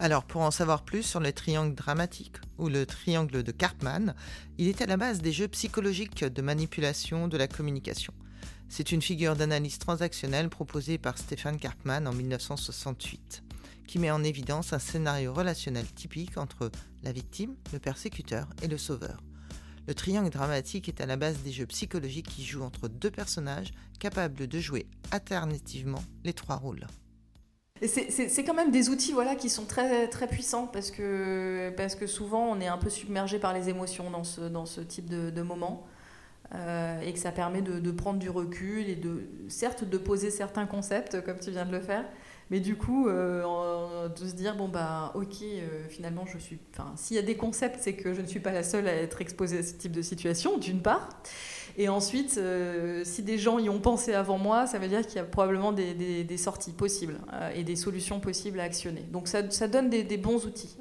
Alors, 0.05 0.25
pour 0.25 0.43
en 0.43 0.51
savoir 0.51 0.83
plus 0.83 1.03
sur 1.03 1.21
le 1.21 1.33
triangle 1.33 1.75
dramatique 1.75 2.37
ou 2.59 2.69
le 2.69 2.85
triangle 2.85 3.43
de 3.43 3.53
Karpman, 3.53 4.15
il 4.59 4.69
est 4.69 4.83
à 4.83 4.87
la 4.87 4.97
base 4.97 5.23
des 5.23 5.33
jeux 5.33 5.49
psychologiques 5.49 6.25
de 6.25 6.43
manipulation 6.43 7.29
de 7.29 7.37
la 7.37 7.47
communication. 7.47 8.13
C'est 8.69 8.91
une 8.91 9.03
figure 9.03 9.37
d'analyse 9.37 9.79
transactionnelle 9.79 10.49
proposée 10.49 10.99
par 10.99 11.17
Stéphane 11.17 11.59
Karpman 11.59 12.07
en 12.07 12.13
1968, 12.13 13.45
qui 13.87 13.99
met 13.99 14.11
en 14.11 14.25
évidence 14.25 14.73
un 14.73 14.79
scénario 14.79 15.33
relationnel 15.33 15.87
typique 15.87 16.37
entre 16.39 16.71
la 17.03 17.13
victime, 17.13 17.55
le 17.73 17.79
persécuteur 17.79 18.49
et 18.63 18.69
le 18.69 18.79
sauveur. 18.79 19.23
Le 19.87 19.95
triangle 19.95 20.31
dramatique 20.31 20.89
est 20.89 21.01
à 21.01 21.07
la 21.07 21.17
base 21.17 21.39
des 21.39 21.53
jeux 21.53 21.67
psychologiques 21.67 22.29
qui 22.29 22.45
jouent 22.45 22.63
entre 22.63 22.89
deux 22.89 23.11
personnages 23.11 23.73
capables 23.99 24.47
de 24.47 24.59
jouer 24.59 24.87
alternativement 25.11 26.03
les 26.25 26.33
trois 26.33 26.57
rôles. 26.57 26.87
C'est 27.83 28.45
quand 28.45 28.55
même 28.55 28.71
des 28.71 28.89
outils 28.89 29.13
voilà, 29.13 29.35
qui 29.35 29.51
sont 29.51 29.67
très, 29.67 30.09
très 30.09 30.27
puissants 30.27 30.67
parce 30.67 30.91
que, 30.91 31.71
parce 31.77 31.97
que 31.97 32.07
souvent 32.07 32.47
on 32.49 32.61
est 32.61 32.69
un 32.69 32.79
peu 32.79 32.89
submergé 32.89 33.39
par 33.39 33.53
les 33.53 33.69
émotions 33.69 34.11
dans 34.11 34.25
ce, 34.25 34.41
dans 34.43 34.65
ce 34.65 34.81
type 34.81 35.09
de, 35.09 35.43
moment. 35.43 35.87
Euh, 36.55 37.01
et 37.01 37.13
que 37.13 37.19
ça 37.19 37.33
permet 37.33 37.63
de, 37.63 37.81
de, 37.81 37.91
prendre 37.91 38.19
du 38.19 38.29
recul 38.29 38.89
et 38.89 38.97
de 38.97 39.27
certes 39.49 39.83
de 39.83 39.99
poser 39.99 40.31
certains 40.31 40.67
concepts 40.67 41.25
comme 41.25 41.39
tu 41.41 41.51
viens 41.51 41.65
de 41.65 41.73
le 41.73 41.81
faire, 41.81 42.05
mais 42.55 42.61
du 42.61 42.77
coup 42.77 43.09
euh, 43.09 44.09
de 44.09 44.29
se 44.29 44.33
dire 44.33 44.55
bon 44.55 44.69
bah 44.69 45.11
ok 45.17 45.43
euh, 45.43 45.89
finalement 45.89 46.25
je 46.25 46.39
suis, 46.39 46.57
enfin 46.73 46.93
s'il 46.95 47.17
y 47.17 47.19
a 47.19 47.23
des 47.23 47.35
concepts 47.35 47.79
c'est 47.81 47.95
que 47.95 48.15
je 48.15 48.21
ne 48.21 48.27
suis 48.29 48.39
pas 48.39 48.53
la 48.53 48.63
seule 48.63 48.87
à 48.87 48.95
être 48.95 49.21
exposée 49.21 49.59
à 49.59 49.63
ce 49.65 49.73
type 49.75 49.91
de 49.91 50.03
situation 50.03 50.57
d'une 50.57 50.81
part, 50.81 51.09
et 51.77 51.89
ensuite, 51.89 52.37
euh, 52.39 53.03
si 53.05 53.25
des 53.25 53.37
gens 53.37 53.59
y 53.59 53.69
ont 53.69 53.81
pensé 53.81 54.15
avant 54.15 54.39
moi, 54.39 54.69
ça 54.69 54.79
veut 54.79 54.87
dire 54.87 55.05
qu'il 55.05 55.17
y 55.17 55.19
a 55.19 55.25
probablement 55.25 55.73
des, 55.73 56.37
sorties 56.37 56.71
possibles 56.71 57.17
et 57.57 57.65
des 57.65 57.75
solutions 57.75 58.21
possibles 58.21 58.61
à 58.61 58.63
actionner. 58.63 59.05
Donc 59.11 59.27
ça, 59.27 59.43
donne 59.43 59.91
des, 59.91 60.17
bons 60.17 60.47
outils. 60.47 60.77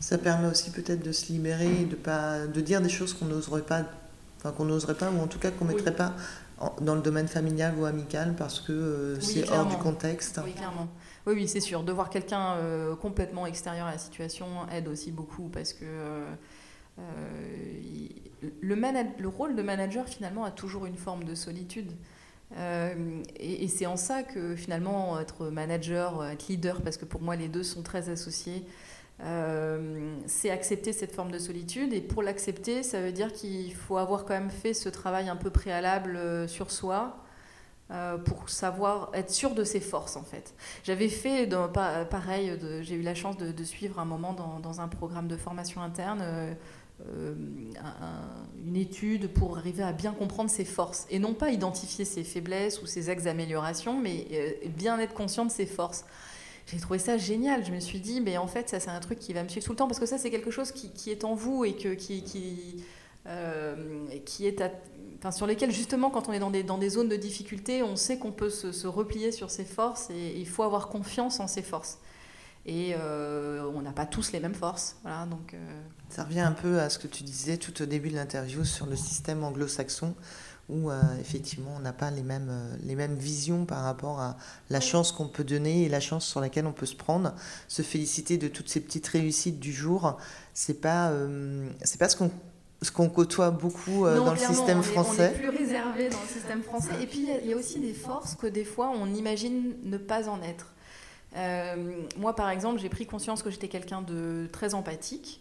Ça 0.00 0.16
permet 0.16 0.48
aussi 0.48 0.70
peut-être 0.70 1.04
de 1.04 1.12
se 1.12 1.30
libérer, 1.30 1.84
de 1.84 1.94
pas, 1.94 2.46
de 2.46 2.60
dire 2.62 2.80
des 2.80 2.88
choses 2.88 3.12
qu'on 3.12 3.26
n'oserait 3.26 3.60
pas, 3.60 3.84
enfin 4.44 4.54
qu'on 4.54 4.66
n'oserait 4.66 4.94
pas, 4.94 5.10
ou 5.10 5.20
en 5.20 5.26
tout 5.26 5.38
cas 5.38 5.50
qu'on 5.50 5.64
mettrait 5.64 5.96
pas 5.96 6.14
dans 6.80 6.94
le 6.94 7.00
domaine 7.00 7.28
familial 7.28 7.74
ou 7.78 7.84
amical 7.84 8.34
parce 8.36 8.60
que 8.60 8.72
euh, 8.72 9.20
c'est 9.20 9.50
hors 9.50 9.66
du 9.66 9.76
contexte. 9.76 10.40
Oui, 10.44 10.52
clairement. 10.52 10.88
Oui, 11.26 11.34
oui, 11.34 11.48
c'est 11.48 11.60
sûr. 11.60 11.82
De 11.82 11.92
voir 11.92 12.10
quelqu'un 12.10 12.56
complètement 13.00 13.46
extérieur 13.46 13.86
à 13.86 13.92
la 13.92 13.98
situation 13.98 14.46
aide 14.70 14.88
aussi 14.88 15.10
beaucoup 15.10 15.48
parce 15.48 15.72
que 15.72 15.86
le, 18.60 18.74
le, 19.18 19.28
rôle 19.28 19.56
de 19.56 19.62
manager, 19.62 20.06
finalement, 20.06 20.44
a 20.44 20.50
toujours 20.50 20.86
une 20.86 20.96
forme 20.96 21.24
de 21.24 21.34
solitude. 21.34 21.90
Euh, 22.56 23.22
et, 23.36 23.68
c'est 23.68 23.86
en 23.86 23.96
ça 23.96 24.22
que, 24.22 24.54
finalement, 24.54 25.18
être 25.18 25.48
manager, 25.48 26.24
être 26.24 26.48
leader, 26.48 26.82
parce 26.82 26.96
que 26.96 27.04
pour 27.04 27.20
moi, 27.20 27.36
les 27.36 27.48
deux 27.48 27.62
sont 27.62 27.82
très 27.82 28.08
associés, 28.08 28.64
euh, 29.22 30.16
c'est 30.26 30.50
accepter 30.50 30.92
cette 30.92 31.12
forme 31.12 31.30
de 31.30 31.38
solitude. 31.38 31.92
Et 31.92 32.00
pour 32.00 32.22
l'accepter, 32.22 32.82
ça 32.82 33.00
veut 33.00 33.12
dire 33.12 33.32
qu'il 33.32 33.74
faut 33.74 33.96
avoir 33.96 34.24
quand 34.24 34.34
même 34.34 34.50
fait 34.50 34.74
ce 34.74 34.88
travail 34.88 35.28
un 35.28 35.36
peu 35.36 35.50
préalable 35.50 36.16
euh, 36.16 36.48
sur 36.48 36.70
soi. 36.70 37.20
pour 38.24 38.48
savoir 38.48 39.10
être 39.12 39.30
sûr 39.30 39.54
de 39.54 39.62
ses 39.62 39.80
forces 39.80 40.16
en 40.16 40.24
fait. 40.24 40.54
J'avais 40.84 41.08
fait 41.08 41.48
pareil, 42.10 42.58
j'ai 42.80 42.96
eu 42.96 43.02
la 43.02 43.14
chance 43.14 43.36
de, 43.36 43.64
suivre 43.64 44.00
un 44.00 44.04
moment 44.06 44.32
dans, 44.32 44.80
un 44.80 44.88
programme 44.88 45.28
de 45.28 45.36
formation 45.36 45.80
interne 45.82 46.56
euh, 47.08 47.34
une 48.64 48.76
étude 48.76 49.28
pour 49.28 49.58
arriver 49.58 49.82
à 49.82 49.92
bien 49.92 50.12
comprendre 50.12 50.48
ses 50.48 50.64
forces 50.64 51.06
et 51.10 51.18
non 51.18 51.34
pas 51.34 51.50
identifier 51.50 52.04
ses 52.04 52.22
faiblesses 52.22 52.80
ou 52.82 52.86
ses 52.86 53.10
axes 53.10 53.24
d'amélioration, 53.24 54.00
mais 54.00 54.26
euh, 54.32 54.52
bien 54.68 54.98
être 55.00 55.12
conscient 55.12 55.44
de 55.44 55.50
ses 55.50 55.66
forces. 55.66 56.04
J'ai 56.66 56.78
trouvé 56.78 56.98
ça 56.98 57.18
génial. 57.18 57.64
Je 57.64 57.72
me 57.72 57.80
suis 57.80 58.00
dit, 58.00 58.20
mais 58.20 58.36
en 58.38 58.46
fait, 58.46 58.68
ça 58.68 58.80
c'est 58.80 58.90
un 58.90 59.00
truc 59.00 59.18
qui 59.18 59.32
va 59.32 59.42
me 59.42 59.48
suivre 59.48 59.66
tout 59.66 59.72
le 59.72 59.76
temps 59.76 59.86
parce 59.86 60.00
que 60.00 60.06
ça 60.06 60.18
c'est 60.18 60.30
quelque 60.30 60.50
chose 60.50 60.72
qui, 60.72 61.10
est 61.10 61.24
en 61.24 61.34
vous 61.34 61.64
et 61.64 61.74
que, 61.74 61.94
qui, 61.94 62.22
qui, 62.22 62.84
euh, 63.26 64.06
qui 64.24 64.46
est 64.46 64.62
enfin, 65.18 65.30
sur 65.30 65.46
lesquels 65.46 65.70
justement 65.70 66.10
quand 66.10 66.28
on 66.28 66.32
est 66.32 66.38
dans 66.38 66.50
des, 66.50 66.62
dans 66.62 66.78
des 66.78 66.90
zones 66.90 67.08
de 67.08 67.16
difficulté, 67.16 67.82
on 67.82 67.96
sait 67.96 68.18
qu'on 68.18 68.32
peut 68.32 68.50
se, 68.50 68.72
se, 68.72 68.86
replier 68.86 69.32
sur 69.32 69.50
ses 69.50 69.64
forces 69.64 70.10
et 70.10 70.34
il 70.36 70.48
faut 70.48 70.62
avoir 70.62 70.88
confiance 70.88 71.40
en 71.40 71.46
ses 71.46 71.62
forces. 71.62 71.98
Et 72.66 72.94
euh, 72.98 73.70
on 73.74 73.82
n'a 73.82 73.92
pas 73.92 74.06
tous 74.06 74.32
les 74.32 74.40
mêmes 74.40 74.54
forces. 74.54 74.96
Voilà, 75.02 75.26
donc, 75.26 75.52
euh, 75.52 75.80
Ça 76.08 76.24
revient 76.24 76.40
un 76.40 76.52
peu 76.52 76.80
à 76.80 76.88
ce 76.88 76.98
que 76.98 77.06
tu 77.06 77.22
disais 77.22 77.58
tout 77.58 77.82
au 77.82 77.86
début 77.86 78.08
de 78.08 78.14
l'interview 78.14 78.64
sur 78.64 78.86
le 78.86 78.96
système 78.96 79.44
anglo-saxon, 79.44 80.14
où 80.68 80.90
euh, 80.90 81.00
effectivement 81.20 81.72
on 81.76 81.80
n'a 81.80 81.92
pas 81.92 82.10
les 82.10 82.22
mêmes, 82.22 82.50
les 82.82 82.94
mêmes 82.94 83.16
visions 83.16 83.66
par 83.66 83.82
rapport 83.82 84.20
à 84.20 84.36
la 84.70 84.80
chance 84.80 85.12
qu'on 85.12 85.28
peut 85.28 85.44
donner 85.44 85.84
et 85.84 85.88
la 85.88 86.00
chance 86.00 86.26
sur 86.26 86.40
laquelle 86.40 86.66
on 86.66 86.72
peut 86.72 86.86
se 86.86 86.96
prendre. 86.96 87.34
Se 87.68 87.82
féliciter 87.82 88.38
de 88.38 88.48
toutes 88.48 88.68
ces 88.68 88.80
petites 88.80 89.06
réussites 89.06 89.60
du 89.60 89.72
jour, 89.72 90.16
c'est 90.54 90.80
pas, 90.80 91.12
c'est 91.82 91.98
pas 91.98 92.08
ce 92.08 92.16
qu'on 92.16 92.30
ce 92.82 92.92
qu'on 92.92 93.08
côtoie 93.08 93.50
beaucoup 93.50 94.04
dans 94.04 94.32
le 94.32 94.38
système 94.38 94.82
français. 94.82 95.32
On 95.34 95.38
est 95.38 95.48
plus 95.48 95.58
réservé 95.58 96.08
dans 96.10 96.20
le 96.20 96.28
système 96.28 96.62
français. 96.62 96.90
Et 97.02 97.06
puis, 97.06 97.26
il 97.42 97.48
y, 97.48 97.52
a 97.54 97.56
aussi 97.56 97.80
des 97.80 97.94
forces 97.94 98.34
que 98.34 98.46
des 98.46 98.64
fois, 98.64 98.92
on 98.94 99.06
imagine 99.14 99.74
ne 99.84 99.96
pas 99.96 100.28
en 100.28 100.42
être. 100.42 100.74
Euh, 101.36 102.02
moi, 102.16 102.34
par 102.34 102.50
exemple, 102.50 102.80
j'ai 102.80 102.88
pris 102.88 103.06
conscience 103.06 103.42
que 103.42 103.50
j'étais 103.50 103.68
quelqu'un 103.68 104.02
de 104.02 104.48
très 104.52 104.74
empathique. 104.74 105.40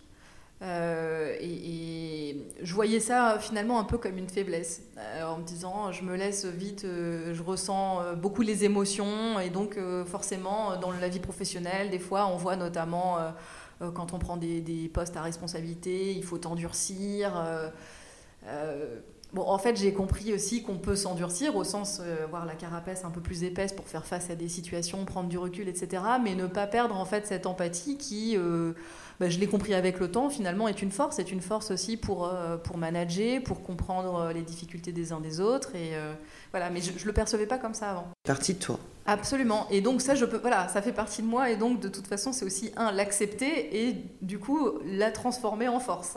Euh, 0.61 1.35
et, 1.41 2.37
je 2.61 2.73
voyais 2.73 3.01
ça 3.01 3.37
finalement 3.39 3.79
un 3.79 3.83
peu 3.83 3.97
comme 3.97 4.17
une 4.17 4.29
faiblesse, 4.29 4.83
euh, 4.97 5.25
en 5.25 5.39
me 5.39 5.43
disant 5.43 5.91
je 5.91 6.03
me 6.03 6.15
laisse 6.15 6.45
vite, 6.45 6.83
je 6.85 7.43
ressens 7.43 8.15
beaucoup 8.15 8.41
les 8.41 8.63
émotions, 8.63 9.39
et 9.39 9.49
donc 9.49 9.77
forcément 10.05 10.77
dans 10.77 10.91
la 10.91 11.09
vie 11.09 11.19
professionnelle, 11.19 11.89
des 11.89 11.99
fois 11.99 12.27
on 12.27 12.37
voit 12.37 12.55
notamment 12.55 13.17
quand 13.93 14.13
on 14.13 14.19
prend 14.19 14.37
des, 14.37 14.89
postes 14.93 15.17
à 15.17 15.21
responsabilité, 15.21 16.13
il 16.13 16.23
faut 16.23 16.37
t'endurcir. 16.37 17.33
Bon, 19.33 19.41
en 19.47 19.57
fait, 19.57 19.75
j'ai 19.75 19.93
compris 19.93 20.31
aussi 20.31 20.61
qu'on 20.61 20.77
peut 20.77 20.95
s'endurcir 20.95 21.55
au 21.55 21.63
sens 21.63 21.99
euh, 21.99 22.27
voir 22.29 22.45
la 22.45 22.53
carapace 22.53 23.03
un 23.03 23.09
peu 23.09 23.19
plus 23.19 23.43
épaisse 23.43 23.73
pour 23.73 23.87
faire 23.87 24.05
face 24.05 24.29
à 24.29 24.35
des 24.35 24.47
situations, 24.47 25.05
prendre 25.05 25.27
du 25.27 25.39
recul, 25.39 25.67
etc. 25.67 26.03
Mais 26.23 26.35
ne 26.35 26.45
pas 26.45 26.67
perdre 26.67 26.95
en 26.95 27.05
fait 27.05 27.25
cette 27.25 27.47
empathie 27.47 27.97
qui, 27.97 28.37
euh, 28.37 28.73
bah, 29.23 29.29
je 29.29 29.39
l'ai 29.39 29.47
compris 29.47 29.73
avec 29.73 29.99
le 29.99 30.11
temps, 30.11 30.29
finalement 30.29 30.67
est 30.67 30.81
une 30.81 30.91
force. 30.91 31.15
C'est 31.15 31.31
une 31.31 31.41
force 31.41 31.71
aussi 31.71 31.97
pour 31.97 32.25
euh, 32.25 32.57
pour 32.57 32.77
manager, 32.77 33.41
pour 33.43 33.63
comprendre 33.63 34.31
les 34.33 34.41
difficultés 34.41 34.91
des 34.91 35.11
uns 35.11 35.19
des 35.19 35.39
autres. 35.39 35.75
Et 35.75 35.93
voilà, 36.51 36.69
mais 36.69 36.81
je, 36.81 36.91
ne 36.91 37.05
le 37.05 37.13
percevais 37.13 37.47
pas 37.47 37.57
comme 37.57 37.73
ça 37.73 37.91
avant. 37.91 38.07
Partie 38.23 38.53
de 38.53 38.59
toi. 38.59 38.79
Absolument. 39.05 39.67
Et 39.69 39.81
donc 39.81 40.01
ça, 40.01 40.15
je 40.15 40.25
peux, 40.25 40.37
voilà, 40.37 40.67
ça 40.67 40.81
fait 40.81 40.93
partie 40.93 41.21
de 41.21 41.27
moi. 41.27 41.49
Et 41.49 41.55
donc 41.55 41.79
de 41.79 41.89
toute 41.89 42.07
façon, 42.07 42.31
c'est 42.31 42.45
aussi 42.45 42.71
un 42.77 42.91
l'accepter 42.91 43.87
et 43.87 43.95
du 44.21 44.39
coup 44.39 44.71
la 44.85 45.11
transformer 45.11 45.67
en 45.67 45.79
force. 45.79 46.15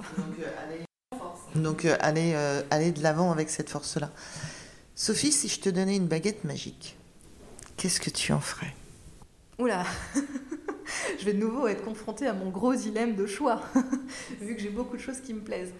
Donc, 1.54 1.84
euh, 1.84 1.96
euh, 2.04 2.62
aller 2.70 2.92
de 2.92 3.02
l'avant 3.02 3.32
avec 3.32 3.50
cette 3.50 3.70
force-là. 3.70 4.10
Sophie, 4.94 5.32
si 5.32 5.48
je 5.48 5.60
te 5.60 5.68
donnais 5.68 5.96
une 5.96 6.06
baguette 6.06 6.44
magique, 6.44 6.96
qu'est-ce 7.76 8.00
que 8.00 8.10
tu 8.10 8.32
en 8.32 8.40
ferais? 8.40 8.74
Oula 9.58 9.84
Je 11.18 11.24
vais 11.24 11.32
de 11.32 11.38
nouveau 11.38 11.66
être 11.66 11.84
confrontée 11.84 12.26
à 12.26 12.32
mon 12.32 12.50
gros 12.50 12.74
dilemme 12.74 13.14
de 13.14 13.26
choix, 13.26 13.62
vu 14.40 14.54
que 14.56 14.62
j'ai 14.62 14.70
beaucoup 14.70 14.96
de 14.96 15.02
choses 15.02 15.20
qui 15.20 15.34
me 15.34 15.40
plaisent. 15.40 15.74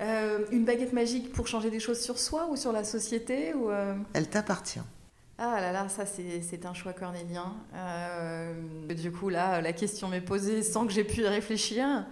Euh, 0.00 0.46
une 0.52 0.64
baguette 0.64 0.92
magique 0.92 1.32
pour 1.32 1.46
changer 1.48 1.70
des 1.70 1.80
choses 1.80 2.00
sur 2.00 2.18
soi 2.18 2.48
ou 2.50 2.56
sur 2.56 2.72
la 2.72 2.84
société 2.84 3.52
ou 3.54 3.68
Elle 4.12 4.28
t'appartient. 4.28 4.80
Ah 5.38 5.60
là 5.60 5.72
là, 5.72 5.88
ça 5.88 6.04
c'est 6.06 6.66
un 6.66 6.74
choix 6.74 6.92
cornélien. 6.92 7.54
du 8.88 9.12
coup 9.12 9.28
là, 9.28 9.60
la 9.60 9.72
question 9.72 10.08
m'est 10.08 10.20
posée 10.20 10.62
sans 10.62 10.86
que 10.86 10.92
j'ai 10.92 11.04
pu 11.04 11.22
y 11.22 11.26
réfléchir. 11.26 12.04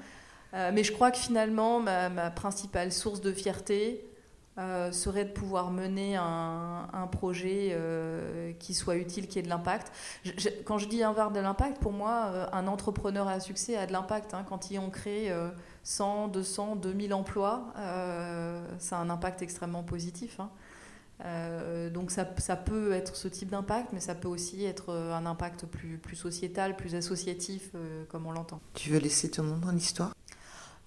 Euh, 0.54 0.70
mais 0.72 0.84
je 0.84 0.92
crois 0.92 1.10
que 1.10 1.18
finalement, 1.18 1.80
ma, 1.80 2.30
principale 2.30 2.92
source 2.92 3.20
de 3.20 3.32
fierté 3.32 4.04
euh, 4.58 4.90
serait 4.90 5.26
de 5.26 5.32
pouvoir 5.32 5.70
mener 5.70 6.16
un, 6.16 7.08
projet 7.12 7.68
euh, 7.72 8.52
qui 8.58 8.72
soit 8.72 8.96
utile, 8.96 9.28
qui 9.28 9.38
ait 9.38 9.42
de 9.42 9.48
l'impact. 9.48 9.92
quand 10.64 10.78
je 10.78 10.88
dis 10.88 11.02
avoir 11.02 11.30
de 11.30 11.40
l'impact, 11.40 11.78
pour 11.78 11.92
moi, 11.92 12.48
un 12.52 12.66
entrepreneur 12.66 13.28
à 13.28 13.38
succès 13.38 13.76
a 13.76 13.86
de 13.86 13.92
l'impact. 13.92 14.32
Hein. 14.32 14.44
quand 14.48 14.70
ils 14.70 14.78
ont 14.78 14.90
créé 14.90 15.32
100, 15.84 16.28
200, 16.28 16.76
2000 16.76 17.14
emplois, 17.14 17.64
ça 18.78 18.98
a 18.98 19.00
un 19.00 19.10
impact 19.10 19.42
extrêmement 19.42 19.82
positif. 19.82 20.40
Hein. 20.40 21.90
donc 21.92 22.10
ça, 22.10 22.26
ça, 22.38 22.56
peut 22.56 22.92
être 22.92 23.14
ce 23.14 23.28
type 23.28 23.50
d'impact, 23.50 23.90
mais 23.92 24.00
ça 24.00 24.14
peut 24.14 24.28
aussi 24.28 24.64
être 24.64 24.92
un 24.92 25.26
impact 25.26 25.66
plus, 25.66 25.98
plus 25.98 26.16
sociétal, 26.16 26.76
plus 26.76 26.94
associatif, 26.94 27.72
comme 28.08 28.26
on 28.26 28.32
l'entend. 28.32 28.60
Tu 28.74 28.90
veux 28.90 28.98
laisser 28.98 29.30
ton 29.30 29.42
nom 29.42 29.58
dans 29.58 29.72
l'histoire? 29.72 30.15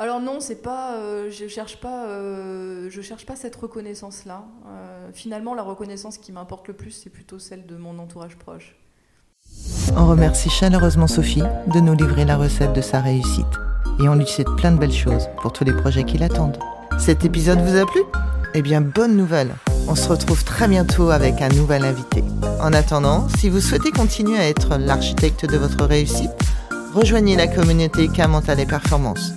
Alors 0.02 0.22
non, 0.22 0.39
c'est 0.39 0.62
pas, 0.62 0.95
euh, 0.95 1.30
je 1.30 1.50
cherche 1.50 1.76
pas, 1.82 2.06
euh, 2.06 2.88
je 2.89 3.02
cherche 3.02 3.26
pas 3.26 3.36
cette 3.36 3.58
reconnaissance-là. 3.58 4.45
Euh, 4.66 5.10
finalement, 5.14 5.54
la 5.54 5.62
reconnaissance 5.62 6.18
qui 6.18 6.32
m'importe 6.32 6.70
le 6.70 6.74
plus, 6.74 6.91
c'est 6.91 7.10
plutôt 7.10 7.38
celle 7.38 7.66
de 7.66 7.76
mon 7.76 8.00
entourage 8.00 8.38
proche. 8.38 8.78
On 9.97 10.08
remercie 10.08 10.50
chaleureusement 10.50 11.08
Sophie 11.08 11.43
de 11.68 11.82
nous 11.82 11.95
livrer 11.95 12.24
la 12.24 12.38
recette 12.38 12.72
de 12.72 12.80
sa 12.80 13.02
réussite 13.02 13.45
et 14.02 14.08
on 14.08 14.16
lui 14.16 14.26
souhaite 14.26 14.47
plein 14.56 14.72
de 14.72 14.78
belles 14.78 14.93
choses 14.93 15.28
pour 15.41 15.52
tous 15.52 15.66
les 15.66 15.74
projets 15.74 16.06
qui 16.06 16.18
l'attendent. 16.18 16.58
Cet 16.97 17.26
épisode 17.26 17.60
vous 17.60 17.78
a 17.78 17.86
plu? 17.86 18.02
Eh 18.54 18.62
bien, 18.62 18.80
bonne 18.80 19.18
nouvelle 19.18 19.54
On 19.89 19.95
se 19.95 20.08
retrouve 20.08 20.45
très 20.45 20.70
bientôt 20.70 21.10
avec 21.10 21.41
un 21.41 21.50
nouvel 21.50 21.84
invité. 21.84 22.24
En 22.62 22.72
attendant, 22.72 23.28
si 23.38 23.50
vous 23.50 23.60
souhaitez 23.60 23.91
continuer 23.91 24.38
à 24.38 24.47
être 24.47 24.78
l'architecte 24.78 25.45
de 25.45 25.58
votre 25.58 25.84
réussite, 25.84 26.32
rejoignez 26.93 27.36
la 27.36 27.47
communauté 27.47 28.08
K 28.08 28.28
Mental 28.28 28.62
et 28.62 28.66
Performance 28.66 29.34